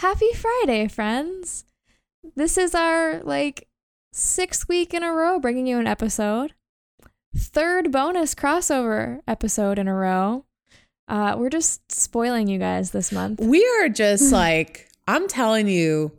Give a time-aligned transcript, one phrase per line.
[0.00, 1.64] Happy Friday, friends.
[2.34, 3.66] This is our like
[4.12, 6.52] sixth week in a row bringing you an episode.
[7.34, 10.44] Third bonus crossover episode in a row.
[11.08, 13.40] Uh, we're just spoiling you guys this month.
[13.40, 16.12] We are just like, I'm telling you,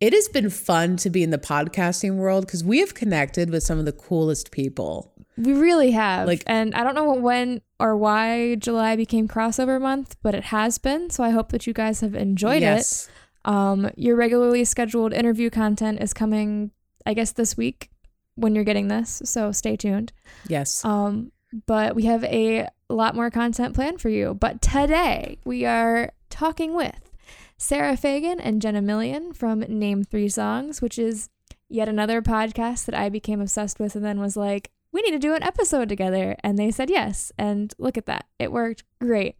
[0.00, 3.64] it has been fun to be in the podcasting world because we have connected with
[3.64, 5.12] some of the coolest people.
[5.36, 6.28] We really have.
[6.28, 10.78] Like, and I don't know when or why July became crossover month, but it has
[10.78, 11.10] been.
[11.10, 13.08] So I hope that you guys have enjoyed yes.
[13.08, 13.10] it.
[13.44, 16.70] Um, your regularly scheduled interview content is coming,
[17.04, 17.90] I guess, this week
[18.36, 19.22] when you're getting this.
[19.24, 20.12] So stay tuned.
[20.48, 20.84] Yes.
[20.84, 21.32] Um,
[21.66, 24.34] but we have a lot more content planned for you.
[24.34, 27.12] But today we are talking with
[27.56, 31.28] Sarah Feigin and Jenna Million from Name Three Songs, which is
[31.68, 35.18] yet another podcast that I became obsessed with and then was like, we need to
[35.18, 36.36] do an episode together.
[36.42, 37.32] And they said yes.
[37.38, 38.26] And look at that.
[38.38, 39.36] It worked great.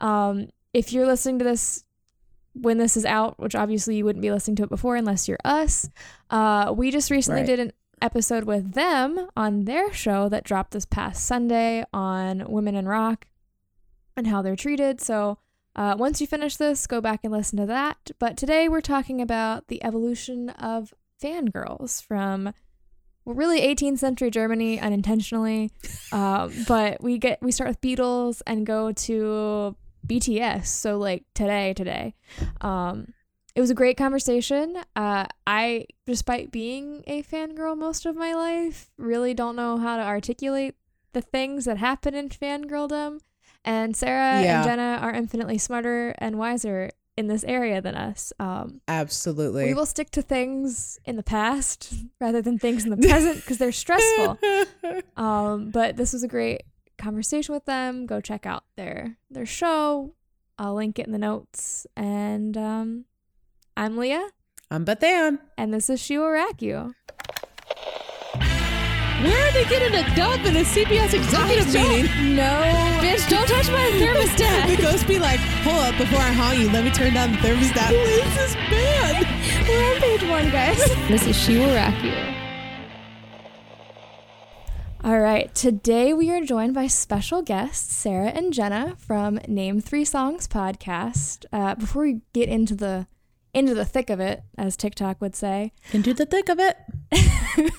[0.00, 1.84] Um, if you're listening to this
[2.54, 5.38] when this is out, which obviously you wouldn't be listening to it before unless you're
[5.44, 5.88] us,
[6.30, 7.46] uh, we just recently right.
[7.46, 12.74] did an episode with them on their show that dropped this past Sunday on Women
[12.74, 13.26] in Rock
[14.16, 15.00] and how they're treated.
[15.00, 15.38] So
[15.74, 18.10] uh, once you finish this, go back and listen to that.
[18.18, 22.52] But today we're talking about the evolution of fangirls from
[23.24, 25.70] really 18th century Germany unintentionally.
[26.10, 30.66] Um, but we get we start with Beatles and go to BTS.
[30.66, 32.14] So like today, today.
[32.60, 33.14] Um,
[33.54, 34.78] it was a great conversation.
[34.96, 40.02] Uh, I, despite being a fangirl most of my life, really don't know how to
[40.02, 40.74] articulate
[41.12, 43.20] the things that happen in fangirldom.
[43.64, 44.56] And Sarah yeah.
[44.58, 48.32] and Jenna are infinitely smarter and wiser in this area than us.
[48.40, 49.66] Um, Absolutely.
[49.66, 53.58] We will stick to things in the past rather than things in the present because
[53.58, 54.38] they're stressful.
[55.16, 56.62] um, but this was a great
[57.02, 58.06] conversation with them.
[58.06, 60.14] Go check out their their show.
[60.58, 61.86] I'll link it in the notes.
[61.96, 63.04] And um,
[63.76, 64.28] I'm Leah.
[64.70, 65.38] I'm Bethan.
[65.58, 66.92] And this is She Will Where
[69.48, 72.36] are they getting a dub in a CBS executive meeting?
[72.36, 72.62] No.
[73.00, 74.76] Bitch, don't touch my thermostat.
[74.76, 77.38] the ghost be like, hold up, before I haunt you, let me turn down the
[77.38, 77.88] thermostat.
[77.88, 79.26] Who is this band?
[79.68, 80.78] We're on page one, guys.
[81.08, 82.31] this is She Will Rack You.
[85.04, 90.04] All right, today we are joined by special guests Sarah and Jenna from Name Three
[90.04, 91.44] Songs podcast.
[91.52, 93.08] Uh, before we get into the
[93.52, 95.72] into the thick of it, as TikTok would say.
[95.92, 96.76] Into the thick of it.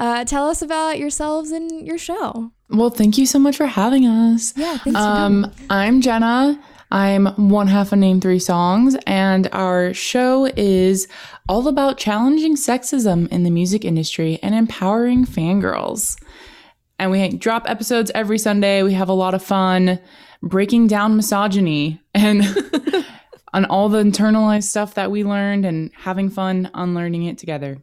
[0.00, 2.50] uh, tell us about yourselves and your show.
[2.68, 4.52] Well, thank you so much for having us.
[4.56, 6.60] Yeah, thanks um, I'm Jenna.
[6.90, 11.06] I'm one half of Name Three Songs, and our show is
[11.48, 16.16] all about challenging sexism in the music industry and empowering fangirls.
[16.98, 18.82] And we drop episodes every Sunday.
[18.82, 19.98] We have a lot of fun
[20.42, 22.42] breaking down misogyny and
[23.52, 27.78] on all the internalized stuff that we learned and having fun unlearning it together.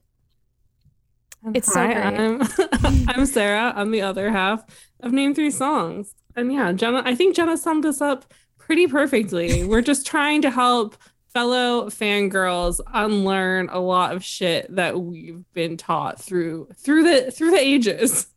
[1.53, 2.83] It's Hi, so great.
[2.83, 3.73] I'm, I'm Sarah.
[3.75, 4.63] I'm the other half
[4.99, 6.13] of Name Three Songs.
[6.35, 9.63] And yeah, Jenna, I think Jenna summed us up pretty perfectly.
[9.63, 10.95] We're just trying to help
[11.33, 17.51] fellow fangirls unlearn a lot of shit that we've been taught through through the through
[17.51, 18.27] the ages.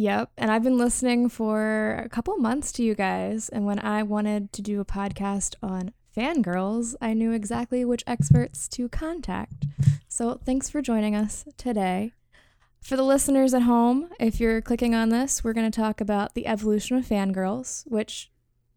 [0.00, 0.30] Yep.
[0.38, 3.50] And I've been listening for a couple months to you guys.
[3.50, 8.66] And when I wanted to do a podcast on fangirls, I knew exactly which experts
[8.68, 9.66] to contact.
[10.08, 12.14] So thanks for joining us today.
[12.80, 16.32] For the listeners at home, if you're clicking on this, we're going to talk about
[16.32, 18.30] the evolution of fangirls, which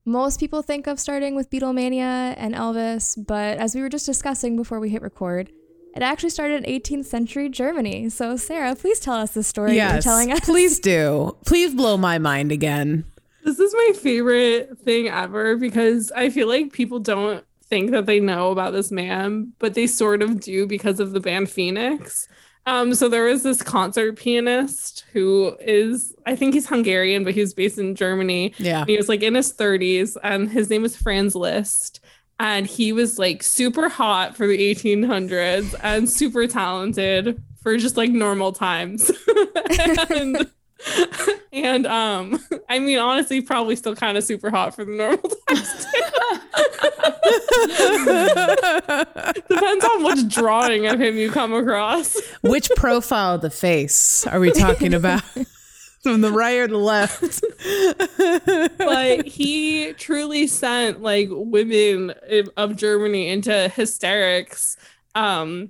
[0.03, 4.57] most people think of starting with Beatlemania and Elvis, but as we were just discussing
[4.57, 5.53] before we hit record,
[5.95, 8.09] it actually started in 18th century Germany.
[8.09, 10.39] So, Sarah, please tell us the story yes, you're telling us.
[10.41, 11.35] Please do.
[11.45, 13.05] Please blow my mind again.
[13.43, 18.19] This is my favorite thing ever because I feel like people don't think that they
[18.19, 22.27] know about this man, but they sort of do because of the band Phoenix.
[22.65, 27.53] Um, so there was this concert pianist who is, I think he's Hungarian, but he's
[27.53, 28.53] based in Germany.
[28.57, 28.85] Yeah.
[28.85, 31.99] He was like in his 30s, and his name is Franz Liszt
[32.39, 38.11] and he was like super hot for the 1800s and super talented for just like
[38.11, 39.11] normal times.
[40.09, 40.49] And,
[41.53, 45.85] and um i mean honestly probably still kind of super hot for the normal times
[49.47, 52.19] depends on which drawing of him you come across.
[52.41, 55.23] Which profile of the face are we talking about
[56.03, 57.41] from the right or the left.
[58.77, 62.13] but he truly sent like women
[62.57, 64.77] of Germany into hysterics
[65.15, 65.69] um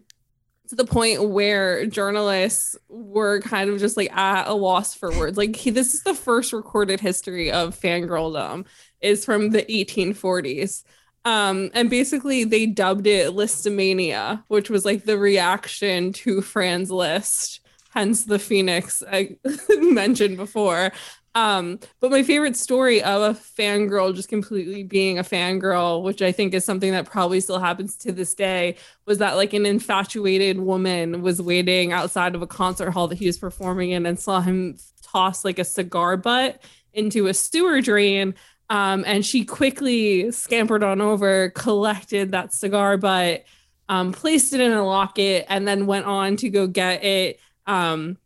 [0.70, 5.38] to the point where journalists were kind of just like at a loss for words.
[5.38, 8.66] Like he, this is the first recorded history of fangirldom
[9.02, 10.84] is from the 1840s.
[11.26, 17.60] Um, and basically they dubbed it Lisztomania, which was like the reaction to Franz Liszt,
[17.94, 19.36] hence the Phoenix I
[19.70, 20.92] mentioned before.
[21.36, 26.32] Um, but my favorite story of a fangirl just completely being a fangirl, which I
[26.32, 28.76] think is something that probably still happens to this day,
[29.08, 33.26] was that like an infatuated woman was waiting outside of a concert hall that he
[33.26, 36.62] was performing in and saw him toss like a cigar butt
[36.94, 38.36] into a sewer drain.
[38.70, 43.44] Um, and she quickly scampered on over, collected that cigar butt,
[43.90, 48.18] um, placed it in a locket, and then went on to go get it, um,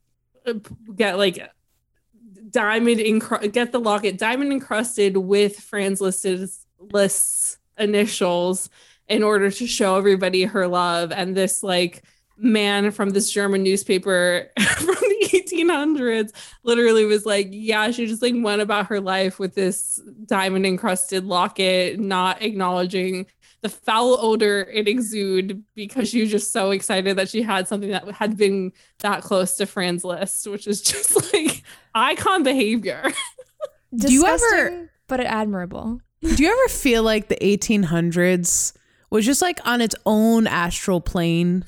[0.96, 1.50] get like
[2.50, 6.50] diamond encru- get the locket diamond encrusted with Franz listed
[6.80, 8.70] Liszt's initials
[9.08, 11.12] in order to show everybody her love.
[11.12, 12.04] And this like
[12.38, 16.32] man from this German newspaper from the 1800s
[16.64, 21.26] literally was like yeah she just like went about her life with this diamond encrusted
[21.26, 23.26] locket not acknowledging
[23.62, 27.90] the foul odor it exuded because she was just so excited that she had something
[27.90, 31.64] that had been that close to Franz Liszt, which is just like
[31.96, 33.04] icon behavior.
[33.96, 36.02] Do you ever- Disgusting, but admirable.
[36.22, 38.74] Do you ever feel like the 1800s
[39.10, 41.64] was just like on its own astral plane?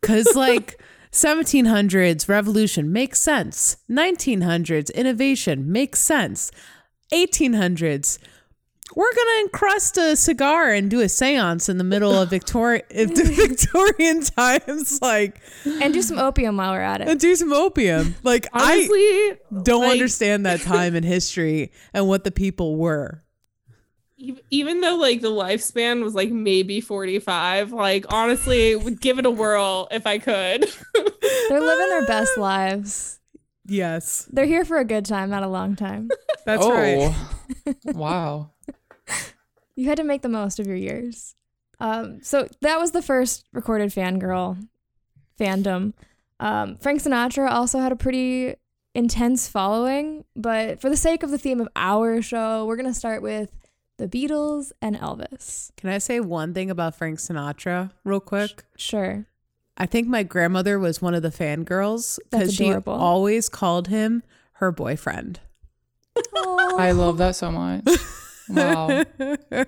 [0.00, 0.80] Because like
[1.12, 3.76] 1700s revolution makes sense.
[3.90, 6.50] 1900s innovation makes sense.
[7.12, 8.18] 1800s
[8.94, 14.22] we're gonna encrust a cigar and do a séance in the middle of Victoria Victorian
[14.22, 17.08] times, like And do some opium while we're at it.
[17.08, 18.14] and do some opium.
[18.22, 23.22] Like I don't like, understand that time in history and what the people were.
[24.50, 29.30] Even though like the lifespan was like maybe 45, like honestly, would give it a
[29.30, 30.62] whirl if I could.
[31.48, 33.18] They're living their best lives.
[33.66, 36.08] Yes, They're here for a good time, not a long time.
[36.44, 37.14] that's oh, right.
[37.86, 38.50] wow.
[39.76, 41.34] You had to make the most of your years.
[41.80, 44.68] Um, so that was the first recorded fangirl
[45.38, 45.94] fandom.
[46.38, 48.54] Um, Frank Sinatra also had a pretty
[48.94, 52.94] intense following, but for the sake of the theme of our show, we're going to
[52.94, 53.50] start with
[53.96, 55.70] the Beatles and Elvis.
[55.76, 58.64] Can I say one thing about Frank Sinatra real quick?
[58.76, 59.26] Sure.
[59.76, 64.22] I think my grandmother was one of the fangirls because she always called him
[64.54, 65.40] her boyfriend.
[66.36, 67.84] I love that so much.
[68.48, 69.04] Wow.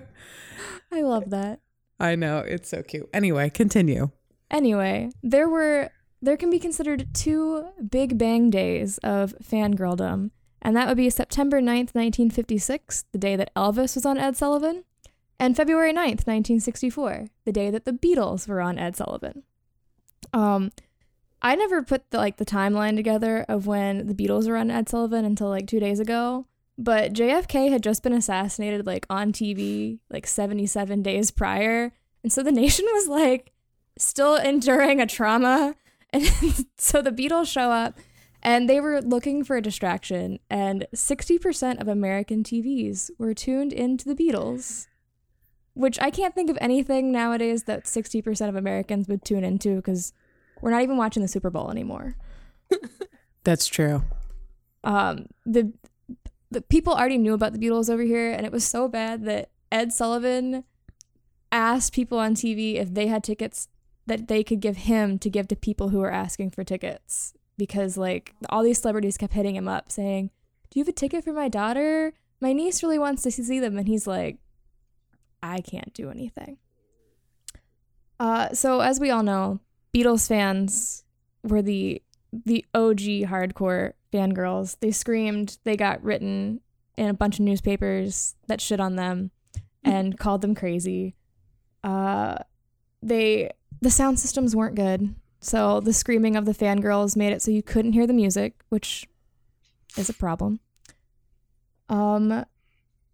[0.91, 1.59] I love that.
[1.99, 3.09] I know it's so cute.
[3.13, 4.11] Anyway, continue.
[4.49, 5.89] Anyway, there were
[6.21, 10.31] there can be considered two big bang days of fangirldom,
[10.61, 14.83] and that would be September 9th, 1956, the day that Elvis was on Ed Sullivan,
[15.39, 19.43] and February 9th, 1964, the day that the Beatles were on Ed Sullivan.
[20.33, 20.71] Um
[21.39, 24.89] I never put the like the timeline together of when the Beatles were on Ed
[24.89, 26.47] Sullivan until like 2 days ago,
[26.77, 31.93] but JFK had just been assassinated like on TV like 77 days prior,
[32.23, 33.51] and so the nation was like
[33.97, 35.75] still enduring a trauma.
[36.13, 36.25] And
[36.77, 37.99] so the Beatles show up
[38.41, 40.39] and they were looking for a distraction.
[40.49, 44.87] And 60% of American TVs were tuned into the Beatles,
[45.73, 50.13] which I can't think of anything nowadays that 60% of Americans would tune into because
[50.61, 52.15] we're not even watching the Super Bowl anymore.
[53.43, 54.03] That's true.
[54.85, 55.73] Um, the
[56.49, 59.49] the people already knew about the Beatles over here, and it was so bad that
[59.71, 60.63] Ed Sullivan
[61.51, 63.67] asked people on TV if they had tickets
[64.05, 67.97] that they could give him to give to people who were asking for tickets because
[67.97, 70.29] like all these celebrities kept hitting him up saying,
[70.69, 72.13] "Do you have a ticket for my daughter?
[72.39, 74.37] My niece really wants to see them." And he's like,
[75.43, 76.57] "I can't do anything."
[78.19, 79.59] Uh, so as we all know,
[79.93, 81.03] Beatles fans
[81.43, 84.77] were the the OG hardcore fangirls.
[84.79, 86.61] They screamed, they got written
[86.97, 89.31] in a bunch of newspapers that shit on them
[89.83, 91.15] and called them crazy.
[91.83, 92.37] Uh,
[93.01, 97.51] they the sound systems weren't good, so the screaming of the fangirls made it so
[97.51, 99.07] you couldn't hear the music, which
[99.97, 100.59] is a problem.
[101.89, 102.45] Um,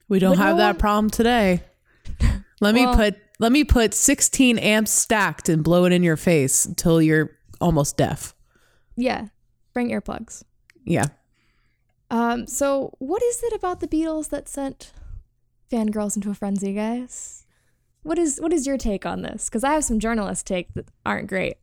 [0.07, 1.63] We don't But no have that one- problem today.
[2.61, 6.65] Let me put let me put 16 amps stacked and blow it in your face
[6.65, 8.33] until you're almost deaf.
[8.95, 9.27] yeah,
[9.73, 10.43] bring earplugs.
[10.83, 11.07] Yeah.
[12.09, 14.91] Um, so what is it about the Beatles that sent
[15.71, 17.45] fangirls into a frenzy, guys?
[18.03, 19.45] What is what is your take on this?
[19.45, 21.55] Because I have some journalist take that aren't great.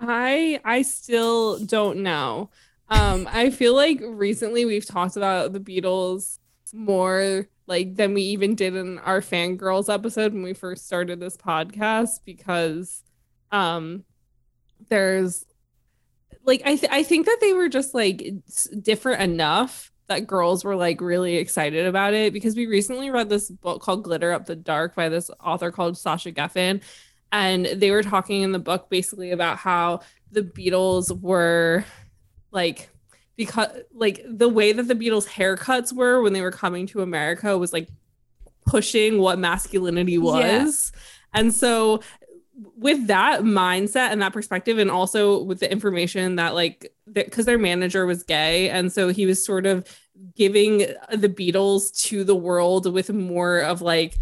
[0.00, 2.50] I I still don't know.
[2.90, 6.38] Um, I feel like recently we've talked about the Beatles
[6.74, 11.36] more like than we even did in our fangirls episode when we first started this
[11.36, 13.02] podcast because
[13.52, 14.04] um
[14.88, 15.46] there's
[16.44, 18.34] like I th- I think that they were just like
[18.82, 23.50] different enough that girls were like really excited about it because we recently read this
[23.50, 26.82] book called Glitter Up the Dark by this author called Sasha Geffen.
[27.32, 31.84] And they were talking in the book basically about how the Beatles were
[32.50, 32.90] like
[33.36, 37.56] because like the way that the Beatles haircuts were when they were coming to America
[37.56, 37.88] was like
[38.66, 40.92] pushing what masculinity was.
[40.94, 41.40] Yeah.
[41.40, 42.00] And so
[42.76, 47.58] with that mindset and that perspective and also with the information that like because their
[47.58, 49.86] manager was gay and so he was sort of
[50.36, 50.78] giving
[51.12, 54.16] the beatles to the world with more of like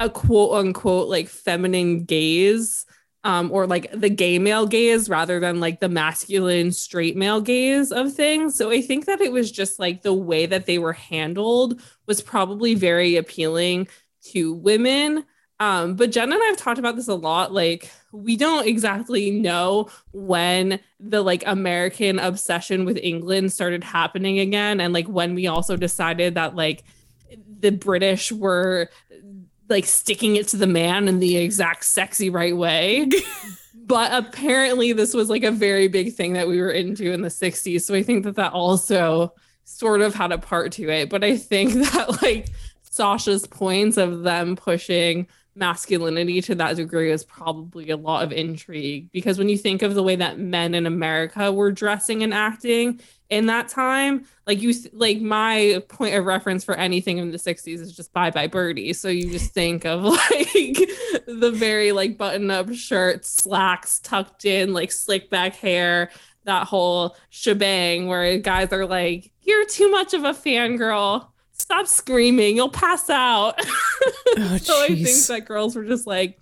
[0.00, 2.86] a quote unquote like feminine gaze
[3.26, 7.90] um, or like the gay male gaze rather than like the masculine straight male gaze
[7.90, 8.54] of things.
[8.54, 12.20] So I think that it was just like the way that they were handled was
[12.20, 13.88] probably very appealing
[14.30, 15.24] to women.
[15.58, 17.52] Um, but Jen and I have talked about this a lot.
[17.52, 24.80] Like, we don't exactly know when the like American obsession with England started happening again,
[24.80, 26.84] and like when we also decided that like
[27.60, 28.90] the British were
[29.68, 33.08] like sticking it to the man in the exact sexy right way.
[33.86, 37.28] but apparently this was like a very big thing that we were into in the
[37.28, 37.82] 60s.
[37.82, 39.32] So I think that that also
[39.64, 41.08] sort of had a part to it.
[41.08, 42.48] But I think that like
[42.82, 49.10] Sasha's points of them pushing masculinity to that degree is probably a lot of intrigue
[49.10, 53.00] because when you think of the way that men in America were dressing and acting
[53.30, 57.80] in that time, like you like my point of reference for anything in the 60s
[57.80, 58.92] is just bye bye birdie.
[58.92, 60.78] So you just think of like
[61.26, 66.10] the very like button up shirts, slacks tucked in, like slick back hair,
[66.44, 72.56] that whole shebang where guys are like, You're too much of a fangirl stop screaming,
[72.56, 73.60] you'll pass out.
[74.38, 76.38] Oh, so I think that girls were just like,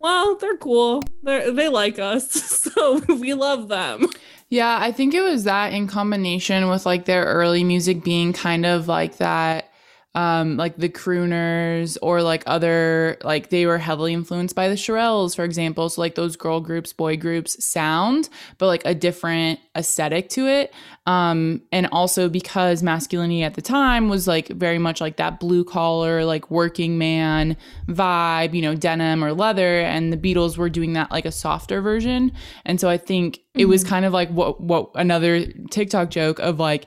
[0.00, 1.02] well, they're cool.
[1.22, 2.30] They they like us,
[2.72, 4.06] so we love them.
[4.50, 8.66] Yeah, I think it was that in combination with like their early music being kind
[8.66, 9.67] of like that
[10.14, 15.36] um, like the crooners or like other like they were heavily influenced by the Shirelles,
[15.36, 15.88] for example.
[15.88, 20.72] So like those girl groups, boy groups sound, but like a different aesthetic to it.
[21.06, 25.62] Um, and also because masculinity at the time was like very much like that blue
[25.62, 30.94] collar, like working man vibe, you know, denim or leather, and the Beatles were doing
[30.94, 32.32] that like a softer version.
[32.64, 33.60] And so I think mm-hmm.
[33.60, 33.90] it was mm-hmm.
[33.90, 36.86] kind of like what what another TikTok joke of like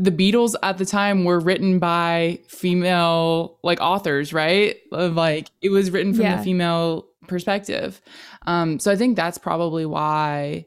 [0.00, 4.76] the Beatles at the time were written by female like authors, right?
[4.90, 6.36] Like it was written from yeah.
[6.38, 8.00] the female perspective.
[8.46, 10.66] Um, so I think that's probably why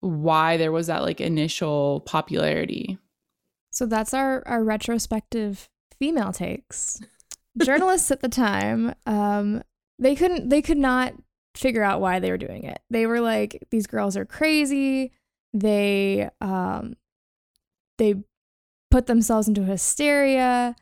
[0.00, 2.98] why there was that like initial popularity.
[3.70, 6.98] So that's our our retrospective female takes.
[7.62, 9.62] Journalists at the time, um,
[9.98, 11.12] they couldn't they could not
[11.54, 12.80] figure out why they were doing it.
[12.88, 15.12] They were like, these girls are crazy.
[15.52, 16.94] They um
[17.98, 18.14] they
[18.92, 20.76] put themselves into hysteria.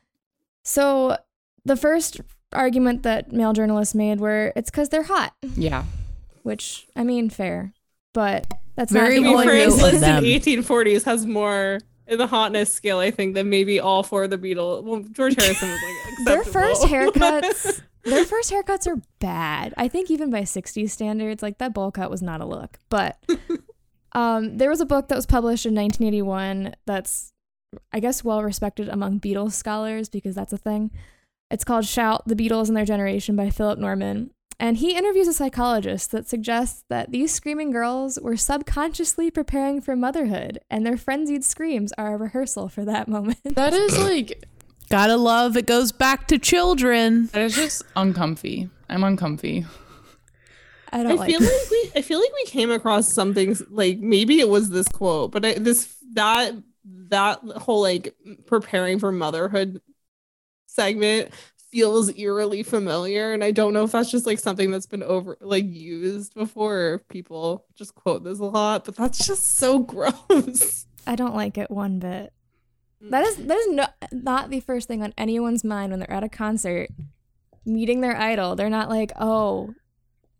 [0.64, 1.16] So
[1.64, 2.20] the first
[2.52, 5.32] argument that male journalists made were it's because they're hot.
[5.54, 5.84] Yeah.
[6.42, 7.72] Which I mean, fair,
[8.12, 12.98] but that's very not the Franz Liszt in 1840s has more in the hotness scale,
[12.98, 14.82] I think, than maybe all four of the Beatles.
[14.82, 17.82] Well, George Harrison was like their first haircuts.
[18.04, 19.74] their first haircuts are bad.
[19.76, 22.78] I think even by 60s standards, like that bowl cut was not a look.
[22.88, 23.22] But
[24.12, 27.32] um, there was a book that was published in 1981 that's
[27.92, 30.90] I guess, well respected among Beatles scholars because that's a thing.
[31.50, 34.30] It's called Shout The Beatles and Their Generation by Philip Norman.
[34.58, 39.96] And he interviews a psychologist that suggests that these screaming girls were subconsciously preparing for
[39.96, 43.38] motherhood, and their frenzied screams are a rehearsal for that moment.
[43.54, 44.44] That is like.
[44.90, 47.26] Gotta love it goes back to children.
[47.32, 48.68] That is just uncomfy.
[48.88, 49.64] I'm uncomfy.
[50.92, 53.98] I don't I like feel like we I feel like we came across something like
[54.00, 56.54] maybe it was this quote, but I, this that
[57.08, 58.14] that whole like
[58.46, 59.80] preparing for motherhood
[60.66, 61.30] segment
[61.70, 65.36] feels eerily familiar and i don't know if that's just like something that's been over
[65.40, 70.86] like used before or people just quote this a lot but that's just so gross.
[71.06, 72.32] I don't like it one bit.
[73.02, 73.10] Mm.
[73.10, 76.24] That is that is no, not the first thing on anyone's mind when they're at
[76.24, 76.90] a concert
[77.64, 78.56] meeting their idol.
[78.56, 79.74] They're not like oh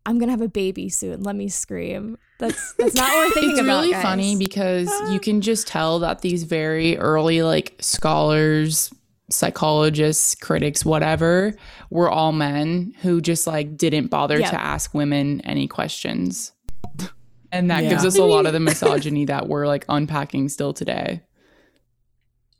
[0.05, 1.23] i'm gonna have a baby soon.
[1.23, 3.81] Let me scream that's that's not what we're thinking it's about.
[3.81, 4.01] really guys.
[4.01, 8.91] funny because you can just tell that these very early like scholars,
[9.29, 11.53] psychologists, critics, whatever,
[11.91, 16.51] were all men who just like didn't bother to ask women any questions.
[17.51, 17.91] And that yeah.
[17.91, 21.21] gives us a lot of the misogyny that we're like unpacking still today.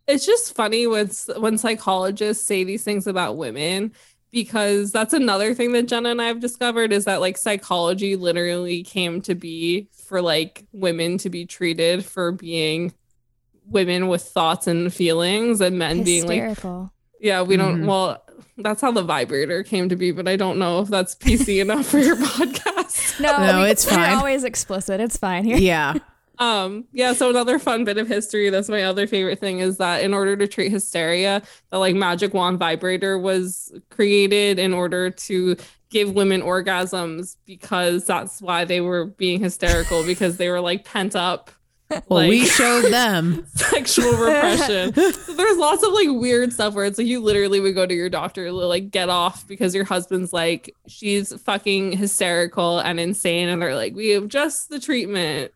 [0.08, 3.94] It's just funny when when psychologists say these things about women
[4.32, 8.84] because that's another thing that Jenna and I have discovered is that like psychology literally
[8.84, 12.94] came to be for like women to be treated for being
[13.66, 16.92] women with thoughts and feelings and men being like Hysterical.
[17.20, 17.86] yeah we don't Mhm.
[17.88, 18.24] well
[18.58, 21.86] that's how the vibrator came to be but i don't know if that's pc enough
[21.86, 24.18] for your podcast No, No, we, it's we're fine.
[24.18, 25.00] always explicit.
[25.00, 25.58] It's fine here.
[25.58, 25.94] Yeah.
[26.42, 30.04] Um, yeah, so another fun bit of history, that's my other favorite thing, is that
[30.04, 35.56] in order to treat hysteria, the like magic wand vibrator was created in order to
[35.92, 41.16] give women orgasms because that's why they were being hysterical, because they were like pent
[41.16, 41.52] up
[42.08, 43.46] Well, we showed them.
[43.54, 44.96] sexual repression.
[44.96, 47.94] so there's lots of like weird stuff where it's like you literally would go to
[47.94, 53.48] your doctor to like get off because your husband's like she's fucking hysterical and insane
[53.48, 55.52] and they're like we have just the treatment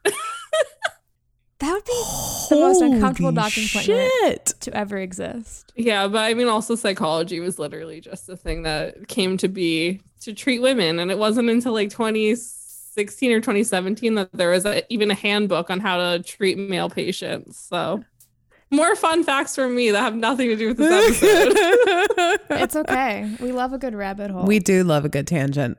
[1.59, 2.03] That would be
[2.49, 4.45] the most uncomfortable Holy docking appointment shit.
[4.59, 5.71] to ever exist.
[5.75, 10.01] Yeah, but I mean, also psychology was literally just a thing that came to be
[10.19, 14.83] to treat women, and it wasn't until like 2016 or 2017 that there was a,
[14.93, 17.57] even a handbook on how to treat male patients.
[17.57, 18.03] So,
[18.69, 22.39] more fun facts from me that have nothing to do with this episode.
[22.49, 23.33] It's okay.
[23.39, 24.45] we love a good rabbit hole.
[24.45, 25.77] we do love a good tangent.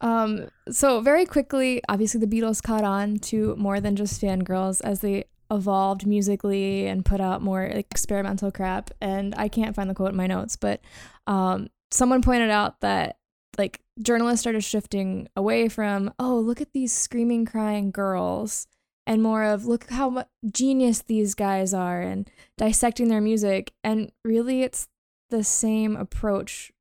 [0.00, 5.00] Um, so very quickly, obviously the Beatles caught on to more than just fangirls as
[5.00, 8.90] they evolved musically and put out more like, experimental crap.
[9.00, 10.80] And I can't find the quote in my notes, but
[11.26, 13.18] um, someone pointed out that
[13.58, 18.66] like journalists started shifting away from, oh, look at these screaming, crying girls,
[19.06, 23.72] and more of look how mu- genius these guys are and dissecting their music.
[23.82, 24.88] And really, it's
[25.30, 26.72] the same approach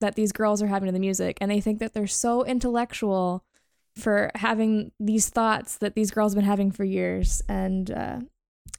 [0.00, 3.44] that these girls are having to the music and they think that they're so intellectual
[3.96, 8.20] for having these thoughts that these girls have been having for years and uh,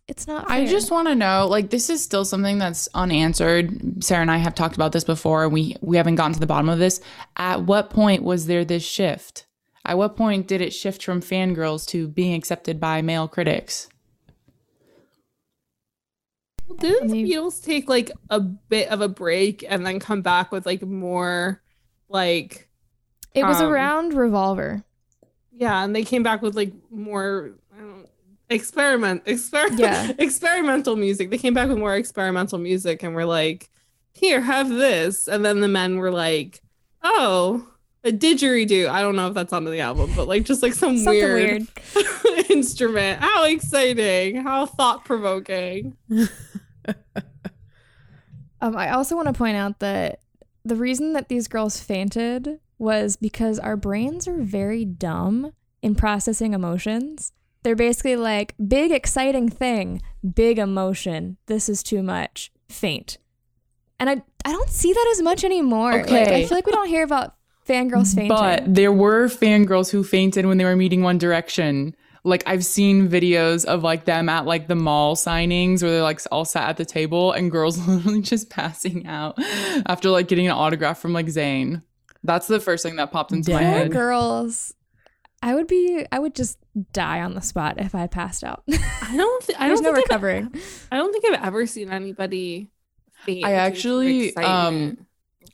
[0.07, 4.01] it's not I just want to know, like, this is still something that's unanswered.
[4.01, 6.47] Sarah and I have talked about this before, and we we haven't gotten to the
[6.47, 7.01] bottom of this.
[7.35, 9.47] At what point was there this shift?
[9.83, 13.89] At what point did it shift from fangirls to being accepted by male critics?
[16.79, 20.65] Didn't the Beatles take like a bit of a break and then come back with
[20.65, 21.61] like more,
[22.09, 22.67] like
[23.33, 24.83] it was um, around revolver
[25.57, 27.51] yeah, and they came back with like more.
[27.75, 28.07] I don't
[28.49, 30.11] experiment exper- Yeah.
[30.19, 31.31] experimental music.
[31.31, 33.69] They came back with more experimental music and were like,
[34.13, 36.61] "Here, have this." And then the men were like,
[37.01, 37.67] "Oh,
[38.03, 40.97] a didgeridoo." I don't know if that's onto the album, but like just like some
[40.97, 43.21] something weird, weird, instrument.
[43.21, 44.37] How exciting!
[44.37, 45.97] How thought provoking!
[48.61, 50.19] um i also want to point out that
[50.65, 56.53] the reason that these girls fainted was because our brains are very dumb in processing
[56.53, 57.31] emotions
[57.63, 60.01] they're basically like big exciting thing
[60.33, 63.17] big emotion this is too much faint
[63.99, 66.87] and i i don't see that as much anymore like, i feel like we don't
[66.87, 67.35] hear about
[67.67, 71.95] fangirls fainting But there were fangirls who fainted when they were meeting One Direction.
[72.23, 76.19] Like I've seen videos of like them at like the mall signings where they're like
[76.31, 79.35] all sat at the table and girls literally just passing out
[79.85, 81.83] after like getting an autograph from like Zayn.
[82.23, 83.69] That's the first thing that popped into my Dead.
[83.71, 83.91] Poor head.
[83.91, 84.73] girls.
[85.41, 86.05] I would be.
[86.11, 86.57] I would just
[86.93, 88.63] die on the spot if I passed out.
[88.71, 89.43] I don't.
[89.45, 90.59] Th- I There's don't no think I've-
[90.91, 92.71] I don't think I've ever seen anybody.
[93.23, 95.06] faint I due to actually, um, excitement.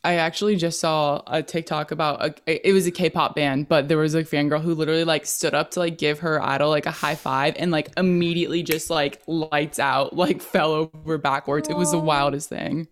[0.04, 3.96] I actually just saw a TikTok about a, it was a K-pop band, but there
[3.96, 6.90] was a fangirl who literally like stood up to like give her idol like a
[6.90, 11.70] high five and like immediately just like lights out, like fell over backwards.
[11.70, 12.86] It was the wildest thing.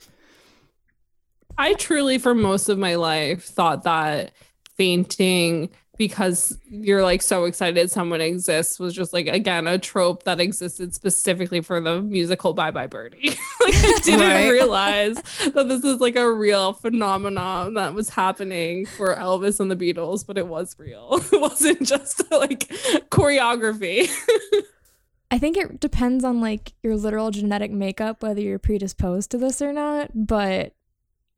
[1.58, 4.32] I truly, for most of my life, thought that
[4.78, 10.40] fainting because you're like so excited someone exists was just like again a trope that
[10.40, 13.28] existed specifically for the musical Bye Bye Birdie.
[13.60, 14.48] like I didn't Right.
[14.50, 15.16] realize
[15.54, 20.26] that this is like a real phenomenon that was happening for Elvis and the Beatles,
[20.26, 21.20] but it was real.
[21.32, 22.68] It wasn't just like
[23.10, 24.10] choreography.
[25.30, 29.62] I think it depends on like your literal genetic makeup, whether you're predisposed to this
[29.62, 30.10] or not.
[30.14, 30.74] But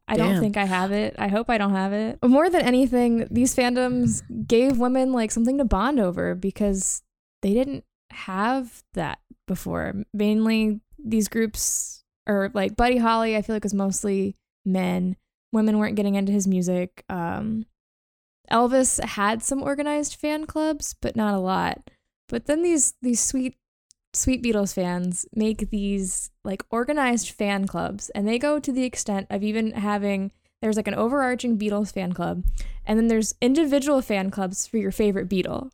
[0.06, 1.14] I don't think I have it.
[1.18, 2.18] I hope I don't have it.
[2.22, 7.02] More than anything, these fandoms gave women like something to bond over because
[7.42, 9.94] they didn't have that before.
[10.12, 15.16] Mainly these groups or like Buddy Holly, I feel like was mostly men.
[15.52, 17.04] Women weren't getting into his music.
[17.08, 17.66] Um,
[18.50, 21.90] Elvis had some organized fan clubs, but not a lot.
[22.28, 23.56] But then these these sweet
[24.16, 29.26] sweet Beatles fans make these like organized fan clubs and they go to the extent
[29.30, 32.44] of even having there's like an overarching Beatles fan club
[32.86, 35.70] and then there's individual fan clubs for your favorite Beatle,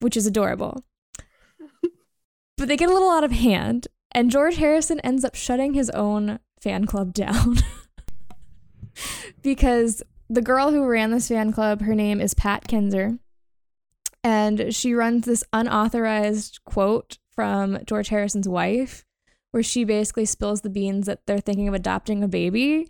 [0.00, 0.84] which is adorable.
[2.56, 5.90] but they get a little out of hand and George Harrison ends up shutting his
[5.90, 7.56] own fan club down.
[9.42, 13.18] because the girl who ran this fan club, her name is Pat Kinzer
[14.24, 19.04] and she runs this unauthorized quote from George Harrison's wife,
[19.52, 22.88] where she basically spills the beans that they're thinking of adopting a baby.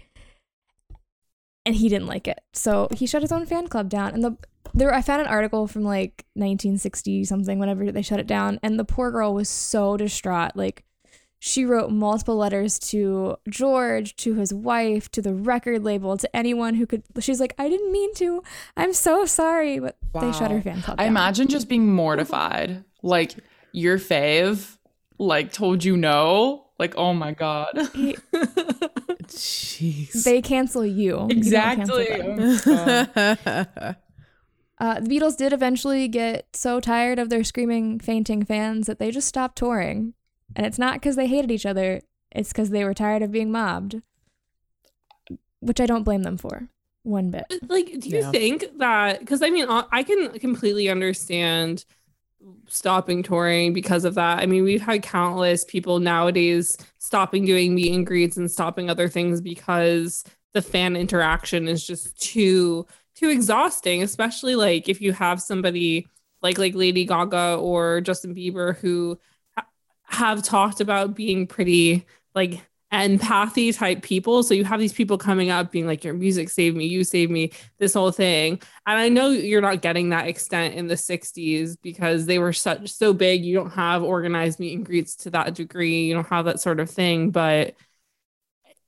[1.66, 2.40] And he didn't like it.
[2.52, 4.14] So he shut his own fan club down.
[4.14, 4.36] And the
[4.72, 8.78] there I found an article from like 1960 something, whenever they shut it down, and
[8.78, 10.52] the poor girl was so distraught.
[10.54, 10.84] Like
[11.38, 16.74] she wrote multiple letters to George, to his wife, to the record label, to anyone
[16.74, 17.02] who could.
[17.20, 18.42] She's like, I didn't mean to.
[18.76, 19.78] I'm so sorry.
[19.78, 21.12] But they shut her fan club I down.
[21.12, 22.84] imagine just being mortified.
[23.02, 23.34] Like
[23.76, 24.78] your fave,
[25.18, 26.64] like told you no.
[26.78, 27.70] Like, oh my god.
[29.28, 30.24] Jeez.
[30.24, 31.26] they cancel you.
[31.30, 32.04] You cancel Exactly.
[32.22, 32.58] them.
[32.66, 33.96] Oh my God.
[34.78, 39.10] Uh, the Beatles did eventually get so tired of their screaming, fainting fans that they
[39.10, 40.12] just stopped touring.
[40.54, 43.50] And it's not because they hated each other, it's because they were tired of being
[43.50, 44.02] mobbed.
[45.60, 46.68] Which I don't blame them for
[47.04, 47.46] one bit.
[47.70, 48.30] like do you Yeah.
[48.30, 51.86] think that because i mean i I can completely understand
[52.68, 54.38] stopping touring because of that.
[54.38, 59.08] I mean we've had countless people nowadays stopping doing meet and greets and stopping other
[59.08, 65.40] things because the fan interaction is just too too exhausting especially like if you have
[65.40, 66.08] somebody
[66.42, 69.18] like like lady gaga or justin bieber who
[69.56, 69.66] ha-
[70.04, 72.60] have talked about being pretty like
[72.92, 74.42] empathy type people.
[74.42, 77.32] So you have these people coming up being like, Your music saved me, you saved
[77.32, 78.60] me, this whole thing.
[78.86, 82.92] And I know you're not getting that extent in the 60s because they were such
[82.92, 83.44] so big.
[83.44, 86.80] You don't have organized meet and greets to that degree, you don't have that sort
[86.80, 87.30] of thing.
[87.30, 87.74] But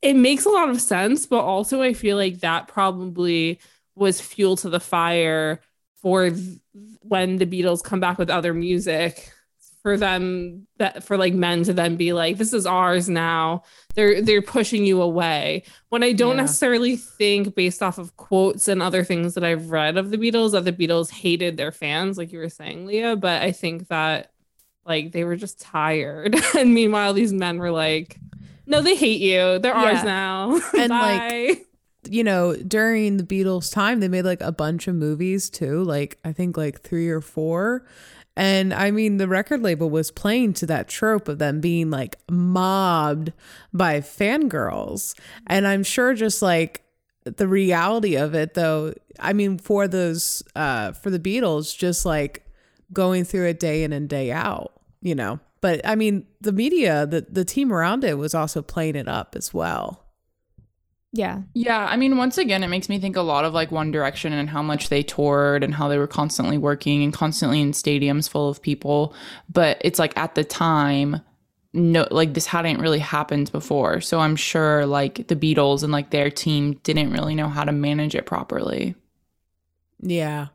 [0.01, 1.25] it makes a lot of sense.
[1.25, 3.59] But also, I feel like that probably
[3.95, 5.61] was fuel to the fire
[6.01, 6.31] for
[7.01, 9.33] when the Beatles come back with other music
[9.89, 13.63] for them that for like men to then be like this is ours now.
[13.95, 15.63] They're they're pushing you away.
[15.89, 16.43] When i don't Yeah.
[16.43, 20.51] necessarily think based off of quotes and other things that i've read of the beatles
[20.51, 24.31] that the beatles hated their fans like you were saying leah but i think that
[24.85, 26.35] like they were just tired.
[26.57, 28.17] And meanwhile these men were like
[28.67, 29.57] no they hate you.
[29.59, 29.93] They're Yeah.
[29.95, 30.59] ours now.
[30.77, 31.65] And, like,
[32.09, 36.17] you know, during the Beatles' time, they made like a bunch of movies too, like
[36.23, 37.85] I think like three or four.
[38.39, 42.15] And I mean, the record label was playing to that trope of them being like
[42.31, 43.33] mobbed
[43.73, 45.13] by fangirls.
[45.47, 46.81] And I'm sure just like
[47.25, 52.45] the reality of it, though, I mean, for those, uh, for the Beatles, just like
[52.93, 54.71] going through it day in and day out,
[55.01, 55.41] you know.
[55.59, 59.35] But I mean, the media, the, the team around it was also playing it up
[59.35, 60.05] as well.
[61.11, 61.41] Yeah.
[61.55, 64.31] Yeah, I mean, once again, it makes me think a lot of like One Direction
[64.31, 68.29] and how much they toured and how they were constantly working and constantly in stadiums
[68.29, 69.13] full of people.
[69.51, 71.21] But it's like at the time,
[71.73, 74.01] no, like this hadn't really happened before.
[74.01, 77.71] So I'm sure like the Beatles and like their team didn't really know how to
[77.71, 78.95] manage it properly.
[80.01, 80.47] Yeah,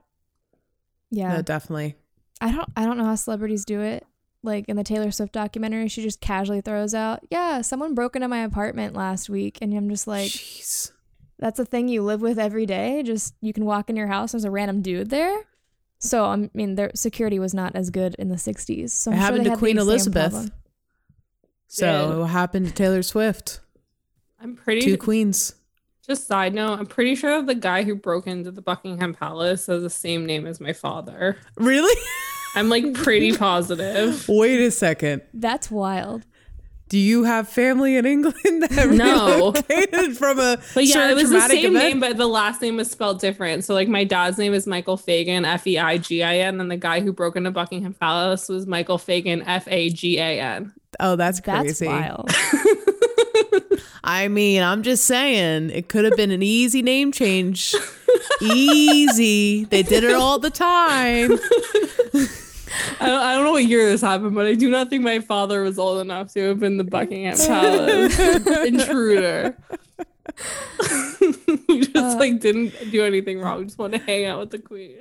[1.11, 1.35] Yeah.
[1.37, 1.97] no, definitely.
[2.41, 4.07] I don't I don't know how celebrities do it.
[4.45, 8.29] Like in the Taylor Swift documentary, she just casually throws out, "Yeah, someone broke into
[8.29, 10.93] my apartment last week." And I'm just like, Jeez.
[11.39, 13.03] that's a thing you live with every day.
[13.03, 15.45] Just you can walk in your house, and there's a random dude there.
[15.99, 18.91] So I mean, their security was not as good in the '60s.
[18.91, 20.51] So I'm It sure happened they to had Queen Elizabeth.
[21.67, 22.17] So Yeah.
[22.19, 23.61] what happened to Taylor Swift?
[24.41, 25.55] i'm pretty Two queens.
[26.07, 29.83] just side note i'm pretty sure the guy who broke into the buckingham palace has
[29.83, 31.99] the same name as my father Really?
[32.55, 34.27] I'm like pretty positive.
[34.29, 35.23] Wait a second.
[35.33, 36.25] That's wild.
[36.91, 39.53] Do you have family in England that No.
[39.53, 41.75] relocated from a But yeah, it was the same event?
[41.75, 43.65] name, but the last name was spelled different.
[43.65, 46.71] So like my dad's name is Michael Feigin, F E I G I N, and
[46.71, 50.73] the guy who broke into Buckingham Palace was Michael Fagan, F A G A N.
[51.01, 51.87] oh, that's That's crazy.
[51.89, 52.31] wild.
[54.05, 57.75] I mean, I'm just saying it could have been an easy name change.
[58.43, 59.65] easy.
[59.65, 61.39] They did it all the time.
[63.01, 65.21] I don't, I don't know what year this happened, but I do not think my
[65.21, 68.19] father was old enough to have been the Buckingham Palace
[68.67, 69.57] intruder.
[71.69, 73.65] we just Uh, like didn't do anything wrong.
[73.65, 75.01] Just wanted to hang out with the queen.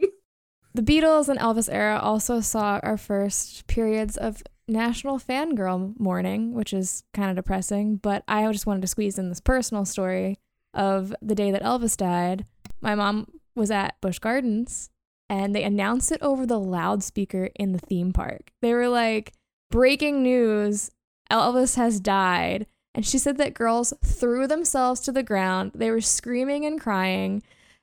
[0.74, 6.74] The Beatles and Elvis era also saw our first periods of national fangirl mourning, which
[6.74, 10.40] is kind of depressing, but I just wanted to squeeze in this personal story
[10.74, 12.46] of the day that Elvis died.
[12.82, 14.90] My mom was at Busch Gardens
[15.30, 18.52] and they announced it over the loudspeaker in the theme park.
[18.62, 19.34] They were like,
[19.72, 20.92] breaking news
[21.32, 22.68] Elvis has died.
[22.96, 25.72] And she said that girls threw themselves to the ground.
[25.74, 27.42] They were screaming and crying.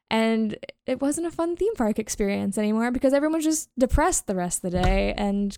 [0.09, 4.37] And it wasn't a fun theme park experience anymore because everyone was just depressed the
[4.37, 5.57] rest of the day and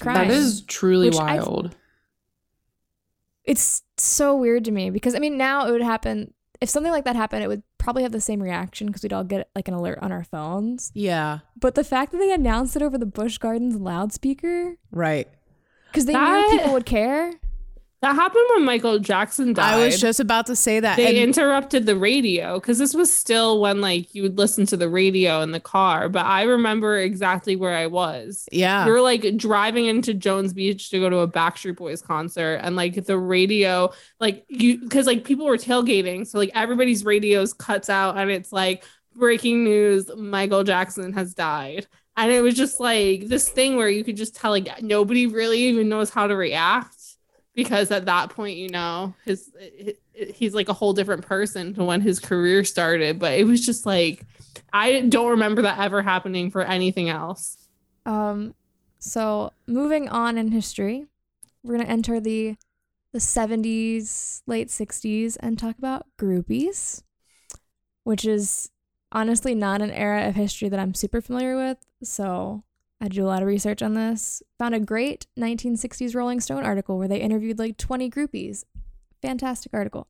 [0.00, 0.28] crying.
[0.28, 1.74] That is truly wild.
[3.44, 7.04] it's so weird to me because I mean now it would happen if something like
[7.04, 9.74] that happened it would probably have the same reaction because we'd all get like an
[9.74, 10.92] alert on our phones.
[10.94, 15.26] Yeah, But the fact that they announced it over the Busch Gardens loudspeaker, right.
[15.90, 17.32] Because they That- knew people would care.
[18.02, 19.74] That happened when Michael Jackson died.
[19.74, 20.96] I was just about to say that.
[20.96, 24.76] they and- interrupted the radio because this was still when like you would listen to
[24.76, 26.08] the radio in the car.
[26.08, 28.48] But I remember exactly where I was.
[28.52, 28.86] yeah.
[28.86, 32.74] We were like driving into Jones Beach to go to a Backstreet Boys concert, and
[32.74, 37.90] like the radio, like you, because like people were tailgating, so like everybody's radios cuts
[37.90, 38.84] out, and it's like
[39.14, 41.86] breaking news: Michael Jackson has died,
[42.16, 45.58] and it was just like this thing where you could just tell like nobody really
[45.64, 46.94] even knows how to react
[47.54, 49.50] because at that point, you know, his
[50.12, 53.18] he's like a whole different person to when his career started.
[53.18, 54.24] But it was just like
[54.72, 57.68] I don't remember that ever happening for anything else.
[58.06, 58.54] Um,
[58.98, 61.06] so moving on in history,
[61.62, 62.56] we're gonna enter the
[63.12, 67.02] the 70s, late 60s, and talk about groupies,
[68.04, 68.70] which is
[69.10, 71.78] honestly not an era of history that I'm super familiar with.
[72.04, 72.62] So
[73.00, 74.42] I did a lot of research on this.
[74.58, 78.64] Found a great 1960s Rolling Stone article where they interviewed like 20 groupies.
[79.22, 80.06] Fantastic article.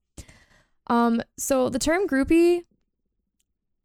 [0.88, 2.64] Um, so the term groupie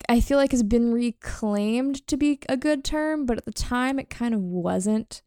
[0.10, 4.00] I feel like has been reclaimed to be a good term, but at the time
[4.00, 5.22] it kind of wasn't.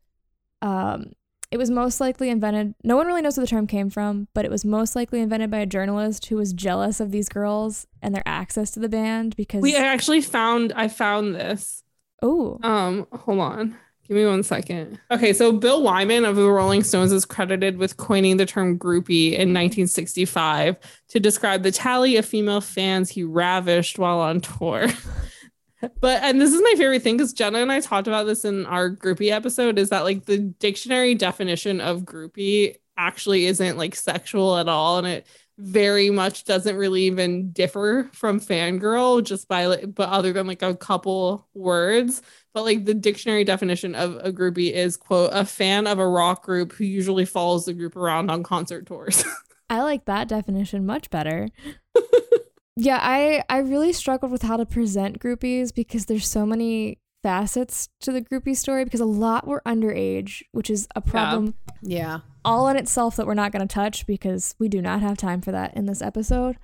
[0.63, 1.13] Um,
[1.51, 2.75] it was most likely invented.
[2.85, 5.51] No one really knows where the term came from, but it was most likely invented
[5.51, 9.35] by a journalist who was jealous of these girls and their access to the band
[9.37, 9.63] because.
[9.63, 11.83] We actually found I found this.
[12.23, 13.77] Oh, Um, hold on.
[14.09, 14.99] Give me one second.
[15.11, 19.33] Okay, so Bill Wyman of the Rolling Stones is credited with coining the term groupie
[19.33, 20.77] in 1965
[21.09, 24.87] to describe the tally of female fans he ravished while on tour.
[26.01, 28.65] but and this is my favorite thing because Jenna and I talked about this in
[28.65, 34.57] our groupie episode is that like the dictionary definition of groupie actually isn't like sexual
[34.57, 35.27] at all and it
[35.59, 40.63] very much doesn't really even differ from fangirl just by like but other than like
[40.63, 42.23] a couple words
[42.55, 46.45] but like the dictionary definition of a groupie is quote a fan of a rock
[46.45, 49.25] group who usually follows the group around on concert tours
[49.71, 51.49] I like that definition much better.
[52.77, 57.91] yeah, I I really struggled with how to present groupies because there's so many facets
[58.01, 62.21] to the groupie story because a lot were underage, which is a problem yeah.
[62.43, 65.43] all in itself that we're not going to touch because we do not have time
[65.43, 66.57] for that in this episode.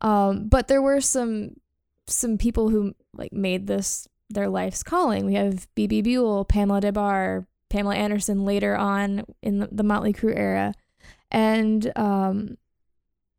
[0.00, 1.56] Um, but there were some
[2.06, 5.26] some people who like made this their life's calling.
[5.26, 10.12] We have Bebe Buell, Pamela Des Barres, Pamela Anderson later on in the, the Motley
[10.12, 10.74] Crue era,
[11.32, 12.56] and um,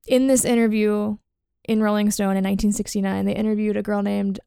[0.08, 1.16] in this interview
[1.64, 4.42] in Rolling Stone in 1969, they interviewed a girl named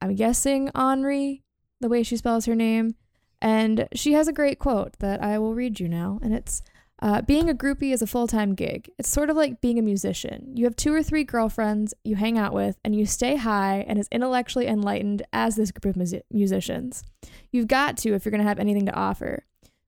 [0.00, 1.44] I'm guessing Henri,
[1.80, 2.94] the way she spells her name.
[3.40, 6.18] And she has a great quote that I will read you now.
[6.22, 6.62] And it's
[7.00, 8.90] uh, Being a groupie is a full time gig.
[8.98, 10.52] It's sort of like being a musician.
[10.56, 13.98] You have two or three girlfriends you hang out with, and you stay high and
[13.98, 17.04] as intellectually enlightened as this group of musi- musicians.
[17.52, 19.44] You've got to if you're going to have anything to offer.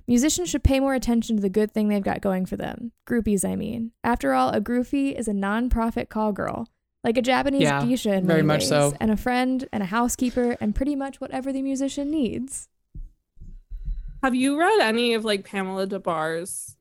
[0.06, 2.92] Musicians should pay more attention to the good thing they've got going for them.
[3.08, 3.92] Groupies, I mean.
[4.02, 6.68] After all, a groupie is a non profit call girl.
[7.02, 8.94] Like a Japanese Yeah, geisha in very many much so.
[9.00, 12.68] and a friend and a housekeeper and pretty much whatever the musician needs.
[14.22, 16.76] have you read any of like Pamela Des Barres's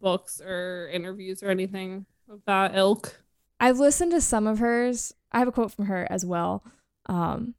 [0.00, 3.22] books or interviews or anything of that ilk
[3.58, 5.14] I've listened to some of hers.
[5.32, 6.62] I have a quote from her as well
[7.06, 7.54] um,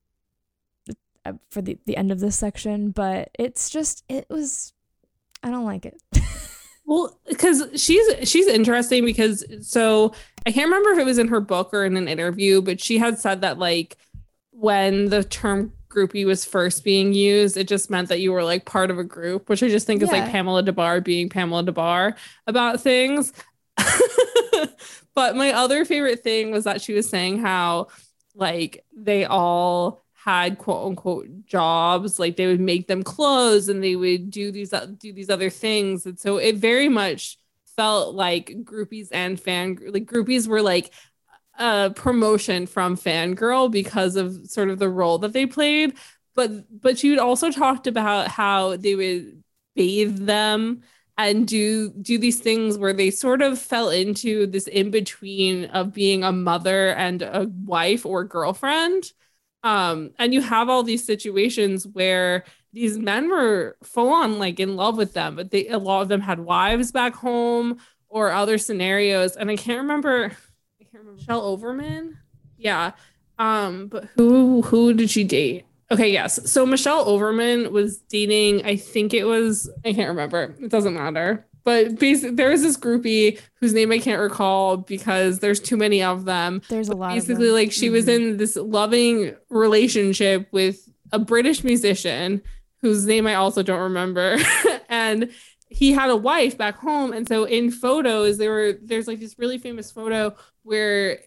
[1.25, 4.73] uh, for the, the end of this section, but it's just, it was,
[5.41, 5.99] I don't like it.
[6.87, 10.13] Well, because she's she's interesting because so
[10.45, 12.97] I can't remember if it was in her book or in an interview, but she
[12.97, 13.97] had said that like
[14.51, 18.63] when the term groupie was first being used, it just meant that you were like
[18.63, 21.63] part of a group, which I just think is like Pamela Des Barres being Pamela
[21.63, 22.13] Des Barres
[22.47, 23.33] about things.
[25.13, 27.87] but my other favorite thing was that she was saying how
[28.33, 33.95] like they all had quote unquote jobs like they would make them clothes and they
[33.95, 36.05] would do these uh, do these other things.
[36.05, 37.37] And so it very much
[37.77, 40.93] felt like groupies and fan like groupies were like
[41.57, 45.93] a promotion from fangirl because of sort of the role that they played.
[46.35, 49.43] But but she also talked about how they would
[49.75, 50.81] bathe them
[51.17, 55.93] and do do these things where they sort of fell into this in between of
[55.93, 59.13] being a mother and a wife or girlfriend
[59.67, 64.75] um and you have all these situations where these men were full on like in
[64.77, 67.77] love with them but they a lot of them had wives back home
[68.07, 69.35] or other scenarios.
[69.35, 70.31] And i can't remember
[70.79, 71.19] i can't remember.
[71.19, 72.17] Michelle overman?
[72.57, 72.91] Yeah.
[73.37, 75.65] Um but who who did she date?
[75.91, 76.49] Okay yes.
[76.49, 80.55] So michelle overman was dating i think it was i can't remember.
[80.61, 85.39] It doesn't matter but basically there was this groupie whose name i can't recall because
[85.39, 87.53] there's too many of them There's a lot basically of them.
[87.61, 88.15] like she was Mhm.
[88.15, 90.77] in this loving relationship with
[91.11, 92.41] a british musician
[92.81, 94.37] whose name i also don't remember
[94.89, 95.29] and
[95.69, 99.37] he had a wife back home and so in photos there were there's like this
[99.37, 101.19] really famous photo where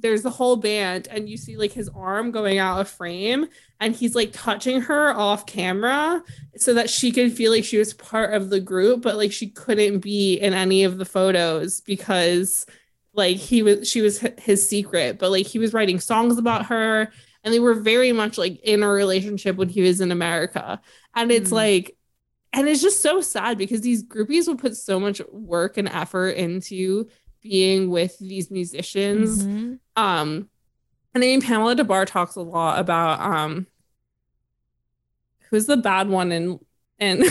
[0.00, 3.46] there's the whole band and you see like his arm going out of frame
[3.80, 6.22] and he's like touching her off camera
[6.56, 9.48] so that she could feel like she was part of the group but like she
[9.48, 12.66] couldn't be in any of the photos because
[13.14, 17.10] like he was she was his secret but like he was writing songs about her
[17.44, 20.80] and they were very much like in a relationship when he was in America
[21.14, 21.54] and it's mm.
[21.54, 21.96] like
[22.52, 26.30] and it's just so sad because these groupies would put so much work and effort
[26.30, 27.06] into
[27.40, 29.44] being with these musicians.
[29.44, 29.74] Mm-hmm.
[29.98, 30.48] Um,
[31.12, 33.66] and I mean, Pamela Des Barres talks a lot about um,
[35.50, 36.60] who's the bad one and
[37.00, 37.24] and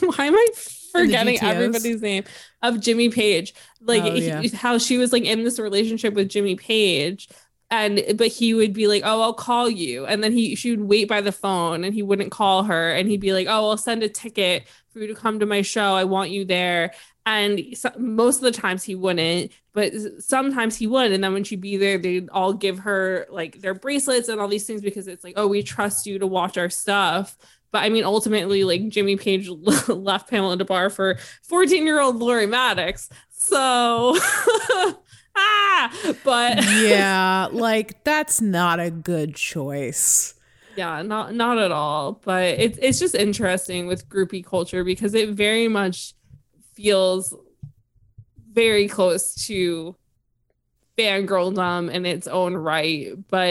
[0.00, 0.46] why am I
[0.92, 2.24] forgetting everybody's name?
[2.62, 3.54] Of Jimmy Page?
[3.80, 4.40] Like oh, yeah.
[4.40, 7.28] he, how she was like in this relationship with Jimmy Page,
[7.70, 10.04] and but he would be like oh i'll call you.
[10.06, 13.08] And then he she would wait by the phone and he wouldn't call her and
[13.08, 15.94] he'd be like oh i'll send a ticket for you to come to my show.
[15.94, 16.92] I want you there
[17.26, 21.44] and so, most of the times he wouldn't but sometimes he would and then when
[21.44, 25.06] she'd be there they'd all give her like their bracelets and all these things because
[25.06, 27.36] it's like oh we trust you to watch our stuff
[27.72, 29.48] but I mean, ultimately, like Jimmy Page
[29.88, 34.16] left Pamela Des Barres for 14 year old Lori maddox So
[35.36, 40.34] ah, but yeah, like that's not a good choice.
[40.76, 42.20] Yeah, not not at all.
[42.24, 46.14] But it's it's just interesting with groupie culture because it very much
[46.80, 47.34] feels
[48.52, 49.96] very close to
[50.96, 53.48] fangirldom in its own right, but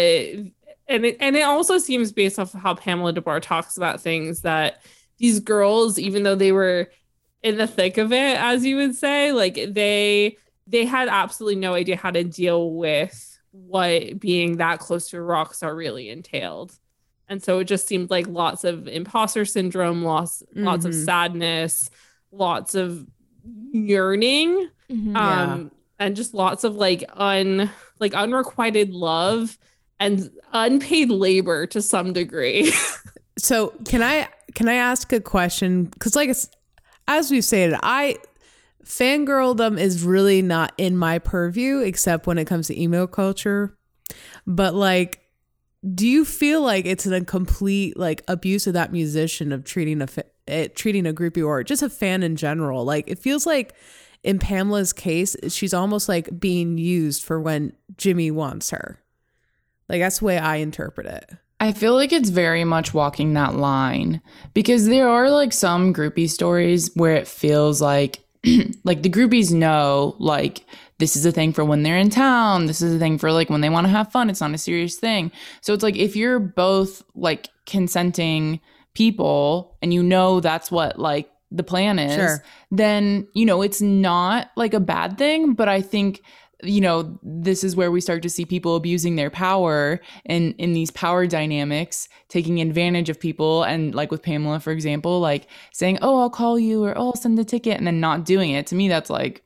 [0.87, 4.01] and it and it also seems based off of how Pamela Des Barres talks about
[4.01, 4.81] things that
[5.17, 6.89] these girls, even though they were
[7.43, 10.37] in the thick of it, as you would say, like they
[10.67, 15.21] they had absolutely no idea how to deal with what being that close to a
[15.21, 16.73] rock star really entailed.
[17.27, 20.63] And so it just seemed like lots of imposter syndrome, lots mm-hmm.
[20.63, 21.03] lots of mm-hmm.
[21.03, 21.91] sadness,
[22.31, 23.05] lots of
[23.71, 26.05] yearning, mm-hmm, um, yeah.
[26.05, 29.57] and just lots of like un like unrequited love
[29.99, 32.71] and unpaid labor to some degree.
[33.37, 35.85] so can I can I ask a question?
[35.85, 36.31] Because like
[37.07, 38.17] as we've said, I
[38.83, 43.77] fangirldom is really not in my purview except when it comes to emo culture.
[44.47, 45.21] But like
[45.95, 50.07] do you feel like it's a complete like abuse of that musician of treating a
[50.07, 52.83] fa- it, eh, treating a groupie or just a fan in general?
[52.83, 53.73] Like it feels like
[54.23, 58.99] in Pamela's case, she's almost like being used for when Jimmy wants her.
[59.87, 61.29] Like that's the way I interpret it.
[61.61, 64.21] I feel like it's very much walking that line
[64.53, 68.23] because there are like some groupie stories where it feels like
[68.85, 70.65] like the groupies know like
[70.99, 73.49] this is a thing for when they're in town this is a thing for like
[73.49, 76.15] when they want to have fun it's not a serious thing so it's like if
[76.15, 78.61] you're both like consenting
[78.93, 82.43] people and you know that's what like the plan is sure.
[82.71, 86.21] then you know it's not like a bad thing but i think
[86.61, 90.73] you know this is where we start to see people abusing their power and in
[90.73, 95.97] these power dynamics taking advantage of people and like with pamela for example like saying
[96.01, 98.67] oh i'll call you or oh i'll send a ticket and then not doing it
[98.67, 99.43] to me that's like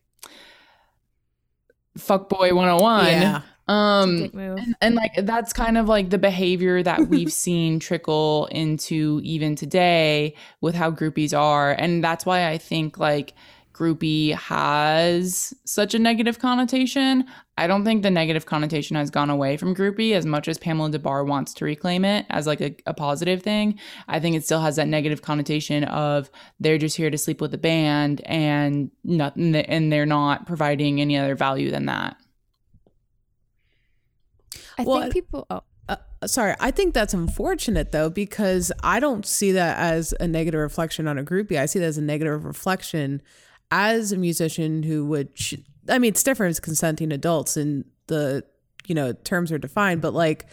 [1.98, 3.42] fuck boy 101 yeah.
[3.68, 9.22] Um and, and like that's kind of like the behavior that we've seen trickle into
[9.24, 13.34] even today with how groupies are and that's why i think like
[13.74, 17.26] groupie has such a negative connotation.
[17.58, 20.92] I don't think the negative connotation has gone away from groupie as much as Pamela
[20.92, 23.80] Des Barres wants to reclaim it as like a, a positive thing.
[24.08, 27.52] I think it still has that negative connotation of they're just here to sleep with
[27.52, 32.16] the band and nothing and they're not providing any other value than that.
[34.78, 39.26] I well, think people oh uh, sorry, I think that's unfortunate though because I don't
[39.26, 41.60] see that as a negative reflection on a groupie.
[41.60, 43.22] I see that as a negative reflection
[43.72, 45.30] as a musician who would,
[45.90, 48.44] I mean, it's different as consenting adults and the,
[48.86, 50.46] you know, terms are defined, but like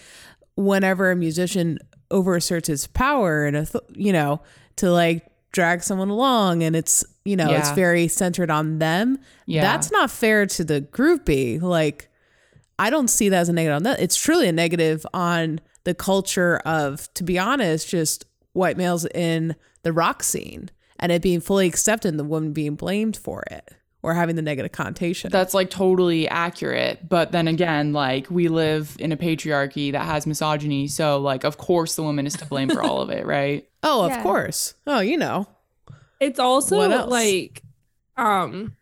[0.56, 1.78] whenever a musician
[2.10, 4.40] overasserts his power and, a, you know,
[4.76, 7.58] to like drag someone along and it's, you know, yeah.
[7.58, 9.18] it's very centered on them.
[9.46, 9.62] Yeah.
[9.62, 11.60] That's not fair to the groupie.
[11.60, 12.09] Like,
[12.80, 14.00] I don't see that as a negative on that.
[14.00, 18.24] It's truly a negative on the culture of, to be honest, just
[18.54, 22.76] white males in the rock scene and it being fully accepted and the woman being
[22.76, 25.30] blamed for it or having the negative connotation.
[25.30, 27.06] That's like totally accurate.
[27.06, 30.88] But then again, like we live in a patriarchy that has misogyny.
[30.88, 33.66] So, like, of course, the woman is to blame for all of it, right?
[33.82, 34.74] Oh, of course.
[34.86, 35.46] Oh, you know.
[36.20, 36.76] It's also
[37.06, 37.62] like,
[38.18, 38.76] um,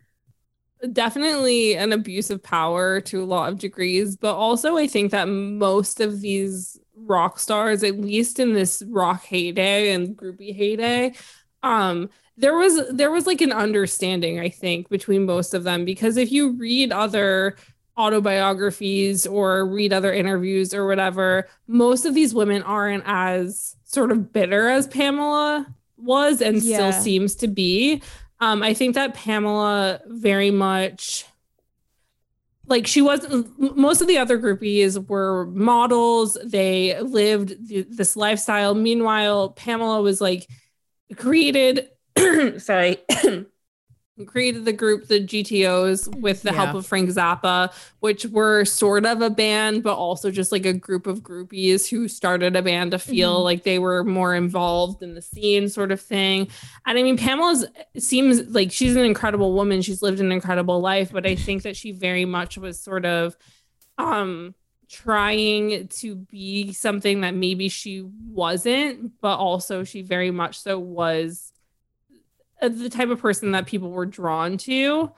[0.93, 4.15] definitely an abuse of power to a lot of degrees.
[4.15, 9.23] But also, I think that most of these rock stars, at least in this rock
[9.23, 11.13] heyday and groupie heyday,
[11.63, 16.15] um there was there was like an understanding i think between most of them because
[16.15, 17.57] if you read other
[17.97, 24.31] autobiographies or read other interviews or whatever most of these women aren't as sort of
[24.31, 25.65] bitter as pamela
[25.97, 26.75] was and Yeah.
[26.75, 28.01] still seems to be
[28.39, 31.25] um i think that pamela very much
[32.69, 36.37] like she wasn't most of the other groupies were models.
[36.45, 38.75] They lived th- this lifestyle.
[38.75, 40.47] Meanwhile pamela was like
[41.15, 41.89] created
[42.57, 42.97] sorry
[44.25, 49.21] created the group the gtos with the help of frank zappa which were sort of
[49.21, 52.99] a band but also just like a group of groupies who started a band to
[52.99, 53.43] feel Mhm.
[53.43, 56.47] like they were more involved in the scene sort of thing.
[56.85, 57.65] And i mean Pamela
[57.97, 59.81] seems like she's an incredible woman.
[59.81, 63.35] She's lived an incredible life but i think that she very much was sort of
[63.97, 64.53] um
[64.89, 71.53] trying to be something that maybe she wasn't but also she very much so was
[72.61, 75.11] the type of person that people were drawn to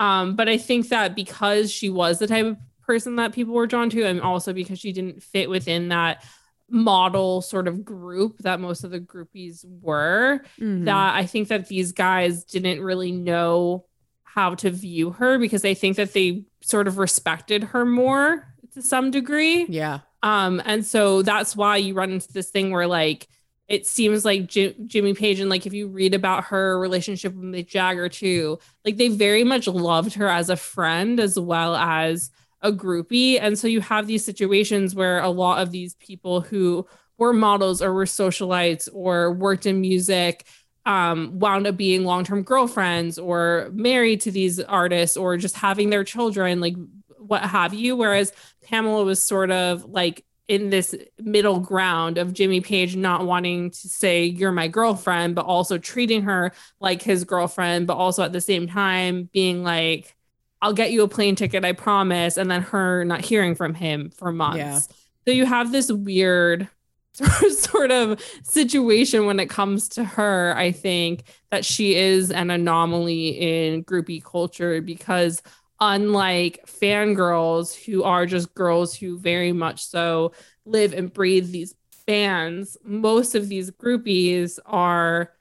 [0.00, 3.66] um but i think that because she was the type of person that people were
[3.66, 6.24] drawn to and also because she didn't fit within that
[6.70, 10.84] model sort of group that most of the groupies were Mhm.
[10.84, 13.86] that I think that these guys didn't really know
[14.24, 18.82] how to view her because I think that they sort of respected her more to
[18.82, 19.64] some degree.
[19.68, 20.00] yeah.
[20.22, 23.28] Um, and so that's why you run into this thing where like
[23.68, 27.44] it seems like Ji- Jimmy Page and like if you read about her relationship with
[27.44, 32.30] Mick Jagger too, like they very much loved her as a friend as well as
[32.62, 33.38] a groupie.
[33.40, 36.86] And so you have these situations where a lot of these people who
[37.18, 40.46] were models or were socialites or worked in music
[40.86, 46.04] um, wound up being long-term girlfriends or married to these artists or just having their
[46.04, 46.76] children, like
[47.18, 47.94] what have you.
[47.94, 48.32] Whereas
[48.64, 53.88] Pamela was sort of like in this middle ground of Jimmy Page not wanting to
[53.88, 58.40] say you're my girlfriend, but also treating her like his girlfriend, but also at the
[58.40, 60.16] same time being like,
[60.62, 62.38] I'll get you a plane ticket, I promise.
[62.38, 64.58] And then her not hearing from him for months.
[64.58, 64.80] Yeah.
[65.26, 66.68] So you have this weird
[67.50, 73.28] sort of situation when it comes to her, I think that she is an anomaly
[73.28, 75.42] in groupie culture because
[75.80, 80.32] unlike fangirls who are just girls who very much so
[80.64, 81.74] live and breathe these
[82.06, 85.32] bands, most of these groupies are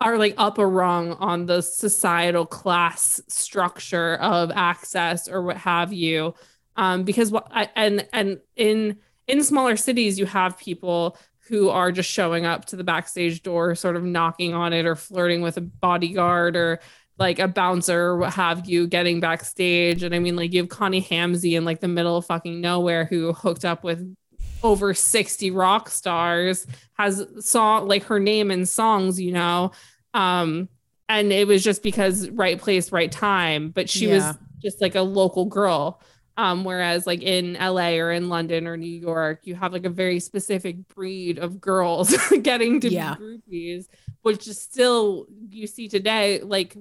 [0.00, 5.92] are like up a rung on the societal class structure of access or what have
[5.92, 6.34] you.
[6.76, 11.16] Um because what and and in in smaller cities you have people
[11.48, 14.96] who are just showing up to the backstage door sort of knocking on it or
[14.96, 16.80] flirting with a bodyguard or
[17.18, 20.68] like a bouncer or what have you getting backstage and i mean like you have
[20.68, 24.14] Connie Hamzy in like the middle of fucking nowhere who hooked up with
[24.62, 29.70] over 60 rock stars has saw like her name in songs you know
[30.14, 30.68] um
[31.08, 34.28] and it was just because right place right time but she Yeah.
[34.28, 36.00] was just like a local girl
[36.36, 39.90] um whereas like in LA or in London or New York you have like a
[39.90, 42.12] very specific breed of girls
[42.42, 43.14] getting to Yeah.
[43.14, 43.86] be groupies
[44.22, 46.76] which is still you see today like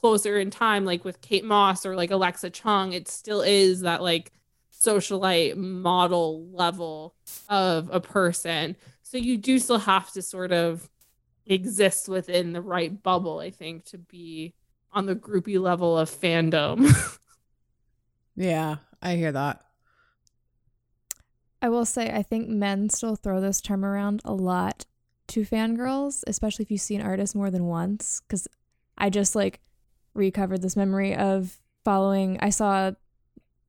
[0.00, 4.02] closer in time like with Kate Moss or like Alexa Chung it still is that
[4.02, 4.32] like
[4.72, 7.14] socialite model level
[7.48, 10.88] of a person so you do still have to sort of
[11.46, 14.54] exist within the right bubble i think to be
[14.92, 16.86] on the groupie level of fandom
[18.38, 18.76] Yeah.
[19.02, 19.64] I hear that.
[21.60, 24.86] I will say, I think men still throw this term around a lot
[25.28, 28.22] to fangirls, especially if you see an artist more than once.
[28.26, 28.46] Because
[28.96, 29.60] I just like
[30.18, 32.92] recovered this memory of following, I saw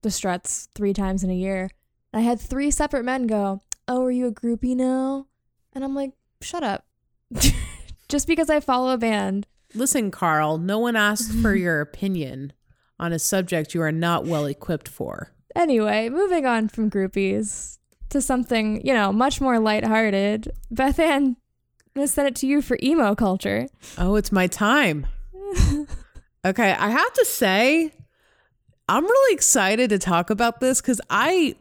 [0.02, 1.72] the struts three times in a year.
[2.14, 5.28] I had three separate men go, Oh, are you a groupie now?
[5.74, 6.86] And I'm like, Shut up.
[8.10, 9.48] just because I follow a band.
[9.74, 12.54] Listen, Carl, no one asked for your opinion
[13.00, 15.32] on a subject you are not well equipped for.
[15.56, 17.78] Anyway, moving on from groupies
[18.10, 20.52] to something, you know, much more lighthearted.
[20.72, 21.36] Beth Ann, I'm
[21.96, 23.68] going to send it to you for emo culture.
[23.98, 25.08] Oh, it's my time.
[26.46, 27.92] Okay, I have to say,
[28.88, 31.56] I'm really excited to talk about this because I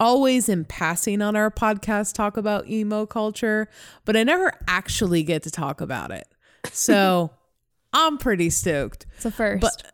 [0.00, 3.68] always in passing on our podcast talk about emo culture,
[4.04, 6.28] but I never actually get to talk about it.
[6.72, 7.30] So
[7.92, 9.06] I'm pretty stoked.
[9.16, 9.60] It's a first.
[9.60, 9.92] But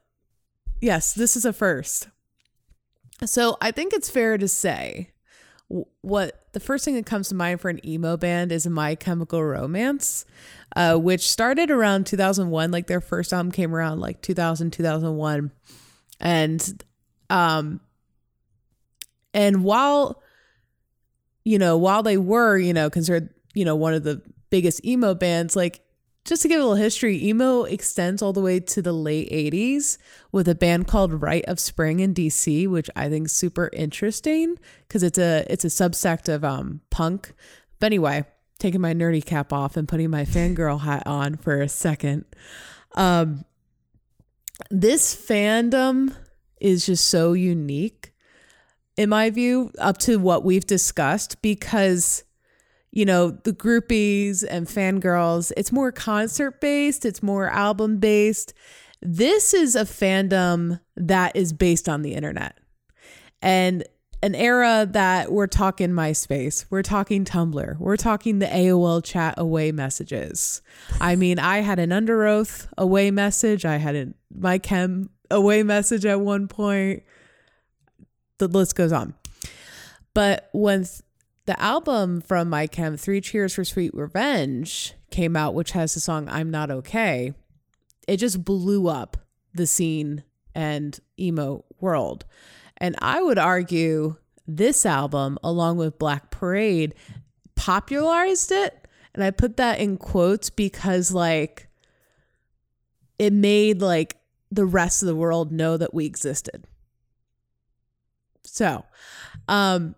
[0.81, 2.09] yes, this is a first.
[3.25, 5.13] So I think it's fair to say
[6.03, 9.45] what the first thing that comes to mind for an emo band is My Chemical
[9.45, 10.25] Romance,
[10.75, 12.71] uh, which started around 2001.
[12.71, 15.51] Like their first album came around like 2000, 2001.
[16.21, 16.85] And,
[17.29, 17.81] um,
[19.35, 20.23] and while,
[21.45, 25.15] you know, while they were, you know, considered, you know, one of the biggest emo
[25.15, 25.84] bands, like
[26.25, 29.99] just to give a little history, emo extends all the way to the late 80s
[30.33, 34.59] with a band called Rite of Spring in DC, which I think is super interesting
[34.89, 37.35] because it's a it's a subsect of um punk.
[37.79, 38.25] But anyway,
[38.59, 42.25] taking my nerdy cap off and putting my fangirl hat on for a second.
[42.95, 43.45] Um
[44.71, 46.15] this fandom
[46.61, 48.15] is just so unique
[48.97, 52.25] in my view up to what we've discussed because
[52.95, 58.55] you know, the groupies and fangirls, it's more concert based, it's more album based.
[59.03, 62.57] This is a fandom that is based on the internet.
[63.43, 63.83] And
[64.23, 69.73] an era that we're talking MySpace, we're talking Tumblr, we're talking the AOL chat away
[69.73, 70.63] messages.
[71.01, 76.07] I mean, I had an Underoath away message, I had a my chem away message
[76.07, 77.03] at one point.
[78.39, 79.15] The list goes on.
[80.15, 80.87] But when
[81.47, 86.01] the album from My Chem, Three Cheers for Sweet Revenge, came out, which has the
[86.01, 87.35] song I'm Not Okay.
[88.09, 89.17] It just blew up
[89.53, 90.25] the scene
[90.55, 92.25] and emo world.
[92.79, 94.17] And I would argue
[94.47, 96.95] this album, along with Black Parade,
[97.55, 98.89] popularized it.
[99.15, 101.69] And I put that in quotes because, like,
[103.19, 104.17] it made like
[104.51, 106.67] the rest of the world know that we existed.
[108.45, 108.85] So,
[109.49, 109.95] um,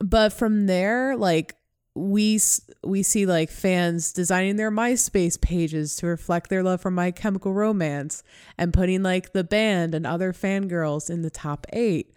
[0.00, 1.56] but from there like
[1.96, 2.38] we
[2.84, 7.54] we see like fans designing their MySpace pages to reflect their love for My Chemical
[7.54, 8.22] Romance
[8.58, 12.12] and putting like the band and other fangirls in the top eight,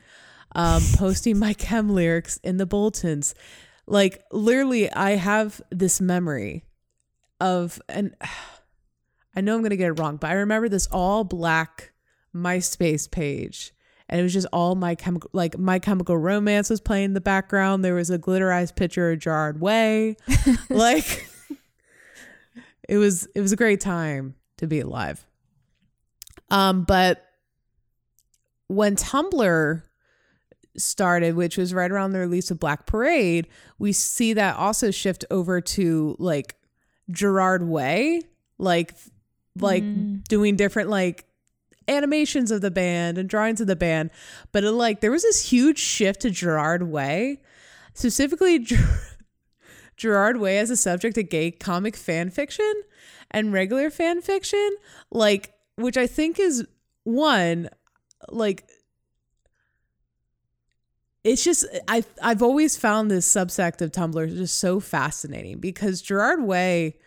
[0.53, 3.33] um, posting my chem lyrics in the bulletins.
[3.87, 6.65] Like literally, I have this memory
[7.39, 8.13] of and
[9.35, 11.93] I know I'm gonna get it wrong, but I remember this all black
[12.35, 13.71] MySpace page
[14.09, 17.21] and it was just all my chemical like my chemical romance was playing in the
[17.21, 17.85] background.
[17.85, 20.17] There was a glitterized picture of gerard way.
[20.69, 21.27] Like
[22.87, 25.25] it was it was a great time to be alive.
[26.49, 27.23] Um but
[28.67, 29.83] when tumblr
[30.77, 33.47] started which was right around the release of black parade
[33.79, 36.55] we see that also shift over to like
[37.09, 38.21] gerard way
[38.57, 38.93] like
[39.59, 40.23] like mm.
[40.25, 41.25] doing different like
[41.89, 44.11] animations of the band and drawings of the band,
[44.51, 47.41] but it, like there was this huge shift to Gerard Way,
[47.93, 48.99] specifically Ger-
[49.97, 52.71] Gerard Way as a subject of gay comic fan fiction
[53.31, 54.77] and regular fan fiction,
[55.11, 56.65] like which I think is
[57.03, 57.69] one
[58.29, 58.65] like
[61.23, 66.43] it's just I I've always found this subsect of Tumblr just so fascinating because Gerard
[66.43, 66.97] Way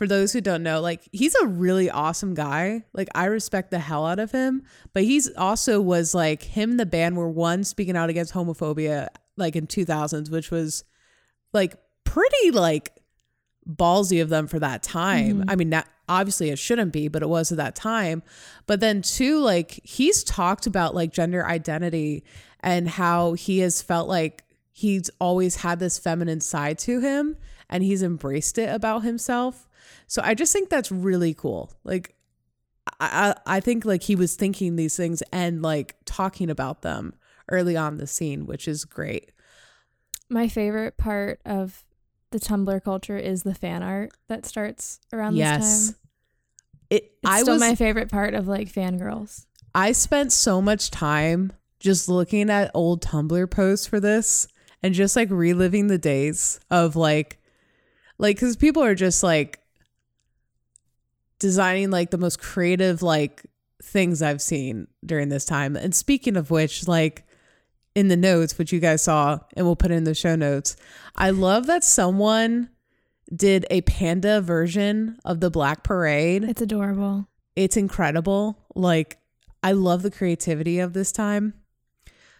[0.00, 2.82] for those who don't know, like he's a really awesome guy.
[2.94, 4.62] Like I respect the hell out of him,
[4.94, 9.08] but he's also was like him and the band were one speaking out against homophobia
[9.36, 10.84] like in 2000s, which was
[11.52, 12.96] like pretty like
[13.68, 15.40] ballsy of them for that time.
[15.40, 15.50] Mm-hmm.
[15.50, 18.22] I mean, not, obviously it shouldn't be, but it was at that time.
[18.66, 22.24] But then too like he's talked about like gender identity
[22.60, 27.36] and how he has felt like he's always had this feminine side to him
[27.68, 29.66] and he's embraced it about himself
[30.10, 31.72] so I just think that's really cool.
[31.84, 32.16] Like
[32.98, 37.14] I I think like he was thinking these things and like talking about them
[37.48, 39.30] early on the scene, which is great.
[40.28, 41.84] My favorite part of
[42.32, 45.60] the Tumblr culture is the fan art that starts around yes.
[45.60, 45.96] this time.
[46.90, 49.46] It it's I still was my favorite part of like fangirls.
[49.76, 54.48] I spent so much time just looking at old Tumblr posts for this
[54.82, 57.38] and just like reliving the days of like
[58.18, 59.59] like cuz people are just like
[61.40, 63.44] designing like the most creative like
[63.82, 65.74] things I've seen during this time.
[65.74, 67.24] And speaking of which, like
[67.96, 70.76] in the notes, which you guys saw, and we'll put in the show notes,
[71.16, 72.70] I love that someone
[73.34, 76.44] did a panda version of the Black Parade.
[76.44, 77.26] It's adorable.
[77.56, 78.58] It's incredible.
[78.74, 79.18] Like,
[79.62, 81.54] I love the creativity of this time.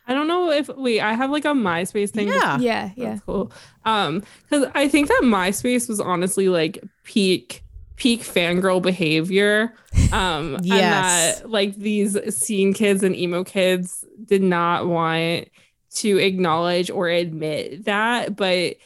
[0.06, 2.28] I don't know if wait, I have like a MySpace thing.
[2.28, 3.18] Yeah, yeah, yeah.
[3.26, 3.52] cool.
[3.84, 7.62] Um, because I think that MySpace was honestly like peak
[8.00, 9.74] peak fangirl behavior.
[10.10, 10.72] Um, yes.
[10.72, 15.48] and that like these scene kids and emo kids did not want
[15.96, 18.76] to acknowledge or admit that, but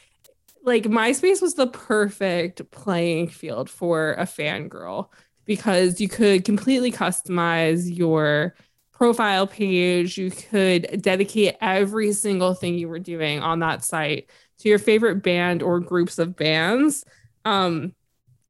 [0.64, 5.08] like MySpace was the perfect playing field for a fangirl
[5.44, 8.54] because you could completely customize your
[8.92, 10.18] profile page.
[10.18, 15.22] You could dedicate every single thing you were doing on that site to your favorite
[15.22, 17.04] band or groups of bands.
[17.44, 17.94] Um,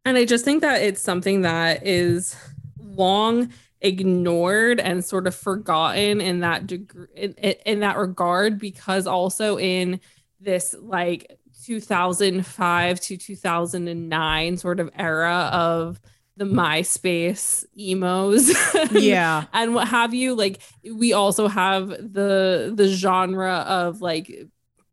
[0.05, 2.36] and I just think that it's something that is
[2.78, 3.50] long
[3.80, 10.00] ignored and sort of forgotten in that degree in, in that regard because also in
[10.40, 16.00] this like 2005 to 2009 sort of era of
[16.36, 18.52] the MySpace emos.
[18.92, 19.44] Yeah.
[19.52, 20.34] and what have you.
[20.34, 24.48] Like we also have the the genre of like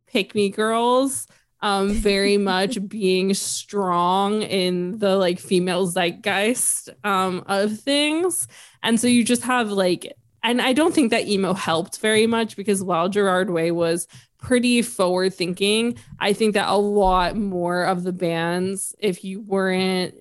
[0.07, 1.27] pick me girls
[1.61, 8.47] um very much being strong in the like female zeitgeist um of things.
[8.83, 10.11] And so you just have like
[10.43, 14.07] and I don't think that emo helped very much because while Gerard Way was
[14.39, 20.15] pretty forward thinking, I think that a lot more of the bands, if you weren't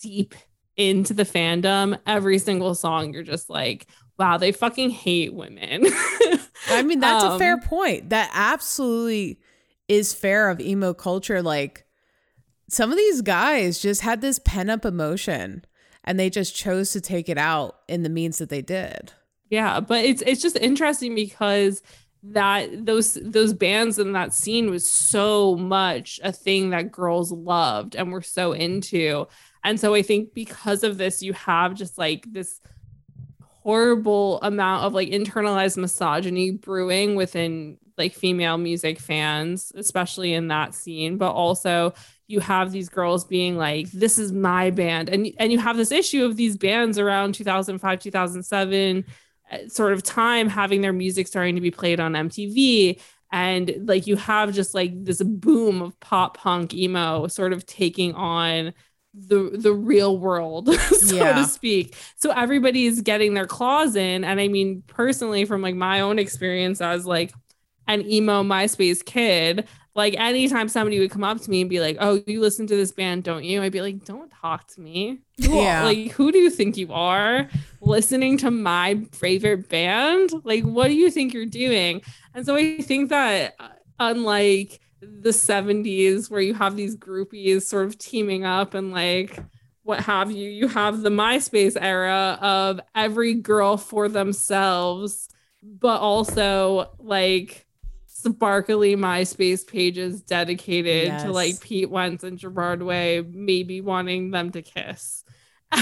[0.00, 0.34] deep
[0.76, 3.86] into the fandom, every single song you're just like,
[4.18, 5.84] wow, they fucking hate women.
[6.70, 8.10] I mean, that's a fair Um, point.
[8.10, 9.38] That absolutely
[9.88, 11.42] is fair of emo culture.
[11.42, 11.84] Like
[12.68, 15.64] some of these guys just had this pent up emotion
[16.04, 19.12] and they just chose to take it out in the means that they did.
[19.50, 21.82] Yeah, but it's it's just interesting because
[22.22, 27.94] that those those bands and that scene was so much a thing that girls loved
[27.94, 29.26] and were so into.
[29.64, 32.60] And so I think because of this you have just like this
[33.40, 40.74] horrible amount of like internalized misogyny brewing within like female music fans, especially in that
[40.74, 41.94] scene, but also
[42.26, 45.90] you have these girls being like this is my band and and you have this
[45.90, 49.04] issue of these bands around 2005 2007
[49.50, 53.00] uh, sort of time having their music starting to be played on MTV
[53.32, 58.12] and like you have just like this boom of pop punk emo sort of taking
[58.14, 58.74] on
[59.14, 61.32] the the real world so Yeah.
[61.42, 66.00] to speak so everybody's getting their claws in and i mean personally from like my
[66.00, 67.32] own experience as like
[67.88, 69.66] an emo myspace kid
[69.98, 72.76] like anytime somebody would come up to me and be like oh you listen to
[72.76, 73.60] this band don't you?
[73.60, 75.18] I'd be like don't talk to me.
[75.36, 75.84] Yeah.
[75.84, 77.48] like who do you think you are
[77.80, 80.30] listening to my favorite band?
[80.44, 82.02] Like what do you think you're doing?
[82.34, 83.68] And so i think that uh,
[83.98, 89.38] unlike the 70s where you have these groupies sort of teaming up and like
[89.82, 95.28] what have you you have the myspace era of every girl for themselves
[95.62, 97.66] but also like
[98.22, 104.62] sparkly myspace pages dedicated to like pete wentz and gerard way maybe wanting them to
[104.62, 105.24] kiss.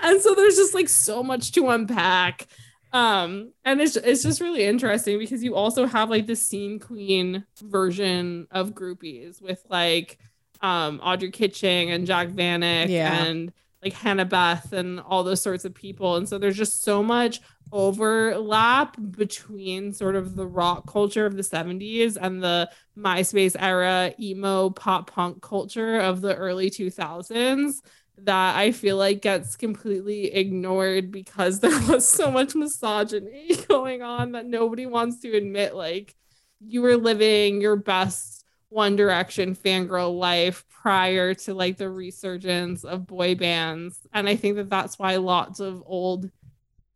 [0.00, 2.46] And so there's just like so much to unpack.
[2.92, 7.44] Um and it's it's just really interesting because you also have like the scene queen
[7.62, 10.18] version of groupies with like
[10.62, 13.24] um audrey kitching and Jac Vanek Yeah.
[13.26, 17.02] and like Hanna Beth and all those sorts of people and so there's just so
[17.02, 22.68] much overlap between sort of the rock culture of the 70s and the
[22.98, 27.82] myspace era emo pop punk culture of the early 2000s
[28.24, 34.32] that I feel like gets completely ignored because there was so much misogyny going on
[34.32, 35.74] that nobody wants to admit.
[35.74, 36.14] Like,
[36.60, 38.37] you were living your best
[38.70, 44.06] One Direction fangirl life prior to like the resurgence of boy bands.
[44.12, 46.30] And I think that that's why lots of old,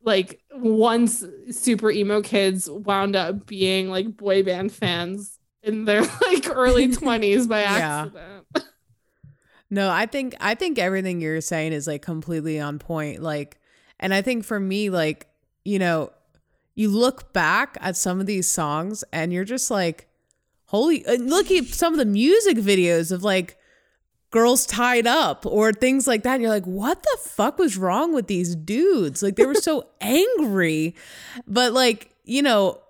[0.03, 6.47] like, once super emo kids wound up being like boy band fans in their like
[6.49, 8.01] early 20s by Yeah.
[8.07, 8.45] accident.
[9.69, 13.23] No, I think I think everything you're saying is like completely on point.
[13.23, 13.59] Like,
[13.99, 15.25] and I think for me, like,
[15.65, 16.11] you know,
[16.75, 20.07] you look back at some of these songs and you're just like,
[20.73, 23.57] holy, and look at some of the music videos of like
[24.31, 26.33] girls tied up or things like that.
[26.33, 29.21] And you're like, what the fuck was wrong with these dudes?
[29.21, 30.95] Like, they were so angry.
[31.45, 32.81] But like, you know,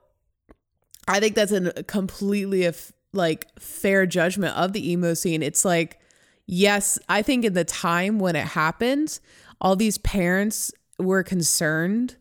[1.09, 5.43] I think that's a completely a f- like fair judgment of the emo scene.
[5.43, 5.99] It's like,
[6.45, 9.19] yes, I think in the time when it happened,
[9.59, 12.15] all these parents were concerned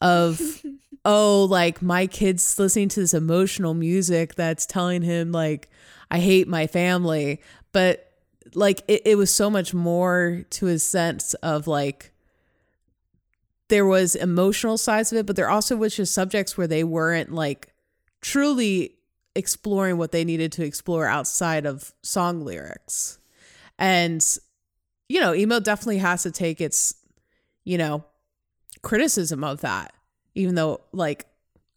[0.00, 0.40] of,
[1.04, 5.68] oh, like my kid's listening to this emotional music that's telling him like
[6.10, 7.40] I hate my family,
[7.72, 8.12] but
[8.54, 12.12] like it, it was so much more to his sense of like
[13.68, 17.32] there was emotional sides of it, but there also was just subjects where they weren't
[17.32, 17.72] like
[18.20, 18.94] truly
[19.34, 23.18] exploring what they needed to explore outside of song lyrics.
[23.78, 24.22] And,
[25.08, 26.94] you know, emo definitely has to take its,
[27.64, 28.04] you know,
[28.82, 29.94] criticism of that,
[30.34, 31.26] even though, like,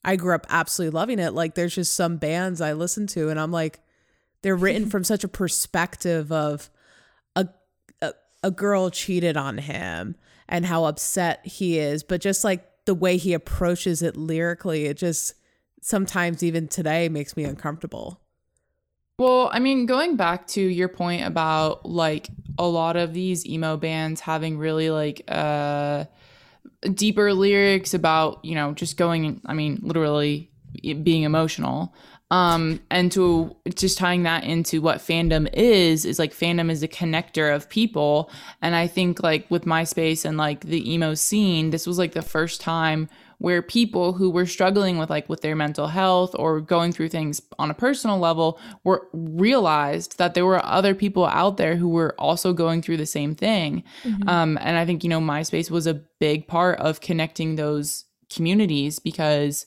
[0.04, 1.34] I grew up absolutely loving it.
[1.34, 3.80] Like, there's just some bands I listen to, and I'm like,
[4.42, 6.70] they're written from such a perspective of
[7.36, 7.48] a,
[8.02, 10.16] a, a girl cheated on him
[10.48, 14.98] and how upset he is, but just like the way he approaches it lyrically, it
[14.98, 15.34] just
[15.82, 18.22] sometimes even today makes me uncomfortable.
[19.18, 22.28] Well, I mean, going back to your point about like
[22.58, 26.06] a lot of these emo bands having really like uh
[26.94, 30.50] deeper lyrics about, you know, just going I mean, literally
[30.82, 31.94] being emotional.
[32.32, 36.88] Um, and to just tying that into what fandom is, is like fandom is a
[36.88, 38.32] connector of people.
[38.62, 42.24] And I think like with MySpace and like the emo scene, this was like the
[42.24, 46.92] first time where people who were struggling with like with their mental health or going
[46.92, 51.76] through things on a personal level were realized that there were other people out there
[51.76, 54.28] who were also going through the same thing mm-hmm.
[54.30, 59.00] um, and i think you know myspace was a big part of connecting those communities
[59.00, 59.66] because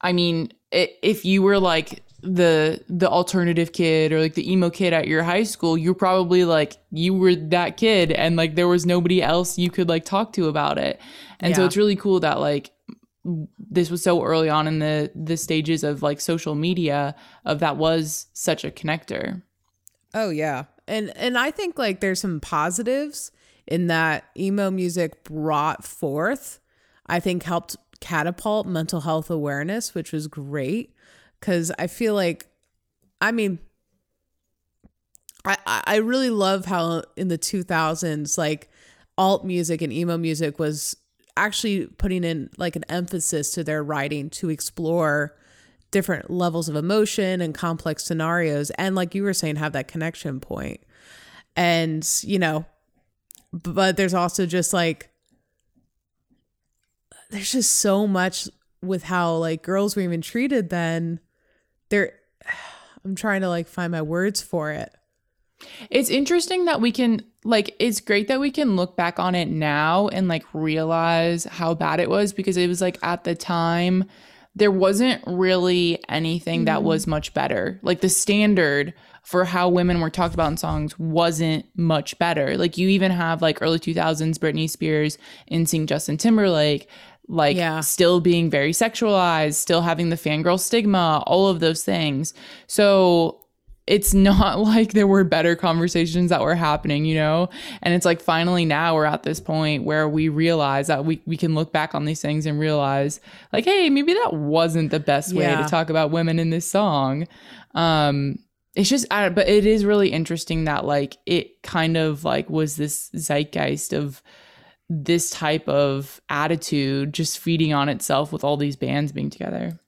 [0.00, 4.70] i mean it, if you were like the the alternative kid or like the emo
[4.70, 8.66] kid at your high school you're probably like you were that kid and like there
[8.66, 10.98] was nobody else you could like talk to about it
[11.40, 11.56] and yeah.
[11.56, 12.70] so it's really cool that like
[13.24, 17.14] this was so early on in the the stages of like social media
[17.44, 19.42] of that was such a connector.
[20.12, 20.64] Oh yeah.
[20.86, 23.32] And and I think like there's some positives
[23.66, 26.60] in that emo music brought forth
[27.06, 30.94] I think helped catapult mental health awareness, which was great
[31.40, 32.46] cuz I feel like
[33.22, 33.58] I mean
[35.46, 38.68] I I really love how in the 2000s like
[39.16, 40.96] alt music and emo music was
[41.36, 45.36] actually putting in like an emphasis to their writing to explore
[45.90, 50.40] different levels of emotion and complex scenarios and like you were saying have that connection
[50.40, 50.80] point.
[51.56, 52.66] And you know
[53.62, 55.10] but there's also just like
[57.30, 58.48] there's just so much
[58.82, 61.20] with how like girls were even treated then.
[61.88, 62.14] There
[63.04, 64.92] i'm trying to like find my words for it.
[65.90, 69.48] It's interesting that we can like it's great that we can look back on it
[69.48, 74.04] now and like realize how bad it was because it was like at the time
[74.56, 76.66] there wasn't really anything mm.
[76.66, 76.86] that mm-hmm.
[76.86, 77.78] was much better.
[77.82, 82.56] Like the standard for how women were talked about in songs wasn't much better.
[82.56, 85.18] Like you even have like early 2000s Britney Spears
[85.50, 86.88] NSYNC Justin Timberlake
[87.26, 87.80] like yeah.
[87.80, 92.34] still being very sexualized, still having the fangirl stigma, all of those things.
[92.66, 93.43] So
[93.86, 97.48] it's not like there were better conversations that were happening, you know?
[97.82, 101.36] And it's like finally now we're at this point where we realize that we, we
[101.36, 103.20] can look back on these things and realize,
[103.52, 105.62] like, hey, maybe that wasn't the best way yeah.
[105.62, 107.26] to talk about women in this song.
[107.74, 108.38] Um,
[108.74, 112.76] it's just, I, but it is really interesting that, like, it kind of like was
[112.76, 114.22] this zeitgeist of
[114.88, 119.78] this type of attitude just feeding on itself with all these bands being together.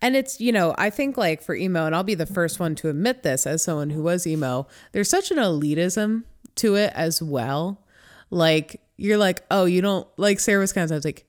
[0.00, 2.74] And it's, you know, I think like for emo, and I'll be the first one
[2.76, 6.24] to admit this as someone who was emo, there's such an elitism
[6.56, 7.84] to it as well.
[8.30, 11.24] Like, you're like, oh, you don't like Sarah was kind of like,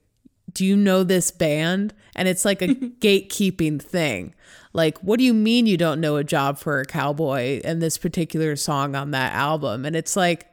[0.54, 1.94] do you know this band?
[2.16, 2.68] And it's like a
[3.00, 4.34] gatekeeping thing.
[4.74, 7.98] Like, what do you mean you don't know a job for a cowboy and this
[7.98, 9.86] particular song on that album?
[9.86, 10.48] And it's like,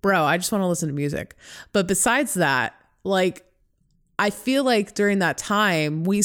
[0.00, 1.34] bro, I just want to listen to music.
[1.72, 2.74] But besides that,
[3.04, 3.44] like,
[4.18, 6.22] I feel like during that time, we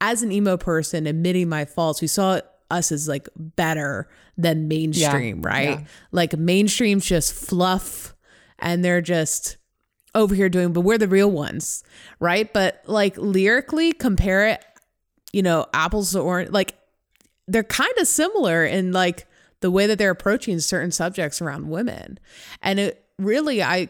[0.00, 2.40] as an emo person admitting my faults, we saw
[2.70, 5.48] us as like better than mainstream, yeah.
[5.48, 5.80] right?
[5.80, 5.84] Yeah.
[6.12, 8.14] Like mainstream's just fluff
[8.58, 9.56] and they're just
[10.14, 11.84] over here doing, but we're the real ones,
[12.18, 12.52] right?
[12.52, 14.64] But like lyrically, compare it,
[15.32, 16.76] you know, apples to orange, like
[17.46, 19.26] they're kind of similar in like
[19.60, 22.18] the way that they're approaching certain subjects around women.
[22.62, 23.88] And it really, I,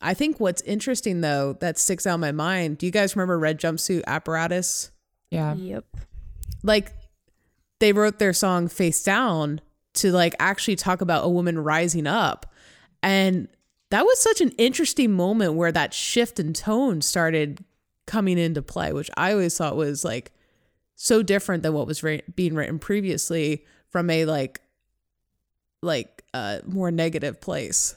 [0.00, 2.78] I think what's interesting though that sticks out in my mind.
[2.78, 4.90] Do you guys remember Red Jumpsuit Apparatus?
[5.30, 5.54] Yeah.
[5.54, 5.84] Yep.
[6.62, 6.92] Like
[7.80, 9.60] they wrote their song Face Down
[9.94, 12.46] to like actually talk about a woman rising up.
[13.02, 13.48] And
[13.90, 17.64] that was such an interesting moment where that shift in tone started
[18.06, 20.32] coming into play, which I always thought was like
[20.94, 24.60] so different than what was ra- being written previously from a like
[25.80, 27.94] like uh more negative place.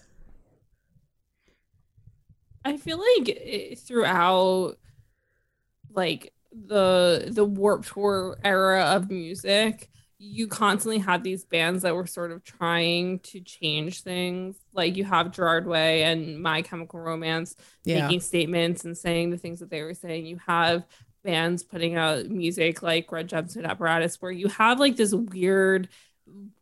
[2.64, 4.78] I feel like throughout
[5.94, 9.90] like the the warp tour era of music
[10.24, 15.04] you constantly had these bands that were sort of trying to change things like you
[15.04, 18.04] have gerard way and my chemical romance yeah.
[18.04, 20.86] making statements and saying the things that they were saying you have
[21.24, 25.88] bands putting out music like red jumpsuit apparatus where you have like this weird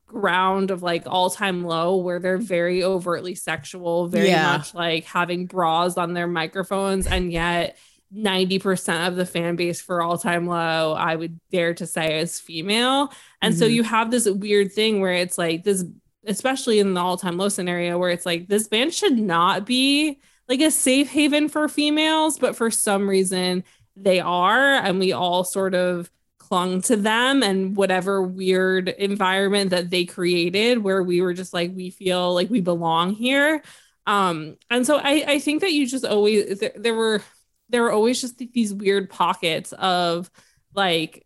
[0.05, 4.57] ground of like all time low where they're very overtly sexual very yeah.
[4.57, 7.77] much like having bras on their microphones and yet
[8.15, 12.39] 90% of the fan base for all time low, I would dare to say is
[12.39, 13.13] female.
[13.41, 13.59] And mm-hmm.
[13.59, 15.85] so you have this weird thing where it's like this,
[16.25, 20.19] especially in the all time low scenario, where it's like this band should not be
[20.47, 23.63] like a safe haven for females, but for some reason
[23.95, 24.73] they are.
[24.75, 30.79] And we all sort of clung to them and whatever weird environment that they created
[30.79, 33.61] where we were just like, we feel like we belong here.
[34.07, 37.21] Um, and so I, I think that you just always, there, there were,
[37.69, 40.29] there were always just these weird pockets of
[40.73, 41.25] like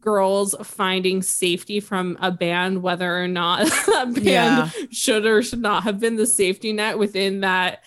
[0.00, 4.70] girls finding safety from a band, whether or not that band Yeah.
[4.90, 7.82] should or should not have been the safety net within that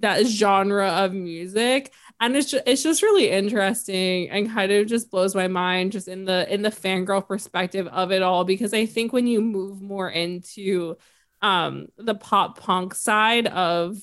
[0.00, 1.92] that genre of music.
[2.20, 6.08] And it's just, it's just really interesting and kind of just blows my mind just
[6.08, 9.80] in the in the fangirl perspective of it all because I think when you move
[9.80, 10.96] more into
[11.42, 13.96] um the pop punk side of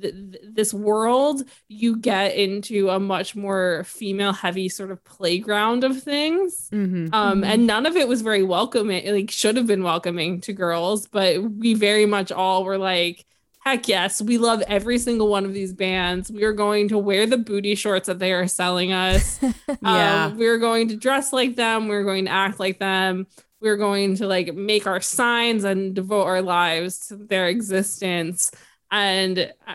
[0.00, 5.84] th- th- this world you get into a much more female heavy sort of playground
[5.84, 6.68] of things.
[6.72, 7.14] Mm-hmm.
[7.14, 11.06] um and none of it was very welcoming like should have been welcoming to girls
[11.06, 13.24] but we very much all were like
[13.60, 16.30] heck yes we love every single one of these bands.
[16.30, 19.38] We are going to wear the booty shorts that they are selling us.
[19.82, 20.24] Yeah.
[20.26, 21.88] um, we're going to dress like them.
[21.88, 23.26] We're going to act like them.
[23.60, 28.50] We're going to like make our signs and devote our lives to their existence
[28.90, 29.74] and uh,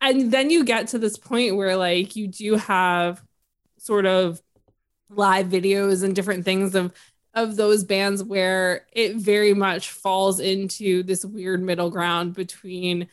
[0.00, 3.22] and then you get to this point where like you do have
[3.78, 4.40] sort of
[5.08, 6.92] live videos and different things of
[7.34, 13.08] of those bands where it very much falls into this weird middle ground between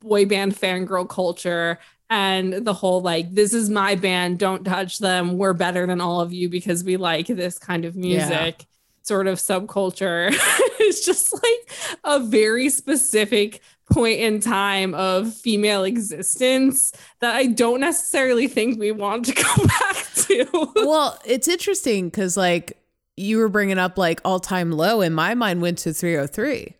[0.00, 1.78] boy band fangirl culture
[2.10, 6.20] and the whole like this is my band don't touch them we're better than all
[6.20, 8.66] of you because we like this kind of music
[9.02, 10.30] sort of subculture
[10.92, 17.80] it's just like a very specific point in time of female existence that i don't
[17.80, 22.78] necessarily think we want to go back to well, it's interesting because like
[23.16, 26.74] you were bringing up like all time low, and my mind went to 3OH!3,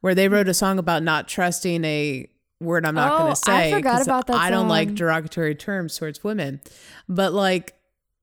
[0.00, 2.26] where they wrote a song about not trusting a
[2.60, 3.70] word I'm not Oh, going to say.
[3.72, 6.60] forgot 'cause about that I don't like derogatory terms towards women,
[7.08, 7.74] but like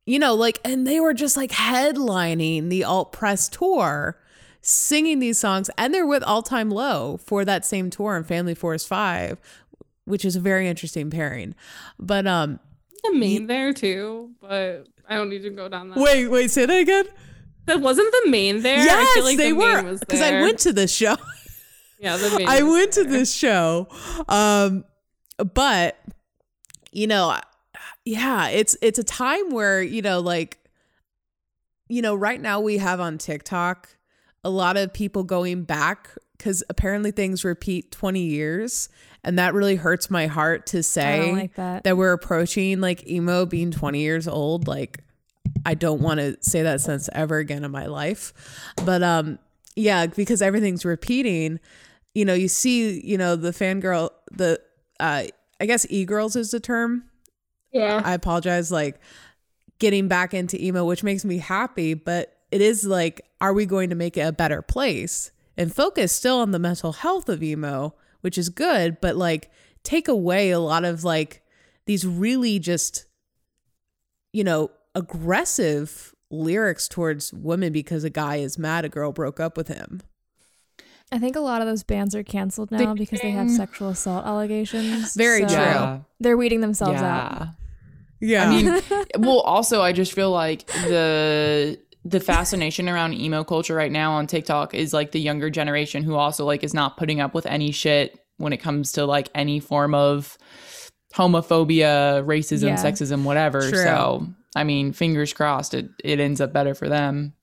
[0.08, 4.18] you know, like, and they were just like headlining the alt press tour.
[4.62, 8.54] Singing these songs, and they're with All Time Low for that same tour in Family
[8.54, 9.40] Force Five,
[10.06, 11.56] which is a very interesting pairing.
[11.98, 12.60] But um,
[13.04, 15.98] the Maine there too, but I don't need to go down that.
[15.98, 17.06] wait, wait, say that again.
[17.66, 18.78] that wasn't the Maine there.
[18.78, 21.18] Yes, I feel like they the were because I went to this show.
[22.00, 22.48] Yeah, the Maine.
[22.48, 23.88] I went to this show,
[24.28, 24.86] um,
[25.54, 26.00] but
[26.92, 27.36] you know,
[28.06, 30.60] yeah, it's it's a time where you know, like,
[31.90, 33.90] you know, right now we have on TikTok
[34.44, 38.90] a lot of people going back because apparently things repeat twenty years,
[39.24, 41.84] and that really hurts my heart to say like that.
[41.84, 45.04] that we're approaching like emo being 20 years old like
[45.66, 48.34] i don't want to say that sentence ever again in my life
[48.86, 49.38] but um
[49.76, 51.60] yeah because everything's repeating
[52.16, 54.60] you know you see you know the fangirl the
[55.00, 55.24] uh
[55.60, 57.04] i guess e-girls is the term
[57.72, 58.02] Yeah.
[58.04, 59.00] i apologize like
[59.80, 63.90] getting back into emo which makes me happy but it is like are we going
[63.90, 67.94] to make it a better place and focus still on the mental health of emo
[68.22, 69.52] which is good but like
[69.84, 71.42] take away a lot of like
[71.86, 73.06] these really just
[74.32, 79.58] you know aggressive lyrics towards women because a guy is mad a girl broke up
[79.58, 80.02] with him
[81.12, 84.26] I think a lot of those bands are canceled now because they have sexual assault
[84.26, 85.14] allegations.
[85.14, 85.58] Very so true.
[85.58, 86.00] Yeah.
[86.22, 87.50] They're weeding themselves out.
[88.22, 88.46] yeah.
[88.46, 93.76] yeah I mean, well, also, I just feel like the the fascination around emo culture
[93.76, 97.20] right now on TikTok is like the younger generation who also like is not putting
[97.22, 100.38] up with any shit when it comes to like any form of
[101.14, 102.76] homophobia, racism, Yeah.
[102.76, 103.62] sexism, whatever.
[103.62, 103.84] True.
[103.84, 107.34] So, I mean, fingers crossed it it ends up better for them.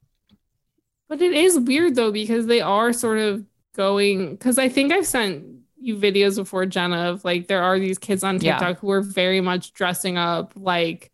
[1.08, 3.44] But it is weird though because they are sort of
[3.76, 5.44] going because I think I've sent
[5.80, 8.58] you videos before, Jenna, of like there are these kids on Yeah.
[8.58, 11.12] TikTok who are very much dressing up like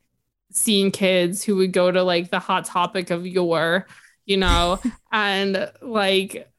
[0.54, 3.86] scene kids who would go to like the hot topic of your,
[4.24, 4.80] you know,
[5.12, 6.50] and like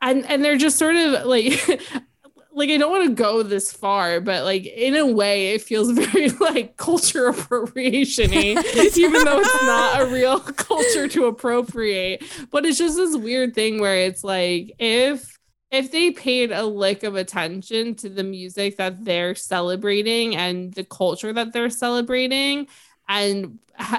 [0.00, 1.52] and and they're just sort of like
[2.52, 5.90] like I don't want to go this far, but like in a way it feels
[5.92, 8.62] very like culture appropriation-y,
[8.96, 12.22] even though it's not a real culture to appropriate.
[12.50, 15.34] But it's just this weird thing where it's like if
[15.70, 20.84] if they paid a lick of attention to the music that they're celebrating and the
[20.84, 22.68] culture that they're celebrating
[23.08, 23.58] and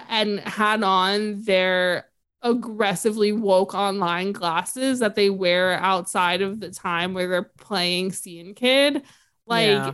[0.09, 2.07] and had on their
[2.41, 8.53] aggressively woke online glasses that they wear outside of the time where they're playing scene
[8.53, 9.01] kid
[9.47, 9.91] like Yeah.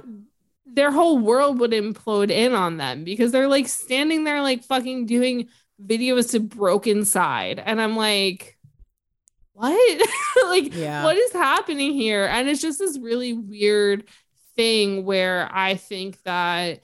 [0.66, 5.06] their whole world would implode in on them because they're like standing there like fucking
[5.06, 5.48] doing
[5.82, 8.58] videos to Brokencyde and i'm like
[9.54, 10.08] what
[10.50, 11.04] like Yeah.
[11.04, 14.06] what is happening here and it's just this really weird
[14.56, 16.82] thing where i think that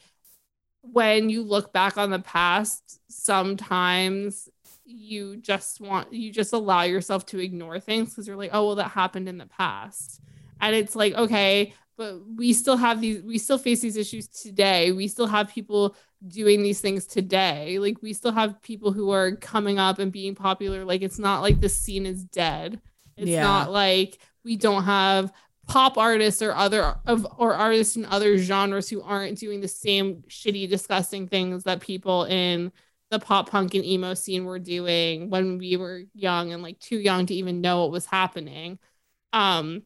[0.93, 4.49] when you look back on the past sometimes
[4.85, 8.75] you just want you just allow yourself to ignore things because you're like oh well
[8.75, 10.21] that happened in the past.
[10.61, 14.91] And it's like okay but we still have these we still face these issues today.
[14.91, 15.95] We still have people
[16.27, 17.79] doing these things today.
[17.79, 20.85] Like we still have people who are coming up and being popular.
[20.85, 22.79] Like it's not like the scene is dead.
[23.17, 23.41] It's Yeah.
[23.41, 25.33] not like we don't have
[25.67, 30.23] pop artists or other of or artists in other genres who aren't doing the same
[30.29, 32.71] shitty disgusting things that people in
[33.09, 36.97] the pop punk and emo scene were doing when we were young and like too
[36.97, 38.79] young to even know what was happening.
[39.33, 39.83] Um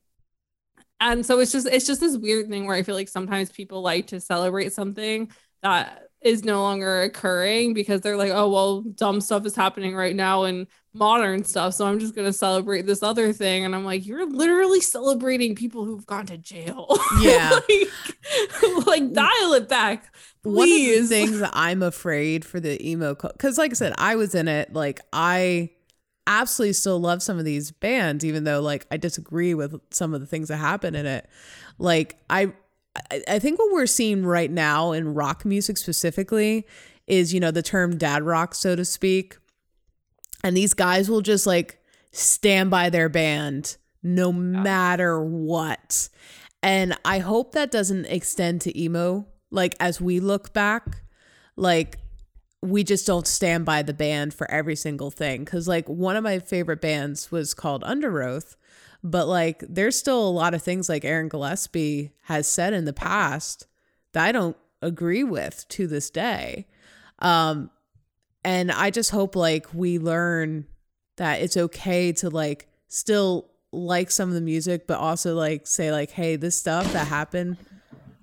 [0.99, 3.81] and so it's just it's just this weird thing where i feel like sometimes people
[3.81, 5.31] like to celebrate something
[5.63, 10.15] that is no longer occurring because they're like oh well dumb stuff is happening right
[10.15, 13.85] now and modern stuff so i'm just going to celebrate this other thing and i'm
[13.85, 16.87] like you're literally celebrating people who've gone to jail
[17.21, 17.59] Yeah.
[17.69, 20.13] like, like dial it back
[20.43, 23.93] One of the please things that I'm afraid for the emo, because like I said,
[23.97, 24.73] I was in it.
[24.73, 25.69] Like I
[26.27, 30.21] absolutely still love some of these bands, even though like I disagree with some of
[30.21, 31.29] the things that happen in it.
[31.77, 32.53] Like I,
[32.95, 36.65] I, I think what we're seeing right now in rock music specifically
[37.07, 39.37] is you know the term dad rock, so to speak,
[40.43, 41.79] and these guys will just like
[42.11, 46.09] stand by their band no matter what.
[46.63, 49.27] And I hope that doesn't extend to emo.
[49.49, 51.03] Like as we look back,
[51.55, 51.97] like
[52.61, 55.45] we just don't stand by the band for every single thing.
[55.45, 58.55] Cause like one of my favorite bands was called Underoath,
[59.03, 62.93] but like there's still a lot of things like Aaron Gillespie has said in the
[62.93, 63.67] past
[64.13, 66.67] that I don't agree with to this day.
[67.19, 67.69] Um,
[68.43, 70.65] and I just hope like we learn
[71.17, 75.91] that it's okay to like still like some of the music, but also like say
[75.91, 77.57] like, hey, this stuff that happened,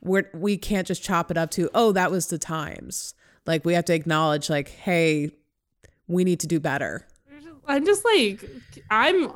[0.01, 3.15] we're we can't just chop it up to oh that was the times.
[3.47, 5.31] Like we have to acknowledge like, hey,
[6.07, 7.07] we need to do better.
[7.67, 8.45] I'm just like,
[8.91, 9.31] I'm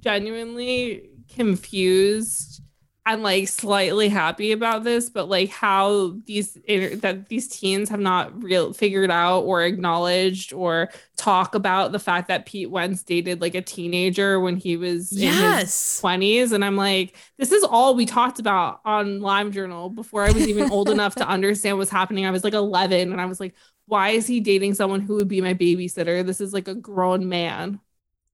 [0.00, 2.62] genuinely confused
[3.06, 8.42] and like slightly happy about this, but like how these that these teens have not
[8.42, 13.54] real figured out or acknowledged or talk about the fact that Pete Wentz dated like
[13.54, 16.00] a teenager when he was in his Yes.
[16.00, 20.30] 20s and i'm like this is all we talked about on live journal before i
[20.30, 23.40] was even old enough to understand what's happening i was like 11 and i was
[23.40, 23.54] like
[23.86, 27.28] why is he dating someone who would be my babysitter this is like a grown
[27.28, 27.80] man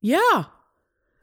[0.03, 0.45] Yeah.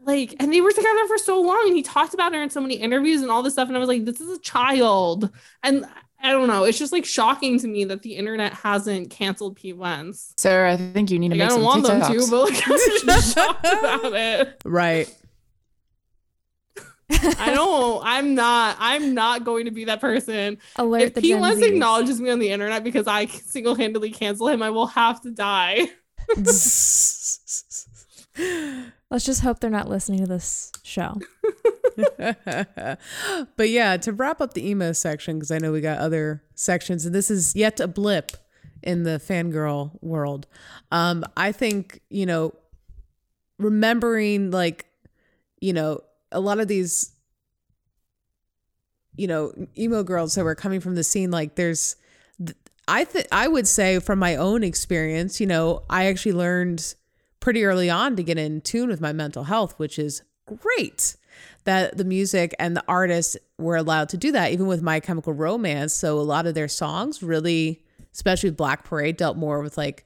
[0.04, 2.62] Like and they were together for so long and he talked about her in so
[2.62, 5.30] many interviews and all this stuff and i was like this is a child
[5.64, 5.86] and
[6.22, 9.78] i don't know it's just like shocking to me that the internet hasn't canceled pete
[9.78, 12.28] wentz Sarah, I think you need to like, i make don't some want them to
[12.30, 15.14] but like i'm just shocked about it Right.
[17.38, 18.02] I don't.
[18.06, 18.78] I'm not.
[18.80, 20.58] I'm not going to be that person.
[20.78, 24.48] Alert if the he Gen once acknowledges me on the internet because I single-handedly cancel
[24.48, 25.90] him, I will have to die.
[29.12, 31.20] Let's just hope they're not listening to this show.
[32.18, 37.06] but yeah, to wrap up the emo section, because I know we got other sections,
[37.06, 38.32] and this is yet a blip
[38.82, 40.48] in the fangirl world.
[40.94, 42.54] Um, I think, you know,
[43.60, 44.86] remembering like,
[45.60, 46.00] you know,
[46.32, 47.12] a lot of these,
[49.18, 51.98] you know, emo girls that were coming from the scene, like there's
[52.88, 56.96] I think I would say from my own experience, you know, I actually learned
[57.42, 61.18] pretty early on to get in tune with my mental health, which is great
[61.64, 65.34] that the music and the artists were allowed to do that, even with My Chemical
[65.34, 65.94] Romance.
[65.94, 67.84] So a lot of their songs really,
[68.14, 70.06] especially Black Parade, dealt more with like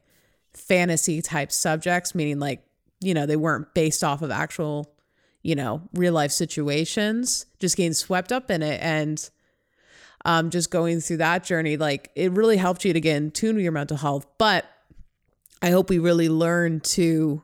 [0.53, 2.65] fantasy type subjects, meaning like,
[2.99, 4.93] you know, they weren't based off of actual,
[5.43, 8.81] you know, real life situations, just getting swept up in it.
[8.81, 9.29] And
[10.25, 13.55] um, just going through that journey, like it really helped you to get in tune
[13.55, 14.25] with your mental health.
[14.37, 14.65] But
[15.61, 17.41] I hope we really learn to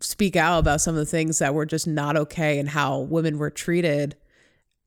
[0.00, 3.38] speak out about some of the things that were just not okay and how women
[3.38, 4.16] were treated.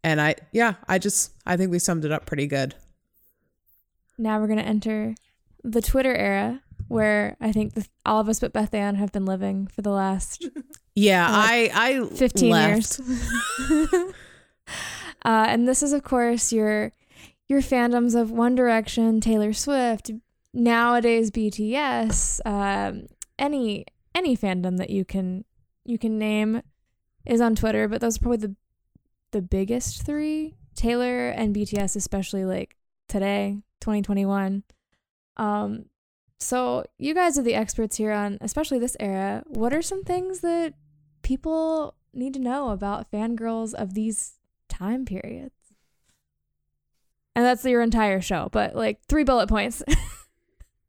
[0.04, 2.76] And I, yeah, I just, I think we summed it up pretty good.
[4.18, 5.16] Now we're going to enter
[5.64, 9.26] the Twitter era where I think the, all of us but Beth Ann have been
[9.26, 10.46] living for the last
[10.96, 13.00] Yeah, Uh, I, I 15 left.
[13.00, 13.02] years.
[15.24, 16.92] uh, and this is, of course, your
[17.48, 20.12] your fandoms of One Direction, Taylor Swift,
[20.54, 23.86] nowadays BTS, um, any
[24.16, 25.46] any fandom that you can
[25.86, 26.62] you can name
[27.26, 27.88] is on Twitter.
[27.88, 28.56] But those are probably the
[29.32, 30.56] the biggest three.
[30.76, 32.78] Taylor and BTS, especially like
[33.10, 34.64] today, 2021.
[35.36, 35.86] Um,
[36.40, 39.44] so you guys are the experts here on especially this era.
[39.46, 40.74] What are some things that
[41.22, 44.36] people need to know about fangirls of these
[44.70, 45.54] time periods?
[47.36, 49.84] And that's your entire show, but like three bullet points.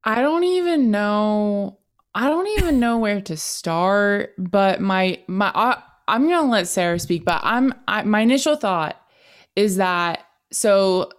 [0.04, 1.78] I don't even know.
[2.14, 4.34] I don't even know where to start.
[4.38, 7.24] But my my I, I'm gonna let Sarah speak.
[7.24, 9.00] But I'm I, my initial thought
[9.56, 11.10] is that so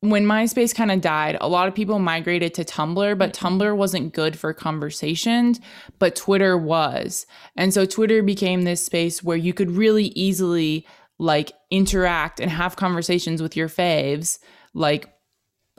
[0.00, 3.46] when MySpace kind of died, a lot of people migrated to Tumblr, but mm-hmm.
[3.46, 5.60] Tumblr wasn't good for conversations,
[5.98, 7.26] but Twitter was.
[7.56, 10.86] And so Twitter became this space where you could really easily
[11.18, 14.38] like interact and have conversations with your faves,
[14.72, 15.12] like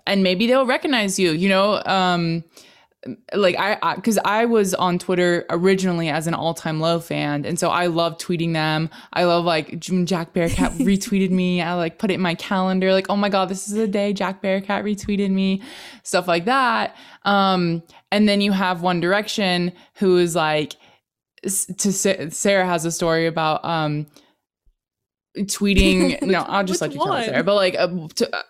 [0.09, 2.43] and maybe they'll recognize you, you know, um
[3.33, 7.45] like I, because I, I, was on Twitter originally as an all time low fan,
[7.45, 8.89] and so I love tweeting them.
[9.13, 11.61] I love like Jack Barakat retweeted me.
[11.61, 14.11] I like put it in my calendar, like oh my god, this is the day
[14.11, 15.61] Jack Barakat retweeted me,
[16.03, 16.97] stuff like that.
[17.23, 20.75] Um, and then you have One Direction, who is like,
[21.43, 24.07] to Sarah has a story about um
[25.37, 26.21] tweeting.
[26.27, 28.41] no, I'll just let you tell Sarah, but like uh, to, uh,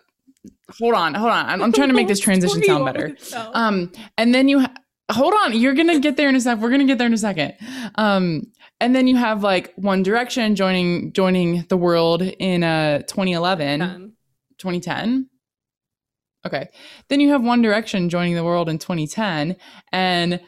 [0.78, 1.46] hold on, hold on.
[1.46, 3.16] I'm, I'm trying to make this transition sound better.
[3.54, 4.74] Um, and then you ha-
[5.10, 5.58] hold on.
[5.58, 6.58] You're gonna get there in a sec.
[6.58, 7.54] We're gonna get there in a second.
[7.96, 8.42] Um,
[8.80, 14.12] and then you have like One Direction joining joining the world in uh 2011, 10.
[14.58, 15.28] 2010.
[16.46, 16.68] Okay.
[17.08, 19.56] Then you have One Direction joining the world in 2010,
[19.92, 20.40] and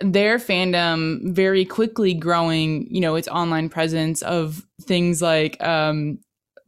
[0.00, 6.18] their fandom very quickly growing, you know, its online presence of things like um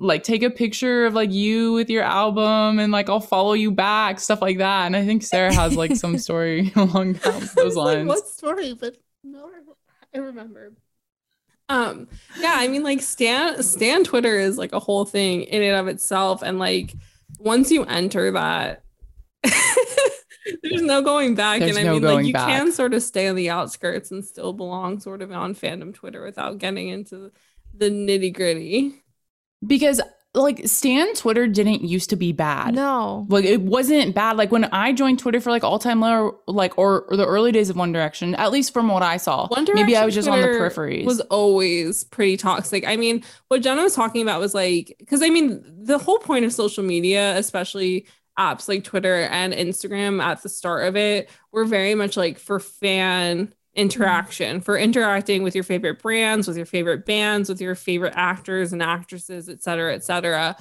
[0.02, 3.70] like take a picture of like you with your album and like I'll follow you
[3.70, 4.86] back, stuff like that.
[4.86, 7.14] And I think Sarah has like some story along
[7.54, 7.76] those lines.
[7.76, 8.74] Like, what story?
[8.74, 9.50] But no,
[10.14, 10.72] I remember.
[11.68, 15.76] Um, yeah, I mean, like Stan Stan Twitter is like a whole thing in and
[15.76, 16.92] of itself, and like
[17.38, 18.82] once you enter that,
[19.42, 21.60] there's no going back.
[21.60, 22.48] There's and I no mean, like you back.
[22.48, 26.22] can sort of stay on the outskirts and still belong sort of on fandom Twitter
[26.22, 27.30] without getting into
[27.72, 29.01] the nitty gritty
[29.66, 30.00] because
[30.34, 32.74] like Stan Twitter didn't used to be bad.
[32.74, 33.26] No.
[33.28, 34.36] Like it wasn't bad.
[34.36, 37.52] Like when I joined Twitter for like all time low, like or, or, the early
[37.52, 39.46] days of One Direction, at least from what I saw.
[39.48, 41.04] One Direction Maybe I was just Twitter on the peripheries.
[41.04, 42.86] Was always pretty toxic.
[42.86, 46.46] I mean, what Jenna was talking about was like, because I mean, the whole point
[46.46, 48.06] of social media, especially
[48.38, 52.58] apps like Twitter and Instagram at the start of it, were very much like for
[52.58, 58.12] fan interaction for interacting with your favorite brands with your favorite bands with your favorite
[58.16, 60.54] actors and actresses et cetera et cetera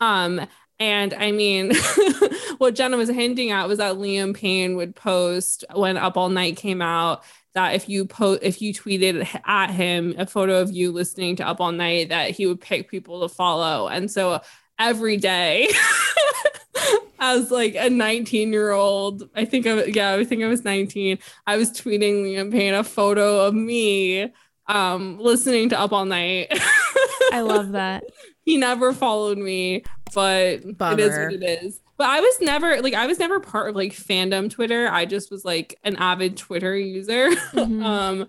[0.00, 0.40] um
[0.78, 1.72] and I mean,
[2.58, 6.56] what Jenna was hinting at was that Liam Payne would post when Up All Night
[6.56, 10.92] came out that if you post if you tweeted at him a photo of you
[10.92, 13.88] listening to Up All Night, that he would pick people to follow.
[13.88, 14.42] And so
[14.78, 15.68] every day
[17.18, 19.28] as like a 19 year old.
[19.34, 21.18] I think I yeah, I think I was 19.
[21.46, 24.32] I was tweeting Liam Payne a photo of me
[24.68, 26.48] um listening to Up All Night.
[27.32, 28.04] I love that.
[28.44, 30.92] He never followed me, but Bummer.
[30.92, 31.80] it is what it is.
[31.96, 34.88] But I was never like I was never part of like fandom Twitter.
[34.88, 37.30] I just was like an avid Twitter user.
[37.30, 37.82] Mm-hmm.
[37.84, 38.28] um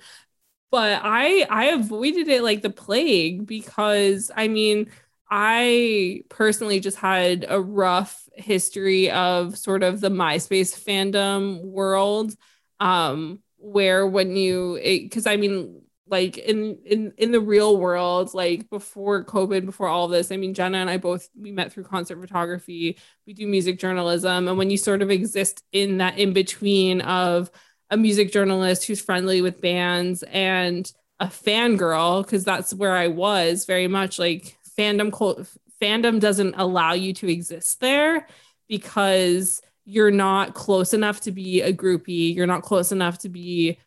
[0.72, 4.89] but I I avoided it like the plague because I mean
[5.30, 12.34] I personally just had a rough history of sort of the MySpace fandom world,
[12.80, 18.70] um, where when you, because I mean, like in in in the real world, like
[18.70, 22.20] before COVID, before all this, I mean, Jenna and I both we met through concert
[22.22, 22.98] photography.
[23.26, 27.52] We do music journalism, and when you sort of exist in that in between of
[27.90, 33.66] a music journalist who's friendly with bands and a fangirl, because that's where I was
[33.66, 35.48] very much like fandom cult,
[35.82, 38.28] fandom doesn't allow you to exist there
[38.68, 43.78] because you're not close enough to be a groupie you're not close enough to be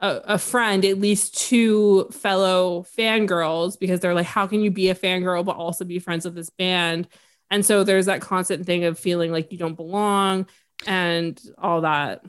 [0.00, 4.88] a, a friend at least two fellow fangirls because they're like how can you be
[4.88, 7.08] a fangirl but also be friends with this band?
[7.50, 10.46] And so there's that constant thing of feeling like you don't belong
[10.86, 12.24] and all that.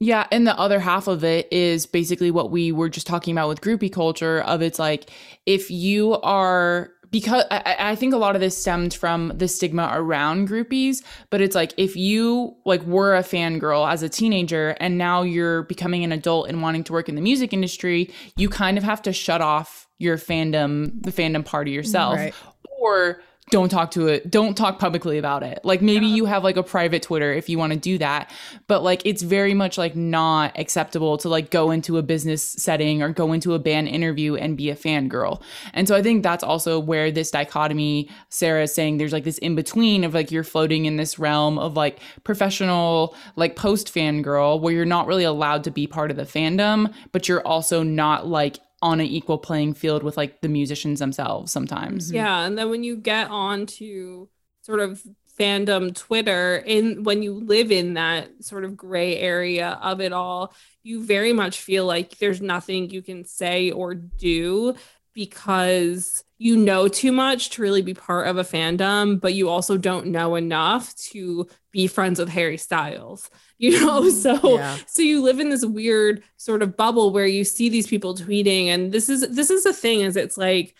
[0.00, 3.48] Yeah, and the other half of it is basically what we were just talking about
[3.48, 5.10] with groupie culture of it's like
[5.44, 9.90] if you are because I, I, think a lot of this stemmed from the stigma
[9.92, 14.98] around groupies, but it's like if you like were a fangirl as a teenager and
[14.98, 18.78] now you're becoming an adult and wanting to work in the music industry, you kind
[18.78, 22.16] of have to shut off your fandom, the fandom part of yourself.
[22.16, 22.34] Right.
[22.78, 26.16] Or don't talk to it don't talk publicly about it like maybe yeah.
[26.16, 28.30] you have like a private twitter if you want to do that
[28.66, 33.02] but like it's very much like not acceptable to like go into a business setting
[33.02, 35.42] or go into a band interview and be a fangirl
[35.72, 39.38] and so i think that's also where this dichotomy sarah is saying there's like this
[39.38, 44.60] in between of like you're floating in this realm of like professional like post fangirl
[44.60, 48.26] where you're not really allowed to be part of the fandom but you're also not
[48.26, 52.12] like on an equal playing field with like the musicians themselves sometimes.
[52.12, 54.28] Yeah, and then when you get on to
[54.62, 55.02] sort of
[55.38, 60.52] fandom Twitter in when you live in that sort of gray area of it all,
[60.82, 64.74] you very much feel like there's nothing you can say or do
[65.18, 69.76] because you know too much to really be part of a fandom, but you also
[69.76, 73.28] don't know enough to be friends with Harry Styles.
[73.60, 74.10] You know, mm-hmm.
[74.10, 74.78] so Yeah.
[74.86, 78.66] so you live in this weird sort of bubble where you see these people tweeting
[78.66, 80.76] and this is this is the thing is it's like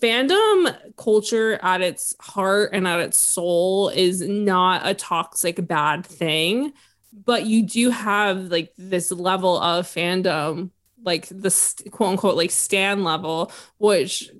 [0.00, 6.72] fandom culture at its heart and at its soul is not a toxic bad thing
[7.12, 10.70] but you do have like this level of fandom
[11.04, 11.50] like the
[11.90, 14.30] quote unquote like stan level which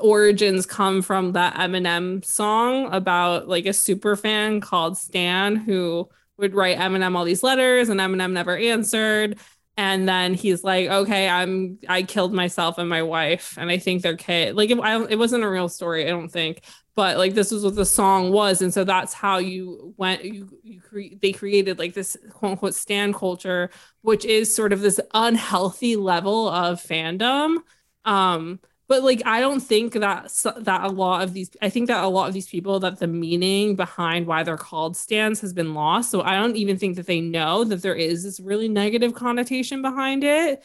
[0.00, 6.54] origins come from that Eminem song about like a super fan called Stan who would
[6.54, 9.38] write Eminem all these letters and Eminem never answered.
[9.78, 14.00] And then he's like okay i'm i killed myself and my wife and i think
[14.00, 16.62] their kid like it, I, it wasn't a real story i don't think
[16.96, 20.48] but like this is what the song was and so that's how you went you,
[20.64, 23.70] you cre- they created like this quote unquote stan culture
[24.02, 27.58] which is sort of this unhealthy level of fandom.
[28.04, 32.04] Um but like i don't think that that a lot of these i think that
[32.04, 35.74] a lot of these people that the meaning behind why they're called stans has been
[35.74, 36.10] lost.
[36.10, 39.82] So i don't even think that they know that there is this really negative connotation
[39.82, 40.64] behind it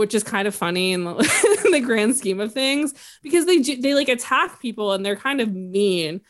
[0.00, 1.14] which is kind of funny in the,
[1.66, 5.14] in the grand scheme of things because they do, they like attack people and they're
[5.14, 6.22] kind of mean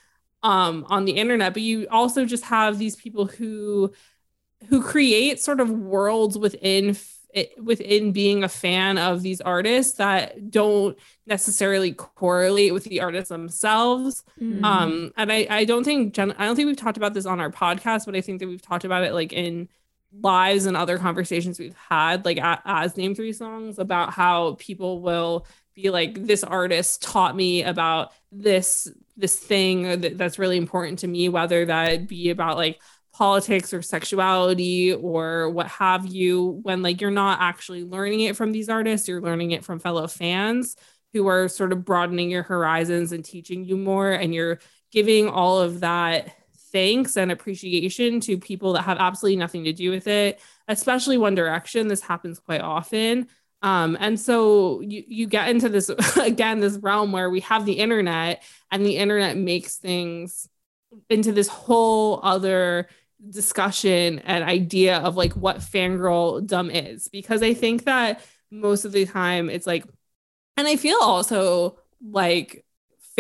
[0.43, 3.93] um on the internet but you also just have these people who
[4.69, 6.97] who create sort of worlds within
[7.33, 13.29] it, within being a fan of these artists that don't necessarily correlate with the artists
[13.29, 14.65] themselves Mm.
[14.65, 17.39] um and i i don't think Jen, i don't think we've talked about this on
[17.39, 19.69] our podcast but i think that we've talked about it like in
[20.13, 25.47] lives and other conversations we've had like as name three songs about how people will
[25.75, 31.07] be like this artist taught me about this this thing that, that's really important to
[31.07, 32.81] me whether that be about like
[33.13, 38.51] politics or sexuality or what have you when like you're not actually learning it from
[38.51, 40.77] these artists you're learning it from fellow fans
[41.13, 44.59] who are sort of broadening your horizons and teaching you more and you're
[44.91, 46.35] giving all of that
[46.73, 50.41] thanks and appreciation to people that have absolutely nothing to do with it
[50.71, 51.89] especially one direction.
[51.89, 53.29] This happens quite often.
[53.63, 57.75] Um, and so you, you get into this again this realm where we have the
[57.75, 60.49] internet and the internet makes things
[61.11, 62.89] into this whole other
[63.29, 67.09] discussion and idea of like what fangirl dumb is.
[67.09, 69.85] Because i think that most of the time it's like
[70.57, 72.65] and i feel also like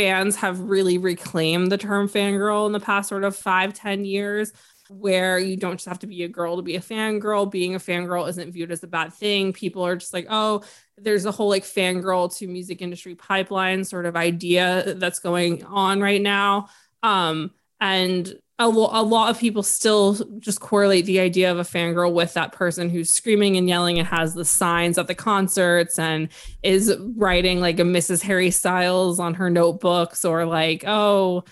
[0.00, 4.50] fans have really reclaimed the term fangirl in the past sort of five ten years
[4.88, 7.50] where you don't just have to be a girl to be a fangirl.
[7.50, 9.52] Being a fangirl isn't viewed as a bad thing.
[9.52, 10.62] People are just like oh
[10.96, 16.00] there's a whole like fangirl to music industry pipeline sort of idea that's going on
[16.00, 16.70] right now.
[17.02, 21.62] Um and a, lo- a lot of people still just correlate the idea of a
[21.62, 25.98] fangirl with that person who's screaming and yelling and has the signs at the concerts
[25.98, 26.28] and
[26.62, 28.20] is writing like a Mrs.
[28.22, 31.42] Harry Styles on her notebooks or like, oh,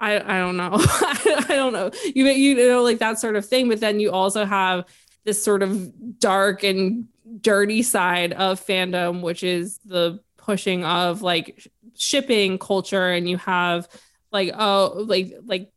[0.00, 0.70] I, I don't know.
[0.74, 1.90] I don't know.
[2.14, 3.68] You, you know, like that sort of thing.
[3.68, 4.86] But then you also have
[5.24, 7.08] this sort of dark and
[7.42, 13.10] dirty side of fandom, which is the pushing of like shipping culture.
[13.10, 13.86] And you have
[14.32, 15.70] like, oh, like, like,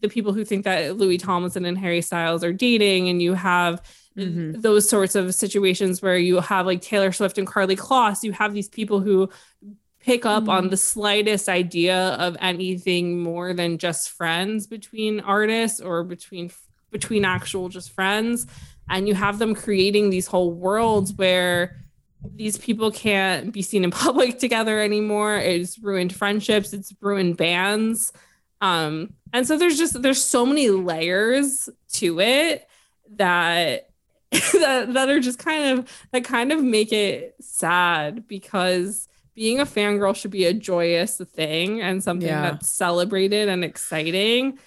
[0.00, 3.82] the people who think that Louis Tomlinson and Harry Styles are dating, and you have
[4.16, 4.60] Mhm.
[4.62, 8.22] those sorts of situations where you have like Taylor Swift and Karlie Kloss.
[8.24, 9.28] You have these people who
[10.00, 16.02] pick up on the slightest idea of anything more than just friends between artists or
[16.04, 16.50] between
[16.90, 18.46] between actual just friends,
[18.88, 21.76] and you have them creating these whole worlds where
[22.34, 25.36] these people can't be seen in public together anymore.
[25.36, 26.72] It's ruined friendships.
[26.72, 28.12] It's ruined bands
[28.60, 32.66] um and so there's just there's so many layers to it
[33.16, 33.88] that
[34.30, 39.64] that, that are just kind of that kind of make it sad because being a
[39.64, 42.42] fangirl should be a joyous thing and something Yeah.
[42.42, 44.58] that's celebrated and exciting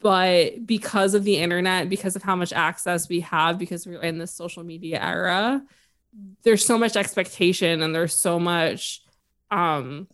[0.00, 4.18] but because of the internet because of how much access we have because we're in
[4.18, 5.62] this social media era
[6.44, 9.02] there's so much expectation and there's so much
[9.50, 10.08] um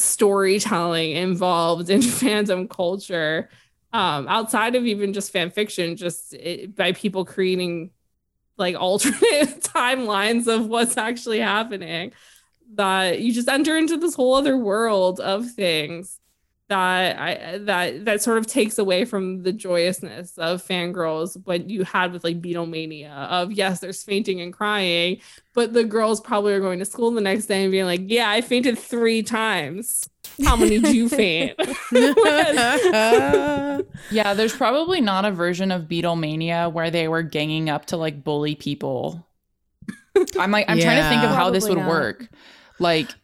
[0.00, 3.48] storytelling involved in fandom culture
[3.92, 7.90] um outside of even just fan fiction just it, by people creating
[8.56, 12.12] like alternate timelines of what's actually happening
[12.74, 16.20] that you just enter into this whole other world of things
[16.70, 21.84] that I that that sort of takes away from the joyousness of fangirls what you
[21.84, 25.20] had with like Beatlemania of yes, there's fainting and crying,
[25.52, 28.30] but the girls probably are going to school the next day and being like, yeah,
[28.30, 30.08] I fainted three times.
[30.44, 31.56] How many did you faint?
[34.10, 38.24] Yeah, there's probably not a version of Beatlemania where they were ganging up to like
[38.24, 39.26] bully people.
[40.38, 41.36] I'm like, I'm trying to think of Yeah.
[41.36, 41.88] how this would not.
[41.88, 42.28] work.
[42.78, 43.19] Like, writing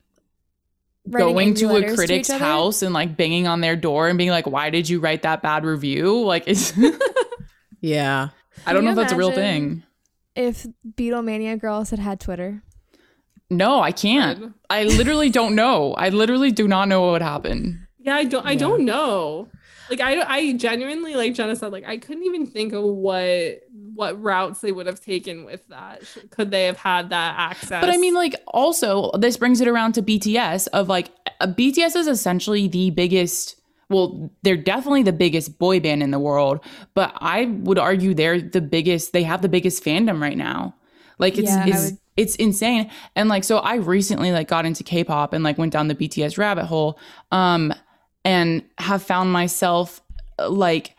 [1.11, 2.45] going to a critic's each other.
[2.45, 5.43] house and like banging on their door and being like, "Why did you write that
[5.43, 6.73] bad review?" Like, it's
[7.81, 8.29] Yeah.
[8.67, 9.83] I don't know if that's a real thing.
[10.35, 10.67] If
[10.97, 12.63] Beatlemania girls had had Twitter,
[13.49, 14.55] No, I can't.
[14.69, 15.95] I literally don't know.
[15.95, 17.87] I literally do not know what would happen.
[17.99, 18.45] Yeah, I don't.
[18.47, 18.59] I Yeah.
[18.59, 19.49] don't know.
[19.89, 23.63] Like I, I genuinely, like Jenna said, like I couldn't even think of what
[23.97, 26.03] what routes they would have taken with that.
[26.31, 27.81] Could they have had that access?
[27.81, 31.11] But I mean, like, also, this brings it around to BTS of like,
[31.41, 33.57] uh, BTS is essentially the biggest.
[33.89, 36.61] Well, they're definitely the biggest boy band in the world,
[36.95, 39.13] but I would argue they're the biggest.
[39.13, 40.75] They have the biggest fandom right now.
[41.19, 42.91] Like, it's Yeah, it's would- it's insane.
[43.15, 46.39] And like, so I recently like got into K-pop and like went down the BTS
[46.39, 46.99] rabbit hole,
[47.31, 47.73] um,
[48.25, 50.01] and have found myself
[50.39, 50.96] uh, like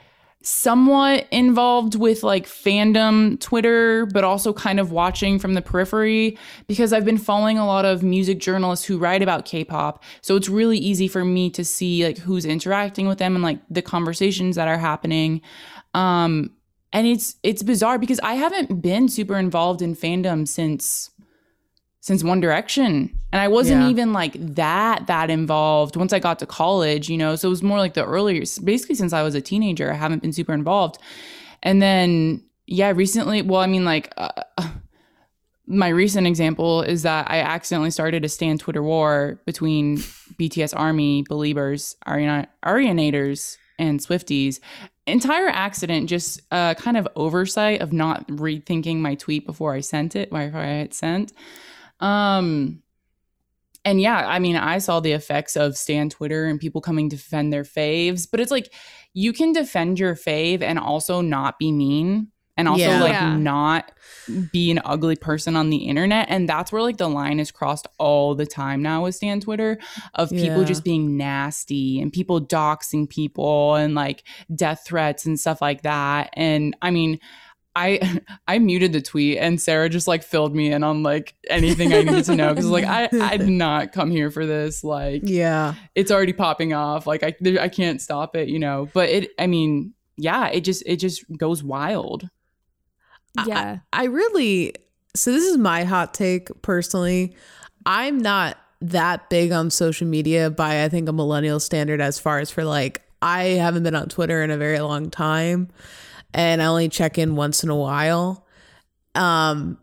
[0.47, 6.37] somewhat involved with like fandom Twitter, but also kind of watching from the periphery
[6.67, 10.01] because I've been following a lot of music journalists who write about K-pop.
[10.21, 13.59] So it's really easy for me to see like who's interacting with them and like
[13.69, 15.41] the conversations that are happening.
[15.93, 16.51] Um
[16.93, 21.09] and it's it's bizarre because I haven't been super involved in fandom since
[22.07, 23.09] since One Direction.
[23.33, 23.89] And I wasn't Yeah.
[23.89, 27.35] even like that that involved once I got to college, you know.
[27.35, 30.21] So it was more like the earlier basically since I was a teenager, I haven't
[30.21, 30.97] been super involved.
[31.61, 34.29] And then yeah, recently, well, I mean like uh,
[35.67, 39.97] my recent example is that I accidentally started a stan Twitter war between
[40.39, 44.61] BTS Army, Beliebers, Ariana, Arianators, and Swifties.
[45.07, 50.15] Entire accident, just uh, kind of oversight of not rethinking my tweet before I sent
[50.15, 51.33] it, before I hit sent.
[51.99, 52.81] Um,
[53.85, 57.15] and yeah, I mean, I saw the effects of Stan Twitter and people coming to
[57.15, 58.73] defend their faves, but it's like
[59.13, 63.01] you can defend your fave and also not be mean and also Yeah.
[63.01, 63.37] like Yeah.
[63.37, 63.91] not
[64.51, 66.25] be an ugly person on the internet.
[66.29, 69.77] And that's where like the line is crossed all the time now with Stan Twitter
[70.15, 70.65] of people Yeah.
[70.65, 76.31] just being nasty and people doxing people and like death threats and stuff like that.
[76.33, 77.19] And I mean,
[77.77, 81.93] I I muted the tweet and Sarah just like filled me in on like anything
[81.93, 85.21] I needed to know because like I I did not come here for this like
[85.25, 85.75] Yeah.
[85.95, 89.29] it's already popping off like I there- I can't stop it you know but it
[89.39, 92.29] I mean yeah it just it just goes wild
[93.37, 94.73] I- yeah, I really
[95.15, 97.35] so this is my hot take personally.
[97.85, 102.39] I'm not that big on social media by I think a millennial standard as far
[102.39, 105.69] as for like I haven't been on Twitter in a very long time
[106.33, 108.45] and I only check in once in a while.
[109.15, 109.77] Um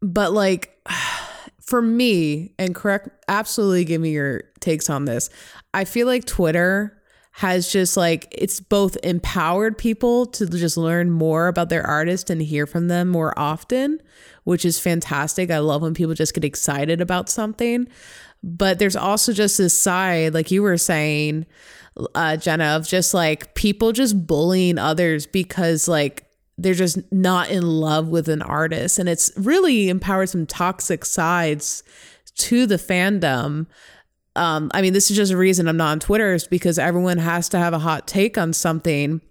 [0.00, 0.78] but like
[1.60, 5.30] for me and correct absolutely give me your takes on this.
[5.74, 6.96] I feel like Twitter
[7.36, 12.40] has just like it's both empowered people to just learn more about their artist and
[12.40, 14.00] hear from them more often,
[14.44, 15.50] which is fantastic.
[15.50, 17.88] I love when people just get excited about something.
[18.42, 21.46] But there's also just this side, like you were saying,
[22.14, 26.24] uh, Jenna, of just like people just bullying others because like
[26.58, 28.98] they're just not in love with an artist.
[28.98, 31.82] And it's really empowered some toxic sides
[32.36, 33.66] to the fandom
[34.36, 37.18] um, I mean, this is just a reason I'm not on Twitter is because everyone
[37.18, 39.22] has to have a hot take on something.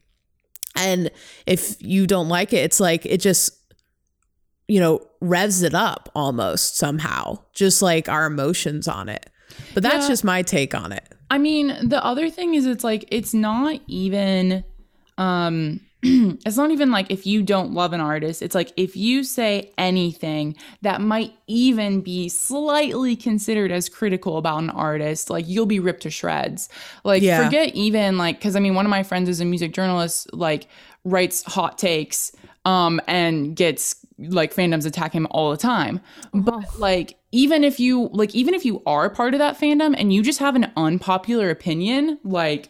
[0.75, 1.11] And
[1.45, 3.51] if you don't like it, it's like it just,
[4.67, 9.29] you know, revs it up almost somehow, just like our emotions on it.
[9.73, 10.09] But that's Yeah.
[10.09, 11.03] just my take on it.
[11.29, 14.63] I mean, the other thing is it's like it's not even
[15.17, 19.23] um it's not even like if you don't love an artist, it's like if you
[19.23, 25.65] say anything that might even be slightly considered as critical about an artist, like you'll
[25.65, 26.69] be ripped to shreds.
[27.03, 27.43] Like Yeah.
[27.43, 30.67] forget even like cuz I mean one of my friends is a music journalist like
[31.03, 32.31] writes hot takes
[32.65, 36.01] um and gets like fandoms attack him all the time.
[36.33, 40.13] But like even if you like even if you are part of that fandom and
[40.13, 42.69] you just have an unpopular opinion, like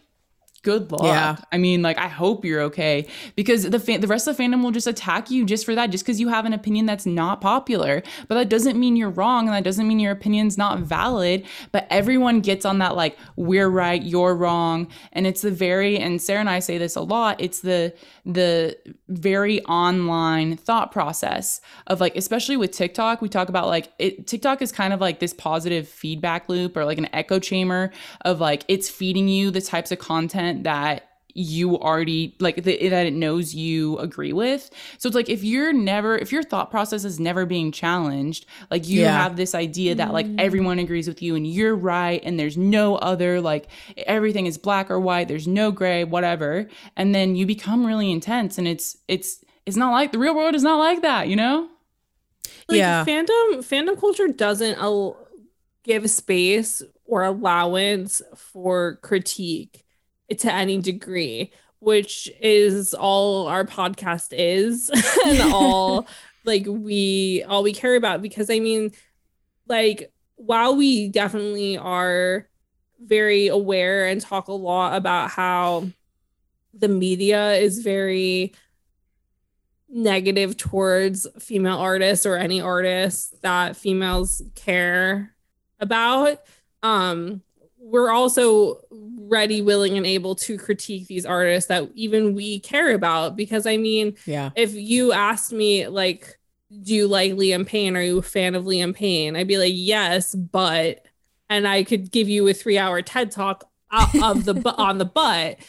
[0.65, 1.03] good luck.
[1.03, 1.35] Yeah.
[1.51, 4.71] I mean, like I hope you're okay because the the rest of the fandom will
[4.71, 8.01] just attack you just for that, just because you have an opinion that's not popular.
[8.27, 11.45] But that doesn't mean you're wrong, and that doesn't mean your opinion's not valid.
[11.71, 16.19] But everyone gets on that like we're right, you're wrong, and it's the very and
[16.19, 17.39] Sarah and I say this a lot.
[17.39, 17.93] It's the
[18.25, 18.75] the
[19.07, 24.25] very online thought process of like, especially with TikTok, we talk about like it.
[24.25, 28.41] TikTok is kind of like this positive feedback loop or like an echo chamber of
[28.41, 33.13] like it's feeding you the types of content that you already like the, that it
[33.13, 34.69] knows you agree with.
[34.97, 38.87] So it's like if you're never if your thought process is never being challenged, like
[38.87, 39.21] you Yeah.
[39.21, 40.39] have this idea that like mm.
[40.39, 43.67] everyone agrees with you and you're right and there's no other like
[43.97, 46.69] everything is black or white, there's no gray, whatever.
[46.95, 50.55] And then you become really intense and it's it's it's not like the real world
[50.55, 51.67] is not like that, you know?
[52.69, 53.03] like Yeah.
[53.03, 55.17] fandom fandom culture doesn't al-
[55.83, 59.84] give space or allowance for critique
[60.29, 64.89] to any degree which is all our podcast is.
[65.25, 66.07] And all
[66.45, 68.91] like we all we care about because i mean
[69.67, 72.47] like while we definitely are
[72.99, 75.87] very aware and talk a lot about how
[76.73, 78.53] the media is very
[79.89, 85.33] negative towards female artists or any artists that females care
[85.79, 86.41] about
[86.83, 87.41] um
[87.87, 88.81] we're also
[89.27, 93.77] ready willing and able to critique these artists that even we care about because i
[93.77, 94.49] mean Yeah.
[94.55, 96.37] if you asked me like
[96.81, 97.95] do you like liam payne?
[97.95, 99.35] Are you a fan of liam payne?
[99.35, 101.05] I'd be like yes but
[101.49, 105.05] and i could give you a three hour ted talk uh, of the on the
[105.05, 105.59] butt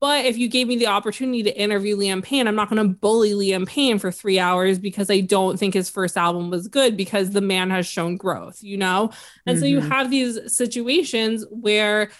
[0.00, 2.94] but if you gave me the opportunity to interview Liam Payne, I'm not going to
[2.94, 6.96] bully Liam Payne for three hours because I don't think his first album was good
[6.96, 9.10] because the man has shown growth, you know?
[9.46, 9.88] And so you Mhm.
[9.88, 12.10] have these situations where,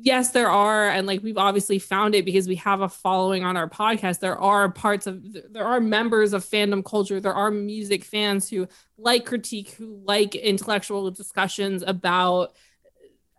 [0.00, 3.56] yes, there are, and like we've obviously found it because we have a following on
[3.56, 4.20] our podcast.
[4.20, 5.20] There are parts of,
[5.52, 10.36] there are members of fandom culture, there are music fans who like critique, who like
[10.36, 12.52] intellectual discussions about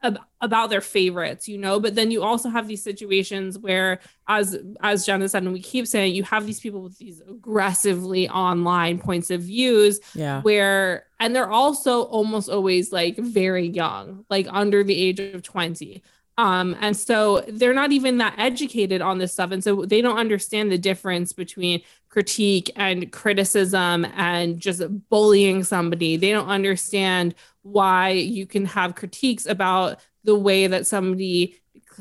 [0.03, 1.80] ab- about their favorites you know?
[1.80, 5.86] But then you also have these situations where as as jenna said and we keep
[5.88, 10.41] saying you have these people with these aggressively online points of views Yeah.
[10.41, 16.02] where and they're also almost always like very young like under the age of 20
[16.38, 20.18] um and so they're not even that educated on this stuff and so they don't
[20.18, 26.18] understand the difference between critique and criticism and just bullying somebody.
[26.18, 31.56] They don't understand why you can have critiques about the way that somebody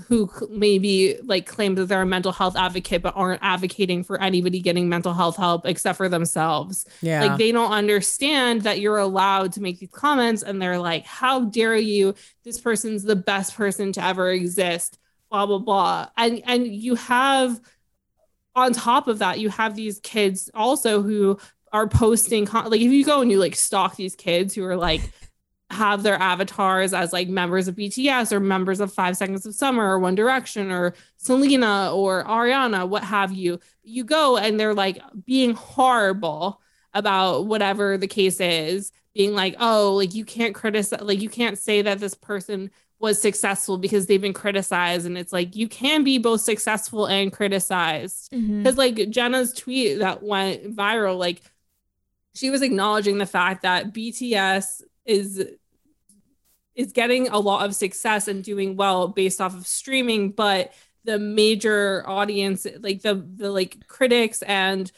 [0.06, 4.60] who maybe like claims that they're a mental health advocate but aren't advocating for anybody
[4.60, 7.24] getting mental health help except for themselves Yeah.
[7.24, 11.46] like they don't understand that you're allowed to make these comments and they're like, how
[11.46, 12.14] dare you?
[12.44, 14.98] This person's the best person to ever exist,
[15.30, 16.08] blah, blah, blah.
[16.16, 17.60] And and you have
[18.54, 21.38] on top of that, you have these kids also who
[21.72, 25.00] are posting like if you go and you like stalk these kids who are like
[25.70, 29.84] have their avatars as like members of BTS or members of Five Seconds of Summer
[29.84, 33.60] or One Direction or Selena or Ariana, what have you.
[33.82, 36.60] You go and they're like being horrible
[36.94, 41.58] about whatever the case is, being like, oh, like you can't criticize, like you can't
[41.58, 45.06] say that this person was successful because they've been criticized.
[45.06, 48.62] And it's like you can be both successful and criticized mm-hmm.
[48.62, 51.42] because like Jenna's tweet that went viral, like
[52.34, 55.44] she was acknowledging the fact that BTS is
[56.76, 60.72] is getting a lot of success and doing well based off of streaming, but
[61.04, 64.92] the major audience, like the the like critics and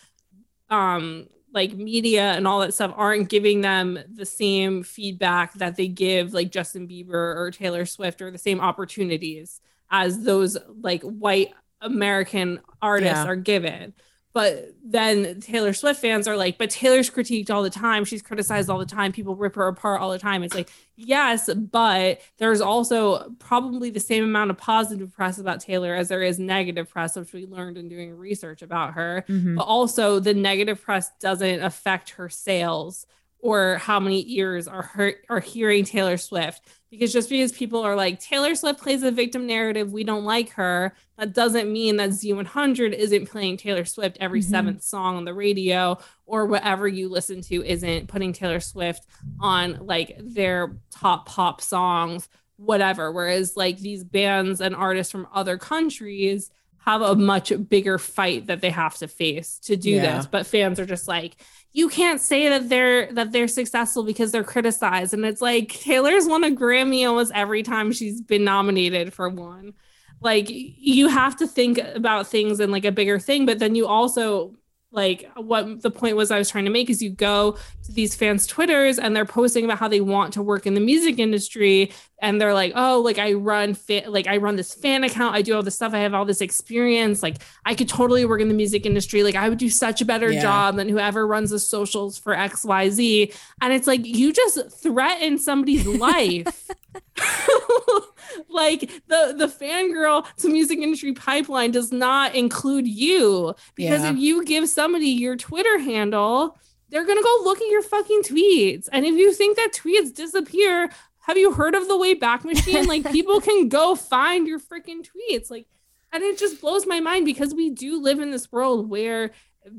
[0.68, 5.88] um like media and all that stuff aren't giving them the same feedback that they
[5.88, 9.60] give like Justin Bieber or Taylor Swift or the same opportunities
[9.90, 13.26] as those like white American artists Yeah.
[13.26, 13.94] are given.
[14.32, 18.04] But then Taylor Swift fans are like, but Taylor's critiqued all the time.
[18.04, 19.10] She's criticized all the time.
[19.10, 20.44] People rip her apart all the time.
[20.44, 25.94] It's like, yes, but there's also probably the same amount of positive press about Taylor
[25.96, 29.56] as there is negative press, which we learned in doing research about her Mhm.
[29.56, 33.06] but also the negative press doesn't affect her sales
[33.42, 37.94] or how many ears are her are hearing Taylor Swift because just because people are
[37.96, 42.10] like Taylor Swift plays a victim narrative we don't like her that doesn't mean that
[42.10, 44.50] Z100 isn't playing Taylor Swift every Mhm.
[44.50, 49.06] seventh song on the radio or whatever you listen to isn't putting Taylor Swift
[49.40, 55.56] on like their top pop songs whatever whereas like these bands and artists from other
[55.56, 56.50] countries
[56.84, 60.16] have a much bigger fight that they have to face to do Yeah.
[60.18, 61.36] this but fans are just like
[61.72, 65.14] you can't say that they're that they're successful because they're criticized.
[65.14, 69.74] And it's like taylor's won a grammy almost every time she's been nominated for one.
[70.20, 73.86] Like you have to think about things in like a bigger thing but then you
[73.86, 74.54] also
[74.92, 77.52] like what the point was i was trying to make is you go
[77.84, 80.80] to these fans twitters and they're posting about how they want to work in the
[80.80, 85.04] music industry and they're like oh like i run fa- like i run this fan
[85.04, 85.34] account.
[85.34, 85.94] I do all this stuff.
[85.94, 87.22] I have all this experience.
[87.22, 89.22] Like i could totally work in the music industry.
[89.22, 90.42] Like i would do such a better Yeah.
[90.42, 95.86] job than whoever runs the socials for xyz and it's like you just threaten somebody's
[96.08, 96.68] life
[98.48, 103.54] like the the fangirl to music industry pipeline does not include you.
[103.74, 104.10] Because Yeah.
[104.12, 106.56] if you give somebody your twitter handle
[106.90, 108.88] they're gonna go look at your fucking tweets.
[108.90, 110.90] And if you think that tweets disappear
[111.20, 112.86] have you heard of the Wayback Machine?
[112.86, 115.50] Like people can go find your freaking tweets.
[115.50, 115.66] Like
[116.12, 119.30] and it just blows my mind because we do live in this world where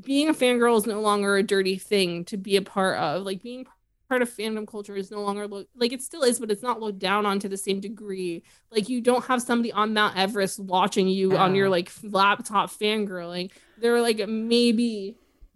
[0.06, 3.24] being a fangirl is no longer a dirty thing to be a part of.
[3.24, 3.66] Like being
[4.12, 6.82] part of fandom culture is no longer look like it still is, but it's not
[6.82, 8.44] looked down on to the same degree.
[8.70, 13.52] Like you don't have somebody on Mount Everest watching you on your like laptop fangirling.
[13.78, 15.16] They're like maybe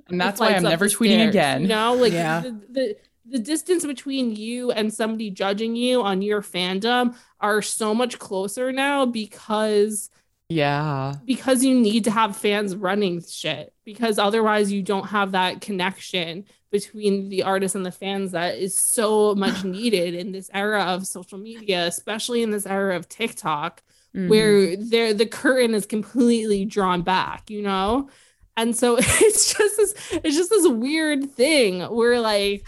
[0.10, 1.62] And that's why flights I'm never tweeting stairs, again.
[1.64, 2.40] You know, like Yeah.
[2.42, 7.94] the, the the distance between you and somebody judging you on your fandom are so
[7.94, 10.10] much closer now because
[10.48, 11.16] Yeah.
[11.26, 16.46] because you need to have fans running shit because otherwise you don't have that connection
[16.78, 21.06] between the artists and the fans that is so much needed in this era of
[21.18, 23.82] social media especially in this era of TikTok
[24.16, 24.30] Mhm.
[24.30, 28.08] where there the curtain is completely drawn back you know
[28.56, 29.92] and so it's just this
[30.24, 32.66] it's just this weird thing where like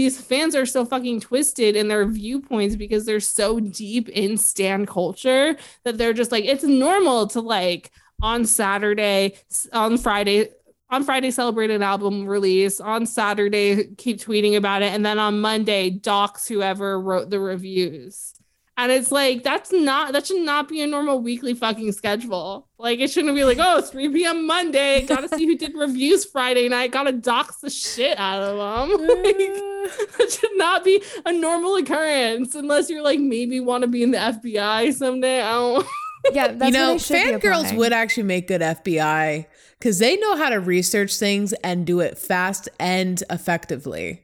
[0.00, 4.84] these fans are so fucking twisted in their viewpoints because they're so deep in stan
[4.84, 7.92] culture that they're just like it's normal to like
[8.22, 9.34] on Saturday
[9.72, 10.48] on Friday
[10.90, 15.40] on Friday celebrate an album release on Saturday keep tweeting about it and then on
[15.40, 18.34] Monday dox whoever wrote the reviews
[18.76, 22.68] and it's like that's not that should not be a normal weekly fucking schedule.
[22.76, 24.46] Like it shouldn't be like, oh, it's 3 p.m.
[24.46, 25.02] Monday.
[25.06, 26.90] Gotta see who did reviews Friday night.
[26.90, 29.06] Gotta dox the shit out of them.
[29.22, 29.36] like,
[30.18, 34.10] that should not be a normal occurrence unless you're like maybe want to be in
[34.10, 35.40] the FBI someday.
[35.40, 35.86] I don't.
[36.32, 39.46] Yeah, that's you know, fangirls would actually make good FBI
[39.78, 44.22] because they know how to research things and do it fast and effectively.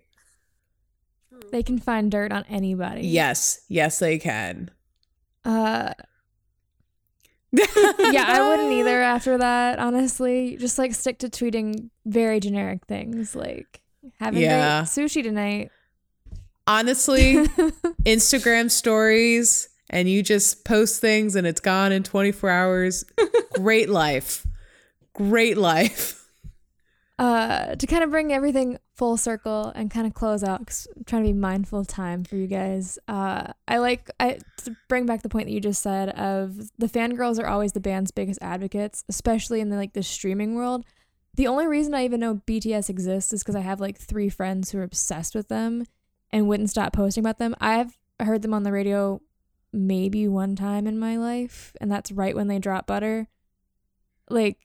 [1.52, 3.02] They can find dirt on anybody.
[3.08, 4.70] Yes, yes, they can.
[5.44, 5.92] Uh,
[7.52, 10.56] yeah, I wouldn't either after that, honestly.
[10.56, 13.80] Just like stick to tweeting very generic things like
[14.20, 14.82] having Yeah.
[14.82, 15.70] sushi tonight.
[16.66, 17.34] Honestly,
[18.04, 23.04] Instagram stories and you just post things and it's gone in 24 hours.
[23.54, 24.46] Great life.
[25.12, 26.24] Great life.
[27.18, 31.04] uh, to kind of bring everything full circle and kind of close out, because I'm
[31.04, 32.98] trying to be mindful of time for you guys.
[33.08, 36.86] Uh, I like I to bring back the point that you just said of the
[36.86, 40.84] fangirls are always the band's biggest advocates, especially in the like the streaming world.
[41.34, 44.70] The only reason I even know BTS exists is because I have like three friends
[44.70, 45.84] who are obsessed with them
[46.30, 47.56] and wouldn't stop posting about them.
[47.60, 49.20] I've heard them on the radio
[49.72, 53.28] maybe one time in my life, and that's right when they drop butter.
[54.28, 54.58] Like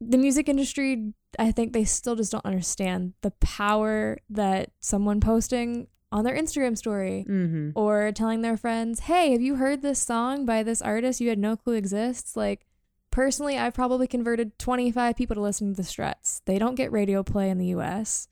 [0.00, 5.86] the music industry, I think they still just don't understand the power that someone posting
[6.10, 7.70] on their Instagram story Mm-hmm.
[7.74, 11.38] or telling their friends, "Hey, have you heard this song by this artist you had
[11.38, 12.66] no clue exists?" Like
[13.10, 16.42] personally, I've probably converted 25 people to listen to the Struts.
[16.44, 18.28] They don't get radio play in the US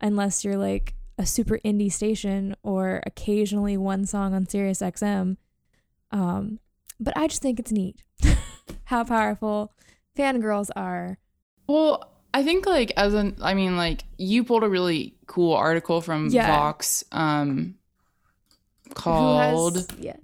[0.00, 5.36] unless you're like a super indie station or occasionally one song on Sirius XM.
[6.10, 6.58] Um,
[6.98, 8.02] but I just think it's neat
[8.84, 9.70] how powerful
[10.16, 11.18] fangirls are.
[11.66, 16.00] Well, I think like as an I mean like you pulled a really cool article
[16.00, 16.46] from Yeah.
[16.46, 17.74] Vox um
[18.88, 20.16] Who called has, yeah.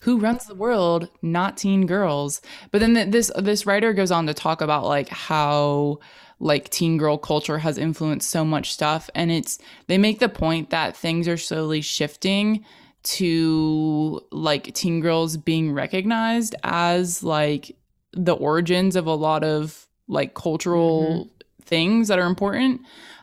[0.00, 2.40] who runs the world not teen girls
[2.70, 5.98] but then th- this this writer goes on to talk about like how
[6.40, 9.08] like teen girl culture has influenced so much stuff.
[9.14, 12.64] And it's they make the point that things are slowly shifting
[13.02, 17.76] to like teen girls being recognized as like
[18.12, 21.28] the origins of a lot of like cultural
[21.62, 22.80] things that are important.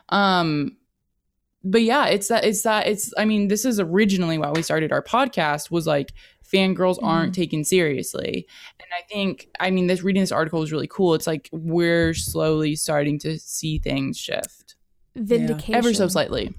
[0.08, 0.76] Um
[1.64, 4.92] but yeah it's that it's that it's i mean this is originally why we started
[4.92, 6.12] our podcast was like
[6.50, 8.46] fangirls aren't taken seriously
[8.96, 12.76] i think i mean this reading this article is really cool it's like we're slowly
[12.76, 14.76] starting to see things shift
[15.18, 15.74] Vindication.
[15.74, 16.54] ever so slightly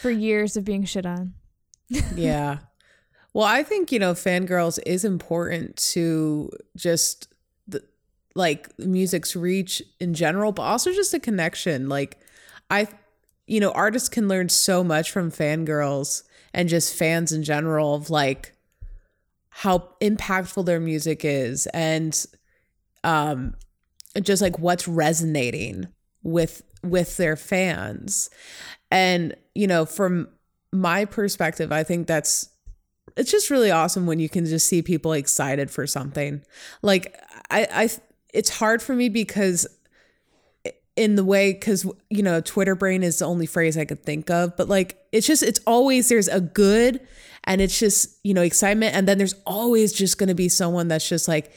[0.00, 1.34] For years of being shit on.
[2.16, 2.58] yeah.
[3.34, 7.32] Well, I think, you know, fangirls is important to just
[7.66, 7.82] the
[8.34, 11.88] like music's reach in general, but also just a connection.
[11.88, 12.18] Like
[12.70, 12.88] I
[13.46, 16.22] you know, artists can learn so much from fangirls
[16.54, 18.54] and just fans in general of like
[19.54, 22.26] how impactful their music is and
[23.04, 23.54] um
[24.22, 25.86] just like what's resonating
[26.22, 28.30] with with their fans.
[28.90, 30.28] And you know, from
[30.72, 32.48] my perspective, I think that's
[33.16, 36.42] it's just really awesome when you can just see people excited for something.
[36.82, 37.18] Like
[37.50, 37.88] I I
[38.32, 39.66] it's hard for me because
[40.96, 44.30] in the way cuz you know, Twitter brain is the only phrase I could think
[44.30, 47.00] of, but like it's just it's always there's a good
[47.44, 50.88] and it's just, you know, excitement and then there's always just going to be someone
[50.88, 51.52] that's just like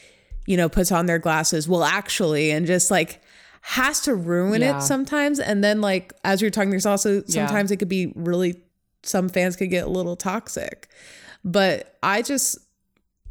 [0.48, 3.20] you know, puts on their glasses, well actually and just like
[3.62, 4.78] has to ruin Yeah.
[4.78, 8.62] it sometimes and then like as you're talking there's also sometimes it could be really
[9.02, 10.88] some fans could get a little toxic
[11.44, 12.58] but i just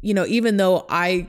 [0.02, 1.26] you know even though i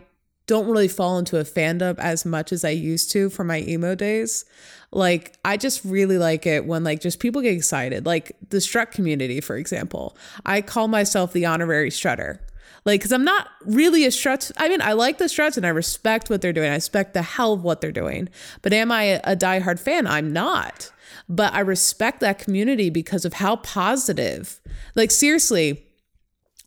[0.48, 3.96] don't really fall into a fandom as much as I used to for my emo
[3.96, 4.46] days.
[4.92, 8.06] Like I just really like it when like just people get excited.
[8.06, 10.18] Like the strut community, for example.
[10.46, 12.42] I call myself the honorary strutter.
[12.86, 14.50] Like, cause I'm not really a strut.
[14.56, 16.70] I mean, I like the struts and I respect what they're doing.
[16.70, 18.30] I respect the hell of what they're doing.
[18.62, 20.08] But am I a diehard fan?
[20.08, 20.90] I'm not.
[21.28, 24.62] But I respect that community because of how positive,
[24.96, 25.84] like seriously,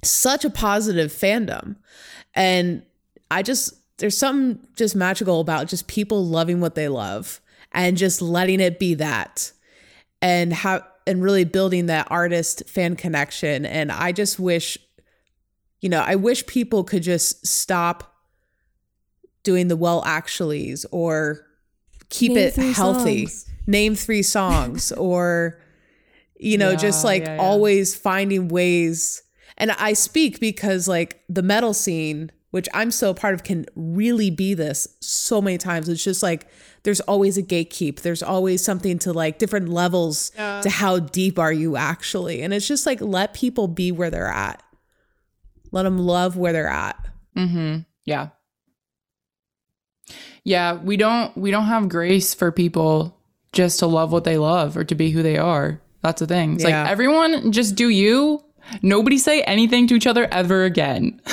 [0.05, 1.77] such a positive fandom.
[2.35, 2.83] And
[3.31, 7.41] I just, there's something just magical about just people loving what they love
[7.73, 9.53] and just letting it be that
[10.23, 13.65] and how, and really building that artist fan connection.
[13.67, 14.79] And I just wish,
[15.81, 18.15] you know, I wish people could just stop
[19.43, 21.47] doing the well actuallys or
[22.09, 23.27] keep Name it healthy.
[23.27, 23.47] songs.
[23.67, 25.61] Name three songs or,
[26.39, 27.43] you know, just like yeah, yeah.
[27.43, 29.23] always finding ways.
[29.57, 33.67] And I speak because like the metal scene, which I'm so a part of, can
[33.75, 35.89] really be this so many times.
[35.89, 36.47] It's just like
[36.83, 38.01] there's always a gatekeep.
[38.01, 40.61] There's always something to like different levels Yeah.
[40.63, 42.43] to how deep are you actually.
[42.43, 44.63] And it's just like let people be where they're at.
[45.73, 46.97] Let them love where they're at.
[47.37, 47.81] Mm-hmm.
[48.05, 48.29] Yeah.
[50.43, 53.17] Yeah, we don't we don't have grace for people
[53.53, 55.81] just to love what they love or to be who they are.
[56.03, 56.55] That's the thing.
[56.55, 56.83] It's Yeah.
[56.83, 58.43] like everyone just do you.
[58.83, 61.21] Nobody say anything to each other ever again.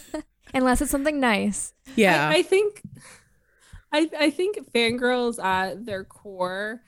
[0.54, 1.72] Unless it's something nice.
[1.96, 2.28] Yeah.
[2.28, 2.82] I, I think
[3.92, 6.82] I I think fangirls at their core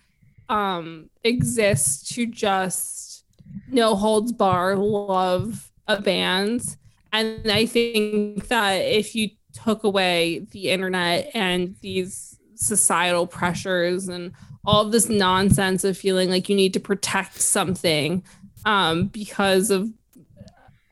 [0.49, 3.25] um exist to just
[3.69, 6.77] no holds bar love a band.
[7.13, 14.33] And I think that if you took away the internet and these societal pressures and
[14.65, 18.23] all this nonsense of feeling like you need to protect something
[18.65, 19.91] um because of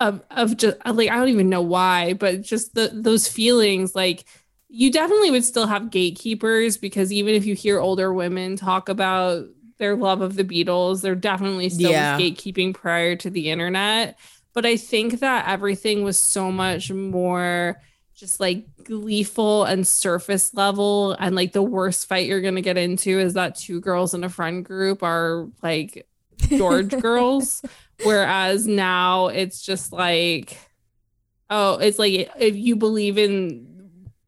[0.00, 4.24] of of just like I don't even know why, but just the those feelings like
[4.68, 9.44] you definitely would still have gatekeepers because even if you hear older women talk about
[9.78, 12.18] their love of the Beatles, they're definitely still Yeah.
[12.18, 14.18] gatekeeping prior to the internet.
[14.52, 17.80] But I think that everything was so much more
[18.14, 21.12] just like gleeful and surface level.
[21.18, 24.28] And like the worst fight you're gonna get into is that two girls in a
[24.28, 26.06] friend group are like
[26.48, 27.62] George girls.
[28.04, 30.56] Whereas now it's just like,
[31.48, 33.66] oh, it's like if you believe in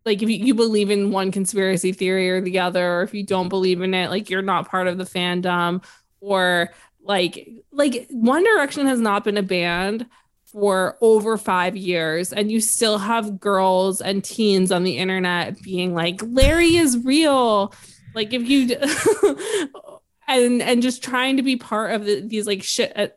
[0.04, 3.48] like if you, believe in one conspiracy theory or the other, or if you don't
[3.48, 5.84] believe in it, like you're not part of the fandom,
[6.20, 6.70] or
[7.02, 10.06] like like One Direction has not been a band
[10.46, 15.94] for over five years, and you still have girls and teens on the internet being
[15.94, 17.72] like, Larry is real.
[18.14, 18.76] Like if you
[20.28, 23.16] and and just trying to be part of the, these like shit.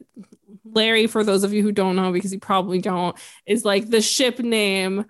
[0.75, 4.01] Larry, for those of you who don't know, because you probably don't, is like the
[4.01, 5.05] ship name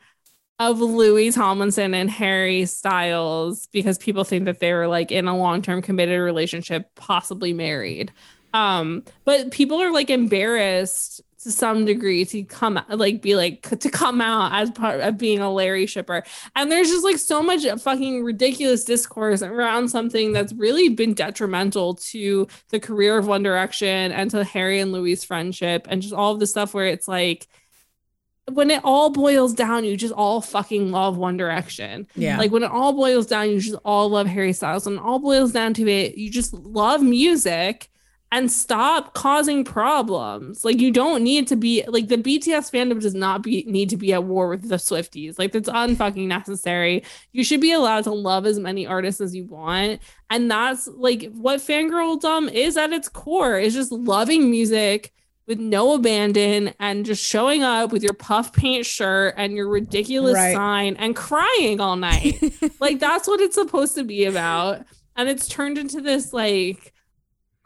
[0.59, 5.35] of Louis Tomlinson and Harry Styles because people think that they were like in a
[5.35, 8.13] long-term committed relationship, possibly married.
[8.53, 13.89] Um, but people are like embarrassed to some degree to come like be like to
[13.89, 16.23] come out as part of being a Larry shipper.
[16.55, 21.93] And there's just like so much fucking ridiculous discourse around something that's really been detrimental
[21.95, 26.33] to the career of One Direction and to Harry and Louis' friendship and just all
[26.33, 27.47] of the stuff where it's like
[28.51, 32.07] when it all boils down, you just all fucking love One Direction.
[32.15, 32.39] Yeah.
[32.39, 34.87] Like when it all boils down, you just all love Harry Styles.
[34.87, 37.91] When it all boils down to it, you just love music
[38.31, 40.65] and stop causing problems.
[40.65, 43.97] Like you don't need to be like the BTS fandom does not be need to
[43.97, 45.39] be at war with the Swifties.
[45.39, 47.03] Like that's unfucking necessary.
[47.31, 50.01] You should be allowed to love as many artists as you want.
[50.29, 55.13] And that's like what fangirldom is at its core is just loving music
[55.47, 60.33] with no abandon and just showing up with your puff paint shirt and your ridiculous
[60.33, 60.55] Right.
[60.55, 62.41] sign and crying all night.
[62.81, 64.83] like that's what it's supposed to be about.
[65.15, 66.91] And it's turned into this like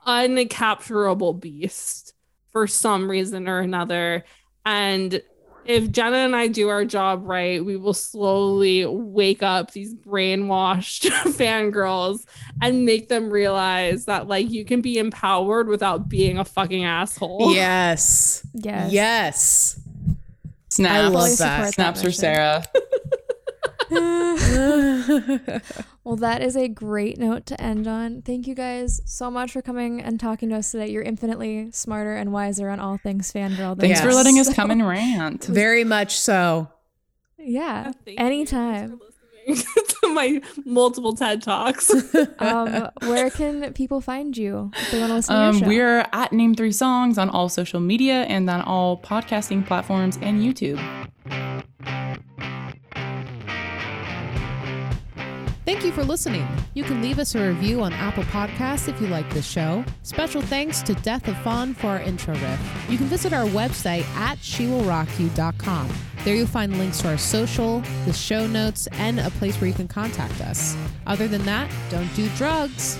[0.09, 2.13] uncapturable beast
[2.51, 4.25] for some reason or another.
[4.65, 5.21] And
[5.65, 11.09] if Jenna and I do our job right, we will slowly wake up these brainwashed
[11.33, 12.25] fangirls
[12.61, 17.53] and make them realize that like you can be empowered without being a fucking asshole.
[17.53, 18.45] yes.
[18.53, 18.91] Yes.
[18.91, 19.79] Yes.
[20.69, 20.95] Snaps.
[20.95, 21.37] I love that.
[21.37, 22.11] support Snaps for.
[22.11, 22.63] Sarah.
[26.05, 28.23] Well, that is a great note to end on.
[28.23, 30.89] Thank you guys so much for coming and talking to us today.
[30.89, 33.77] You're infinitely smarter and wiser on all things fangirl.
[33.77, 35.45] than Thanks for letting us come and rant.
[35.45, 36.67] Very much so.
[37.37, 38.99] Yeah, Thank you anytime.
[39.47, 41.91] to my multiple TED Talks.
[42.39, 45.67] um, where can people find you if they want to listen to Um, your show?
[45.67, 50.41] we're at Name Three Songs on all social media and on all podcasting platforms and
[50.41, 50.79] YouTube.
[55.69, 56.47] Thank you for listening.
[56.73, 59.85] You can leave us a review on Apple Podcasts if you like this show.
[60.01, 62.85] Special thanks to Death of Fawn for our intro riff.
[62.89, 65.89] You can visit our website at shewillrockyou.com.
[66.25, 69.75] There you'll find links to our social, the show notes, and a place where you
[69.75, 70.75] can contact us.
[71.05, 72.97] Other than that, don't do drugs.